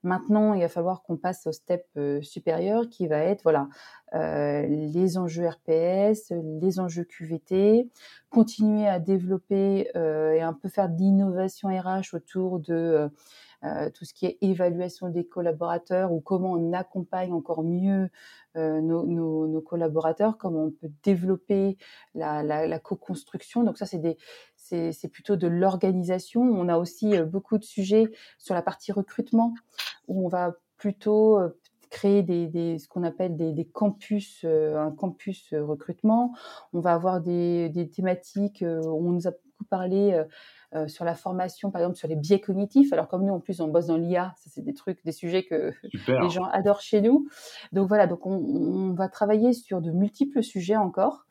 Maintenant, 0.02 0.54
il 0.54 0.62
va 0.62 0.68
falloir 0.68 1.02
qu'on 1.02 1.16
passe 1.16 1.46
au 1.46 1.52
step 1.52 1.86
euh, 1.96 2.20
supérieur 2.22 2.88
qui 2.88 3.06
va 3.06 3.18
être 3.18 3.42
voilà 3.42 3.68
euh, 4.14 4.62
les 4.66 5.18
enjeux 5.18 5.46
RPS, 5.46 6.32
les 6.60 6.80
enjeux 6.80 7.04
QVT, 7.04 7.88
continuer 8.30 8.88
à 8.88 8.98
développer 8.98 9.90
et 9.94 10.42
un 10.42 10.54
peu 10.54 10.68
faire 10.68 10.88
de 10.88 10.96
l'innovation 10.96 11.68
RH 11.68 12.14
autour 12.14 12.58
de 12.58 13.10
euh, 13.64 13.90
tout 13.90 14.04
ce 14.04 14.12
qui 14.12 14.26
est 14.26 14.38
évaluation 14.40 15.08
des 15.08 15.24
collaborateurs 15.24 16.12
ou 16.12 16.20
comment 16.20 16.52
on 16.52 16.72
accompagne 16.72 17.32
encore 17.32 17.62
mieux 17.62 18.10
euh, 18.56 18.80
nos, 18.80 19.60
collaborateurs, 19.60 20.36
comment 20.36 20.64
on 20.64 20.70
peut 20.70 20.90
développer 21.04 21.78
la, 22.14 22.78
co-construction. 22.80 23.62
Donc 23.62 23.78
ça, 23.78 23.86
c'est 23.86 23.98
des 23.98 24.16
c'est 24.56 25.08
plutôt 25.12 25.36
de 25.36 25.46
l'organisation. 25.46 26.40
On 26.40 26.66
a 26.68 26.78
aussi 26.78 27.14
euh, 27.14 27.24
beaucoup 27.24 27.58
de 27.58 27.64
sujets 27.64 28.10
sur 28.38 28.54
la 28.54 28.62
partie 28.62 28.90
recrutement 28.90 29.54
où 30.08 30.24
on 30.24 30.28
va 30.28 30.56
plutôt 30.76 31.38
créer 31.90 32.22
des, 32.22 32.78
ce 32.78 32.88
qu'on 32.88 33.04
appelle 33.04 33.36
des, 33.36 33.64
campus, 33.64 34.44
un 34.44 34.90
campus 34.90 35.54
recrutement. 35.54 36.34
On 36.72 36.80
va 36.80 36.94
avoir 36.94 37.20
des, 37.20 37.68
des 37.68 37.88
thématiques. 37.88 38.64
on 38.66 39.12
nous 39.12 39.28
a 39.28 39.32
beaucoup 39.72 39.82
parlé 39.82 40.24
euh, 40.74 40.88
sur 40.88 41.04
la 41.04 41.14
formation, 41.14 41.70
par 41.70 41.82
exemple 41.82 41.98
sur 41.98 42.08
les 42.08 42.16
biais 42.16 42.40
cognitifs. 42.40 42.94
Alors 42.94 43.06
comme 43.06 43.26
nous 43.26 43.34
en 43.34 43.40
plus 43.40 43.60
on 43.60 43.68
bosse 43.68 43.88
dans 43.88 43.98
l'IA, 43.98 44.32
ça 44.38 44.48
c'est 44.50 44.62
des 44.62 44.72
trucs, 44.72 45.04
des 45.04 45.12
sujets 45.12 45.42
que 45.42 45.70
les 46.08 46.30
gens 46.30 46.44
adorent 46.44 46.80
chez 46.80 47.02
nous. 47.02 47.28
Donc 47.72 47.88
voilà, 47.88 48.06
donc 48.06 48.24
on, 48.24 48.94
va 48.94 49.08
travailler 49.08 49.52
sur 49.52 49.82
de 49.82 49.90
multiples 49.90 50.42
sujets 50.42 50.76
encore. 50.76 51.26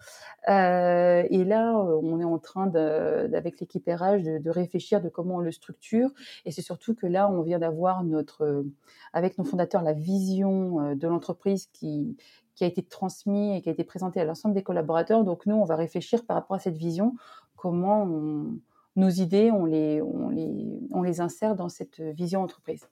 Euh, 0.48 1.24
et 1.30 1.44
là, 1.44 1.74
euh, 1.76 2.00
on 2.04 2.20
est 2.20 2.24
en 2.24 2.38
train 2.38 2.68
de, 2.68 3.36
avec 3.36 3.60
l'équipe 3.60 3.88
RH 3.88 4.42
de, 4.42 4.50
réfléchir 4.50 5.02
de 5.02 5.10
comment 5.10 5.38
on 5.38 5.39
le 5.39 5.52
structure. 5.52 6.10
Et 6.46 6.52
c'est 6.52 6.62
surtout 6.62 6.94
que 6.94 7.08
là, 7.08 7.28
on 7.28 7.42
vient 7.42 7.60
d'avoir 7.60 8.04
notre, 8.04 8.64
avec 9.12 9.39
nos 9.39 9.44
fondateurs, 9.44 9.82
la 9.82 9.94
vision 9.94 10.94
de 10.94 11.08
l'entreprise 11.08 11.68
qui 11.74 12.16
qui 12.56 12.66
a 12.66 12.68
été 12.68 12.84
transmise 12.84 13.58
et 13.58 13.62
qui 13.62 13.70
a 13.70 13.72
été 13.72 13.84
présentée 13.84 14.20
à 14.20 14.26
l'ensemble 14.26 14.54
des 14.54 14.62
collaborateurs. 14.62 15.24
Donc 15.24 15.48
nous, 15.48 15.56
on 15.56 15.64
va 15.64 15.76
réfléchir 15.76 16.26
par 16.26 16.36
rapport 16.36 16.56
à 16.56 16.60
cette 16.60 16.78
vision, 16.78 17.16
comment 17.62 18.03
on, 18.03 18.57
nos 18.95 19.09
idées, 19.09 19.51
on 19.51 19.66
les, 19.66 20.01
on 20.01 20.30
les, 20.30 20.80
on 20.89 21.03
les 21.03 21.22
insère 21.22 21.55
dans 21.55 21.70
cette 21.70 22.01
vision 22.01 22.41
entreprise. 22.41 22.89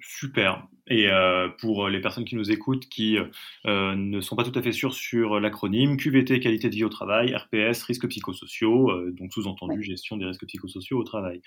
Super. 0.00 0.66
Et 0.88 1.08
euh, 1.08 1.48
pour 1.60 1.88
les 1.88 2.00
personnes 2.00 2.24
qui 2.24 2.34
nous 2.34 2.50
écoutent, 2.50 2.88
qui 2.88 3.18
euh, 3.66 3.94
ne 3.94 4.20
sont 4.20 4.34
pas 4.34 4.42
tout 4.42 4.56
à 4.58 4.62
fait 4.62 4.72
sûrs 4.72 4.94
sur 4.94 5.38
l'acronyme, 5.38 5.96
QVT, 5.96 6.40
qualité 6.40 6.68
de 6.68 6.74
vie 6.74 6.84
au 6.84 6.88
travail, 6.88 7.34
RPS, 7.36 7.82
risques 7.84 8.08
psychosociaux, 8.08 8.90
euh, 8.90 9.12
donc 9.12 9.32
sous-entendu 9.32 9.82
gestion 9.82 10.16
des 10.16 10.24
risques 10.24 10.46
psychosociaux 10.46 10.98
au 10.98 11.04
travail. 11.04 11.40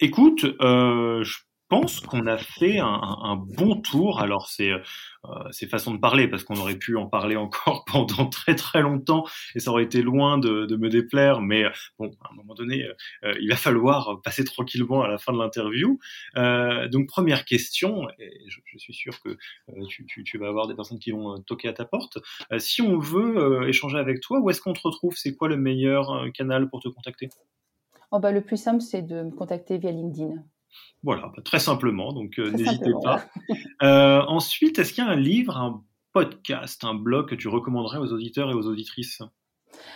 Écoute, 0.00 0.44
je 0.44 1.38
pense 1.70 2.00
qu'on 2.00 2.26
a 2.26 2.36
fait 2.36 2.78
un, 2.80 3.36
bon 3.36 3.80
tour. 3.80 4.20
Alors 4.20 4.48
c'est 4.48 4.72
euh, 4.72 5.68
façon 5.70 5.94
de 5.94 5.98
parler 5.98 6.28
parce 6.28 6.42
qu'on 6.42 6.56
aurait 6.56 6.76
pu 6.76 6.96
en 6.96 7.06
parler 7.06 7.36
encore 7.36 7.84
pendant 7.90 8.28
très 8.28 8.54
très 8.56 8.82
longtemps 8.82 9.24
et 9.54 9.60
ça 9.60 9.70
aurait 9.70 9.84
été 9.84 10.02
loin 10.02 10.36
de, 10.36 10.76
me 10.76 10.88
déplaire. 10.88 11.40
Mais 11.40 11.64
bon, 11.98 12.10
à 12.22 12.32
un 12.32 12.36
moment 12.36 12.54
donné, 12.54 12.84
euh, 13.24 13.34
il 13.40 13.48
va 13.48 13.56
falloir 13.56 14.20
passer 14.22 14.44
tranquillement 14.44 15.02
à 15.02 15.08
la 15.08 15.18
fin 15.18 15.32
de 15.32 15.38
l'interview. 15.38 15.98
Euh, 16.36 16.88
donc 16.88 17.06
première 17.06 17.44
question, 17.44 18.08
et 18.18 18.30
je, 18.48 18.60
je 18.66 18.78
suis 18.78 18.94
sûr 18.94 19.20
que 19.22 19.30
euh, 19.30 19.86
tu, 20.24 20.38
vas 20.38 20.48
avoir 20.48 20.66
des 20.66 20.74
personnes 20.74 20.98
qui 20.98 21.12
vont 21.12 21.40
toquer 21.42 21.68
à 21.68 21.72
ta 21.72 21.84
porte. 21.84 22.18
si 22.58 22.82
on 22.82 22.98
veut 22.98 23.68
échanger 23.68 23.98
avec 23.98 24.20
toi, 24.20 24.40
où 24.40 24.50
est-ce 24.50 24.60
qu'on 24.60 24.72
te 24.72 24.80
retrouve? 24.82 25.16
C'est 25.16 25.34
quoi 25.34 25.48
le 25.48 25.56
meilleur 25.56 26.26
canal 26.32 26.68
pour 26.68 26.80
te 26.80 26.88
contacter? 26.88 27.28
Oh 28.10 28.18
bah, 28.18 28.32
Le 28.32 28.40
plus 28.40 28.56
simple, 28.56 28.80
c'est 28.80 29.02
de 29.02 29.22
me 29.22 29.30
contacter 29.30 29.78
via 29.78 29.92
LinkedIn. 29.92 30.42
Voilà, 31.02 31.32
bah, 31.34 31.42
très 31.44 31.58
simplement, 31.58 32.12
donc 32.12 32.38
euh, 32.38 32.50
n'hésitez 32.50 32.92
pas. 33.02 33.24
Euh, 33.82 34.22
ensuite, 34.28 34.78
est-ce 34.78 34.92
qu'il 34.92 35.02
y 35.02 35.06
a 35.06 35.10
un 35.10 35.16
livre, 35.16 35.56
un 35.56 35.82
podcast, 36.12 36.84
un 36.84 36.94
blog 36.94 37.28
que 37.28 37.34
tu 37.34 37.48
recommanderais 37.48 37.98
aux 37.98 38.12
auditeurs 38.12 38.50
et 38.50 38.54
aux 38.54 38.66
auditrices? 38.66 39.22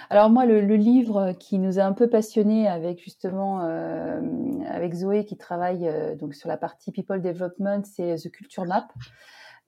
Alors 0.09 0.31
moi, 0.31 0.47
le, 0.47 0.61
livre 0.77 1.33
qui 1.39 1.59
nous 1.59 1.79
a 1.79 1.83
un 1.85 1.93
peu 1.93 2.09
passionnés 2.09 2.67
avec 2.67 3.03
justement 3.03 3.61
euh, 3.63 4.21
avec 4.69 4.95
Zoé 4.95 5.25
qui 5.27 5.37
travaille 5.37 5.91
donc 6.19 6.35
sur 6.35 6.49
la 6.49 6.57
partie 6.57 6.93
people 6.93 7.21
development, 7.21 7.83
c'est 7.85 8.17
The 8.17 8.31
Culture 8.31 8.65
Map. 8.65 8.89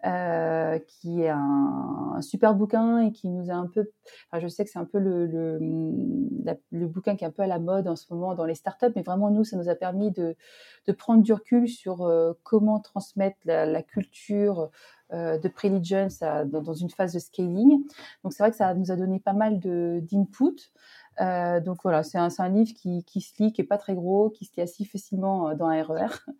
Euh, 0.07 0.79
qui 0.87 1.23
est 1.23 1.31
un, 1.31 2.19
super 2.21 2.55
bouquin 2.55 3.01
et 3.01 3.13
qui 3.13 3.29
nous 3.29 3.51
a 3.51 3.55
un 3.55 3.67
peu. 3.67 3.91
Enfin, 4.31 4.41
je 4.41 4.47
sais 4.47 4.65
que 4.65 4.71
c'est 4.71 4.79
un 4.79 4.85
peu 4.85 5.01
le, 5.01 5.27
le, 5.27 6.87
bouquin 6.87 7.17
qui 7.17 7.25
est 7.25 7.27
un 7.27 7.33
peu 7.33 7.43
à 7.43 7.49
la 7.49 7.59
mode 7.59 7.89
en 7.89 7.97
ce 7.97 8.13
moment 8.13 8.35
dans 8.37 8.45
les 8.45 8.55
startups, 8.55 8.93
mais 8.95 9.03
vraiment 9.03 9.31
nous, 9.31 9.43
ça 9.43 9.57
nous 9.57 9.69
a 9.69 9.75
permis 9.75 10.13
de, 10.13 10.37
de 10.87 10.93
prendre 10.93 11.23
du 11.25 11.33
recul 11.33 11.69
sur 11.69 12.03
euh, 12.03 12.35
comment 12.45 12.79
transmettre 12.79 13.39
la, 13.47 13.83
culture 13.83 14.71
euh, 15.13 15.39
de 15.39 15.49
Preligence 15.49 16.21
dans, 16.21 16.75
une 16.75 16.91
phase 16.91 17.13
de 17.13 17.19
scaling. 17.19 17.83
Donc 18.23 18.33
c'est 18.33 18.45
vrai 18.45 18.51
que 18.51 18.57
ça 18.57 18.75
nous 18.75 18.93
a 18.93 18.97
donné 18.97 19.19
pas 19.19 19.33
mal 19.33 19.59
d'input. 19.59 20.71
Donc 21.19 21.79
voilà, 21.83 22.05
c'est 22.05 22.19
un, 22.19 22.29
un, 22.39 22.49
livre 22.49 22.75
qui, 22.75 23.03
qui, 23.05 23.21
se 23.21 23.43
lit, 23.43 23.53
qui 23.53 23.63
est 23.63 23.65
pas 23.65 23.79
très 23.79 23.95
gros, 23.95 24.31
qui 24.31 24.45
se 24.45 24.53
lit 24.57 24.63
assez 24.63 24.85
facilement 24.85 25.53
dans 25.57 25.67
un 25.67 25.83
RER. 25.83 26.07
E 26.29 26.33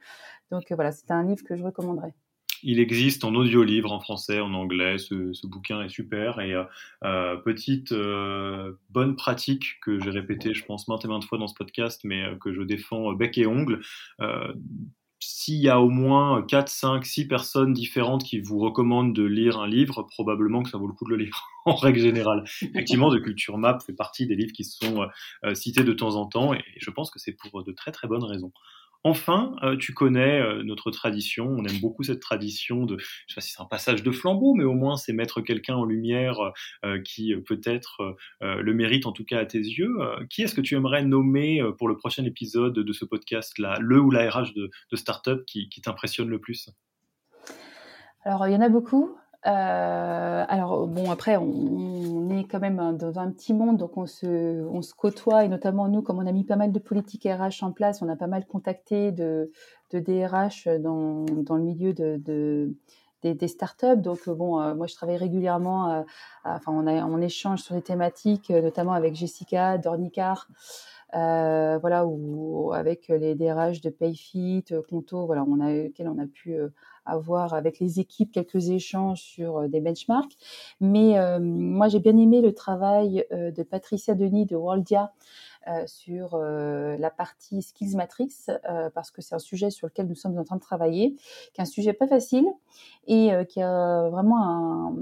donc 0.53 0.71
voilà, 0.71 0.93
c'est 0.93 1.11
un 1.11 1.25
livre 1.25 1.43
que 1.43 1.57
je 1.57 1.65
recommanderais. 1.65 2.15
Il 2.63 2.81
existe 2.81 3.25
en 3.25 3.35
audio-livre, 3.35 3.93
en 3.93 4.01
français, 4.01 4.41
en 4.41 4.55
anglais. 4.55 4.99
Ce, 4.99 5.47
bouquin 5.47 5.83
est 5.83 5.89
super. 5.89 6.41
Et 6.41 6.55
euh, 6.55 6.65
euh, 7.05 7.37
petite 7.37 7.93
euh, 7.93 8.73
bonne 8.91 9.17
pratique 9.17 9.81
que 9.81 10.01
j'ai 10.01 10.11
répétée, 10.11 10.55
je 10.55 10.65
pense, 10.65 10.89
maintes 10.89 11.05
et 11.05 11.09
maintes 11.09 11.25
fois 11.25 11.39
dans 11.39 11.49
ce 11.49 11.55
podcast, 11.55 12.01
mais 12.05 12.25
que 12.41 12.53
je 12.53 12.63
défends 12.63 13.13
bec 13.13 13.39
et 13.39 13.47
ongle. 13.47 13.81
s'il 15.19 15.57
y 15.57 15.69
a 15.69 15.81
au 15.81 15.89
moins 15.89 16.43
4, 16.43 16.69
5, 16.69 17.05
6 17.05 17.27
personnes 17.27 17.73
différentes 17.73 18.23
qui 18.23 18.39
vous 18.41 18.59
recommandent 18.59 19.15
de 19.15 19.25
lire 19.25 19.59
un 19.59 19.67
livre, 19.67 20.03
probablement 20.03 20.63
que 20.63 20.69
ça 20.71 20.79
vaut 20.79 20.87
le 20.87 20.93
coup 20.93 21.05
de 21.05 21.11
le 21.11 21.17
lire 21.17 21.49
en 21.65 21.75
règle 21.75 22.01
générale. 22.01 22.45
Effectivement, 22.63 23.11
de 23.11 23.19
Culture 23.19 23.59
Map 23.59 23.79
fait 23.81 23.95
partie 23.95 24.27
des 24.27 24.37
livres 24.37 24.53
qui 24.53 24.65
sont 24.65 25.09
cités 25.55 25.85
de 25.85 25.93
temps 25.93 26.17
en 26.17 26.27
temps 26.27 26.55
et 26.55 26.63
je 26.79 26.91
pense 26.91 27.11
que 27.11 27.19
c'est 27.19 27.33
pour 27.33 27.65
de 27.65 27.73
très 27.73 27.93
très 27.93 28.09
bonnes 28.09 28.25
raisons. 28.25 28.53
Enfin, 29.05 29.55
euh, 29.63 29.77
tu 29.77 29.95
connais 29.95 30.41
euh, 30.41 30.63
notre 30.63 30.91
tradition, 30.91 31.47
on 31.47 31.65
aime 31.65 31.79
beaucoup 31.81 32.03
cette 32.03 32.21
tradition 32.21 32.87
de, 32.87 32.97
je 32.99 33.05
sais 33.05 33.35
pas 33.35 33.41
si 33.41 33.53
c'est 33.53 33.63
un 33.63 33.67
passage 33.67 34.03
de 34.03 34.11
flambeau, 34.11 34.55
mais 34.55 34.65
au 34.65 34.75
moins 34.75 34.97
c'est 34.97 35.13
mettre 35.13 35.41
quelqu'un 35.41 35.77
en 35.77 35.85
lumière 35.85 36.39
euh, 36.85 37.01
qui 37.01 37.35
peut-être 37.37 38.17
le 38.41 38.75
mérite 38.75 39.07
en 39.07 39.13
tout 39.13 39.25
cas 39.25 39.39
à 39.39 39.47
tes 39.47 39.59
yeux. 39.59 39.97
qui 40.31 40.43
est-ce 40.43 40.55
que 40.55 40.61
tu 40.61 40.75
aimerais 40.75 41.05
nommer 41.05 41.63
pour 41.79 41.89
le 41.89 41.97
prochain 41.97 42.25
épisode 42.25 42.75
de 42.75 42.93
ce 42.93 43.05
podcast-là, 43.05 43.79
le 43.81 44.01
ou 44.01 44.11
la 44.11 44.31
RH 44.31 44.55
de, 44.55 44.71
Startup 44.95 45.45
qui 45.47 45.69
t'impressionne 45.83 46.29
le 46.29 46.41
plus? 46.41 46.71
Alors, 48.27 48.49
il 48.49 48.53
y 48.53 48.57
en 48.57 48.61
a 48.61 48.69
beaucoup. 48.69 49.17
Euh, 49.47 50.45
alors 50.49 50.87
bon, 50.89 51.11
après, 51.11 51.37
on, 51.37 52.29
est 52.31 52.45
quand 52.45 52.59
même 52.59 52.97
dans 52.97 53.19
un 53.19 53.31
petit 53.31 53.55
monde, 53.55 53.77
donc 53.77 53.97
on 53.97 54.07
se, 54.07 54.65
on 54.67 54.83
se 54.83 54.93
côtoie 54.93 55.45
et 55.45 55.49
notamment 55.49 55.89
nous, 55.89 56.03
comme 56.03 56.19
on 56.19 56.27
a 56.27 56.33
mis 56.33 56.45
pas 56.45 56.57
mal 56.57 56.73
de 56.73 56.79
politiques 56.79 57.25
RH 57.31 57.65
en 57.65 57.71
place, 57.71 58.03
on 58.03 58.09
a 58.09 58.17
pas 58.17 58.27
mal 58.27 58.45
contacté 58.47 59.13
de, 59.13 59.53
de 59.93 60.01
DRH 60.01 60.69
dans, 60.81 61.25
dans 61.25 61.57
le 61.57 61.63
milieu 61.63 61.93
de, 61.93 62.17
de 62.17 62.75
des, 63.23 63.49
startups. 63.49 63.97
Donc 63.97 64.29
bon, 64.29 64.61
euh, 64.61 64.75
moi 64.75 64.87
je 64.87 64.95
travaille 64.95 65.17
régulièrement, 65.17 66.05
enfin 66.45 66.73
on, 66.73 66.87
a, 66.87 67.05
on 67.05 67.21
échange 67.21 67.63
sur 67.63 67.75
des 67.75 67.83
thématiques, 67.83 68.51
notamment 68.51 68.93
avec 68.93 69.15
Jessica 69.15 69.79
Dornicar. 69.79 70.49
Euh, 71.17 71.79
voilà, 71.79 72.07
ou 72.07 72.73
avec 72.73 73.09
les 73.09 73.35
DRH 73.35 73.81
de 73.81 73.91
Payfit, 73.91 74.65
Conto, 74.89 75.25
voilà, 75.27 75.45
on 75.45 75.61
a, 75.61 75.89
on 76.01 76.19
a 76.19 76.27
pu 76.27 76.55
euh, 76.55 76.69
avoir 77.07 77.55
avec 77.55 77.79
les 77.79 78.01
équipes 78.01 78.33
quelques 78.33 78.69
échanges 78.69 79.23
sur 79.23 79.59
euh, 79.59 79.69
des 79.69 79.81
benchmarks. 79.81 80.37
Mais 80.81 81.19
euh, 81.19 81.39
moi, 81.41 81.89
j'ai 81.89 82.01
bien 82.01 82.17
aimé 82.19 82.43
le 82.43 82.53
travail 82.53 83.25
euh, 83.33 83.51
de 83.51 83.63
Patricia 83.63 84.15
Denis 84.15 84.47
de 84.47 84.57
Worldia 84.57 85.13
sur 85.87 86.39
la 86.39 87.11
partie 87.11 87.61
Skills 87.61 87.97
Matrix, 87.97 88.47
parce 88.95 89.11
que 89.11 89.21
c'est 89.21 89.35
un 89.35 89.41
sujet 89.41 89.71
sur 89.71 89.89
lequel 89.89 90.07
nous 90.07 90.15
sommes 90.15 90.39
en 90.39 90.45
train 90.45 90.55
de 90.55 90.61
travailler, 90.61 91.17
qui 91.53 91.61
est 91.61 91.63
un 91.63 91.65
sujet 91.65 91.93
pas 91.93 92.07
facile 92.07 92.47
et 93.09 93.33
qui 93.49 93.61
a 93.61 94.09
vraiment 94.09 94.45
un, 94.45 94.97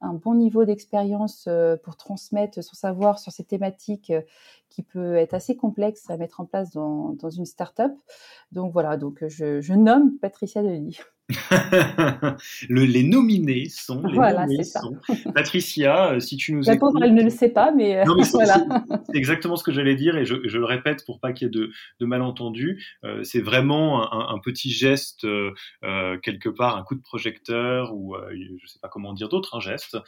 un 0.00 0.14
bon 0.14 0.34
niveau 0.34 0.64
d'expérience 0.64 1.48
pour 1.82 1.96
transmettre 1.96 2.62
son 2.62 2.74
savoir 2.74 3.18
sur 3.18 3.32
ces 3.32 3.44
thématiques 3.44 4.12
qui 4.68 4.82
peut 4.82 5.16
être 5.16 5.34
assez 5.34 5.56
complexe 5.56 6.08
à 6.10 6.16
mettre 6.16 6.40
en 6.40 6.46
place 6.46 6.70
dans, 6.70 7.10
dans 7.10 7.30
une 7.30 7.44
start-up. 7.44 7.92
Donc 8.52 8.72
voilà, 8.72 8.96
donc 8.96 9.24
je, 9.26 9.60
je 9.60 9.74
nomme 9.74 10.18
Patricia 10.18 10.62
Denis. 10.62 10.98
le, 12.68 12.84
les 12.84 13.02
nominés 13.04 13.68
sont 13.68 14.02
les 14.06 14.14
voilà, 14.14 14.46
nominés 14.46 14.64
sont. 14.64 14.96
Patricia, 15.34 16.12
euh, 16.12 16.20
si 16.20 16.36
tu 16.36 16.52
nous 16.52 16.62
pauvre, 16.78 17.02
elle 17.02 17.14
ne 17.14 17.22
le 17.22 17.30
sait 17.30 17.48
pas, 17.48 17.72
mais, 17.72 17.98
euh, 18.00 18.04
voilà. 18.32 18.64
C'est 19.06 19.16
exactement 19.16 19.56
ce 19.56 19.64
que 19.64 19.72
j'allais 19.72 19.94
dire 19.94 20.16
et 20.16 20.24
je, 20.24 20.36
je, 20.44 20.58
le 20.58 20.64
répète 20.64 21.04
pour 21.04 21.20
pas 21.20 21.32
qu'il 21.32 21.46
y 21.46 21.48
ait 21.48 21.50
de, 21.50 21.70
de 22.00 22.06
malentendus. 22.06 22.84
Euh, 23.04 23.22
c'est 23.24 23.40
vraiment 23.40 24.12
un, 24.12 24.34
un, 24.34 24.38
petit 24.38 24.70
geste 24.70 25.24
euh, 25.24 25.52
euh, 25.84 26.18
quelque 26.18 26.48
part, 26.48 26.76
un 26.76 26.82
coup 26.82 26.94
de 26.94 27.02
projecteur 27.02 27.94
ou 27.94 28.16
je 28.32 28.66
sais 28.66 28.78
pas 28.80 28.88
comment 28.88 29.12
dire 29.12 29.28
d'autres, 29.28 29.56
un 29.56 29.60
geste. 29.60 29.98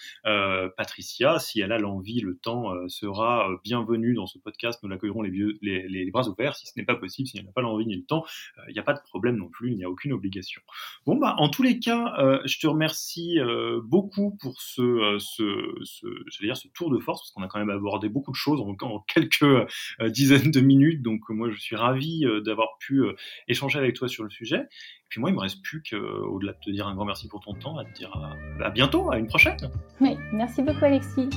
Patricia, 0.76 1.38
si 1.38 1.60
elle 1.60 1.72
a 1.72 1.78
l'envie, 1.78 2.20
le 2.20 2.36
temps 2.36 2.72
sera 2.88 3.48
bienvenue 3.64 4.14
dans 4.14 4.26
ce 4.26 4.38
podcast. 4.38 4.80
Nous 4.82 4.88
l'accueillerons 4.88 5.22
les, 5.22 5.30
les, 5.62 5.88
les, 5.88 6.10
bras 6.10 6.28
ouverts. 6.28 6.56
Si 6.56 6.66
ce 6.66 6.72
n'est 6.76 6.84
pas 6.84 6.96
possible, 6.96 7.28
si 7.28 7.38
elle 7.38 7.44
n'a 7.44 7.52
pas 7.52 7.62
l'envie 7.62 7.86
ni 7.86 7.96
le 7.96 8.04
temps, 8.04 8.24
il 8.68 8.72
n'y 8.72 8.78
a 8.78 8.82
pas 8.82 8.94
de 8.94 9.00
problème 9.00 9.36
non 9.36 9.48
plus. 9.48 9.70
Il 9.70 9.76
n'y 9.76 9.84
a 9.84 9.90
aucune 9.90 10.12
obligation. 10.12 10.62
Bon, 11.06 11.11
bah, 11.16 11.34
en 11.38 11.48
tous 11.48 11.62
les 11.62 11.78
cas, 11.78 12.14
euh, 12.18 12.38
je 12.44 12.58
te 12.58 12.66
remercie 12.66 13.38
euh, 13.38 13.80
beaucoup 13.82 14.36
pour 14.40 14.60
ce, 14.60 14.82
euh, 14.82 15.18
ce, 15.18 16.68
tour 16.74 16.90
de 16.90 16.98
force, 16.98 17.22
parce 17.22 17.30
qu'on 17.32 17.42
a 17.42 17.48
quand 17.48 17.58
même 17.58 17.70
abordé 17.70 18.08
beaucoup 18.08 18.30
de 18.30 18.36
choses 18.36 18.60
en, 18.60 19.00
quelques 19.00 19.66
dizaines 20.06 20.50
de 20.50 20.60
minutes. 20.60 21.02
Donc, 21.02 21.28
moi, 21.28 21.50
je 21.50 21.58
suis 21.58 21.76
ravi 21.76 22.24
d'avoir 22.44 22.78
pu 22.78 23.02
échanger 23.48 23.78
avec 23.78 23.94
toi 23.94 24.08
sur 24.08 24.24
le 24.24 24.30
sujet. 24.30 24.60
Et 24.60 25.08
puis 25.08 25.20
moi, 25.20 25.30
il 25.30 25.34
me 25.34 25.40
reste 25.40 25.62
plus 25.62 25.82
qu'au-delà 25.82 26.52
de 26.52 26.58
te 26.64 26.70
dire 26.70 26.86
un 26.86 26.94
grand 26.94 27.04
merci 27.04 27.28
pour 27.28 27.40
ton 27.40 27.54
temps, 27.54 27.76
à 27.78 27.84
te 27.84 27.92
dire 27.92 28.12
à 28.60 28.70
bientôt, 28.70 29.10
à 29.10 29.18
une 29.18 29.26
prochaine. 29.26 29.56
Oui, 30.00 30.16
merci 30.32 30.62
beaucoup, 30.62 30.84
Alexis. 30.84 31.28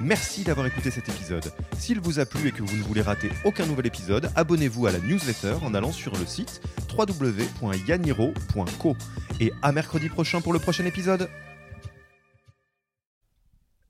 Merci 0.00 0.44
d'avoir 0.44 0.66
écouté 0.66 0.90
cet 0.90 1.08
épisode. 1.08 1.52
S'il 1.76 2.00
vous 2.00 2.20
a 2.20 2.26
plu 2.26 2.48
et 2.48 2.52
que 2.52 2.62
vous 2.62 2.76
ne 2.76 2.82
voulez 2.82 3.02
rater 3.02 3.30
aucun 3.44 3.66
nouvel 3.66 3.86
épisode, 3.86 4.30
abonnez-vous 4.36 4.86
à 4.86 4.92
la 4.92 5.00
newsletter 5.00 5.56
en 5.62 5.74
allant 5.74 5.92
sur 5.92 6.16
le 6.16 6.24
site 6.24 6.60
www.yaniro.co. 6.96 8.96
Et 9.40 9.52
à 9.62 9.72
mercredi 9.72 10.08
prochain 10.08 10.40
pour 10.40 10.52
le 10.52 10.58
prochain 10.58 10.84
épisode. 10.84 11.28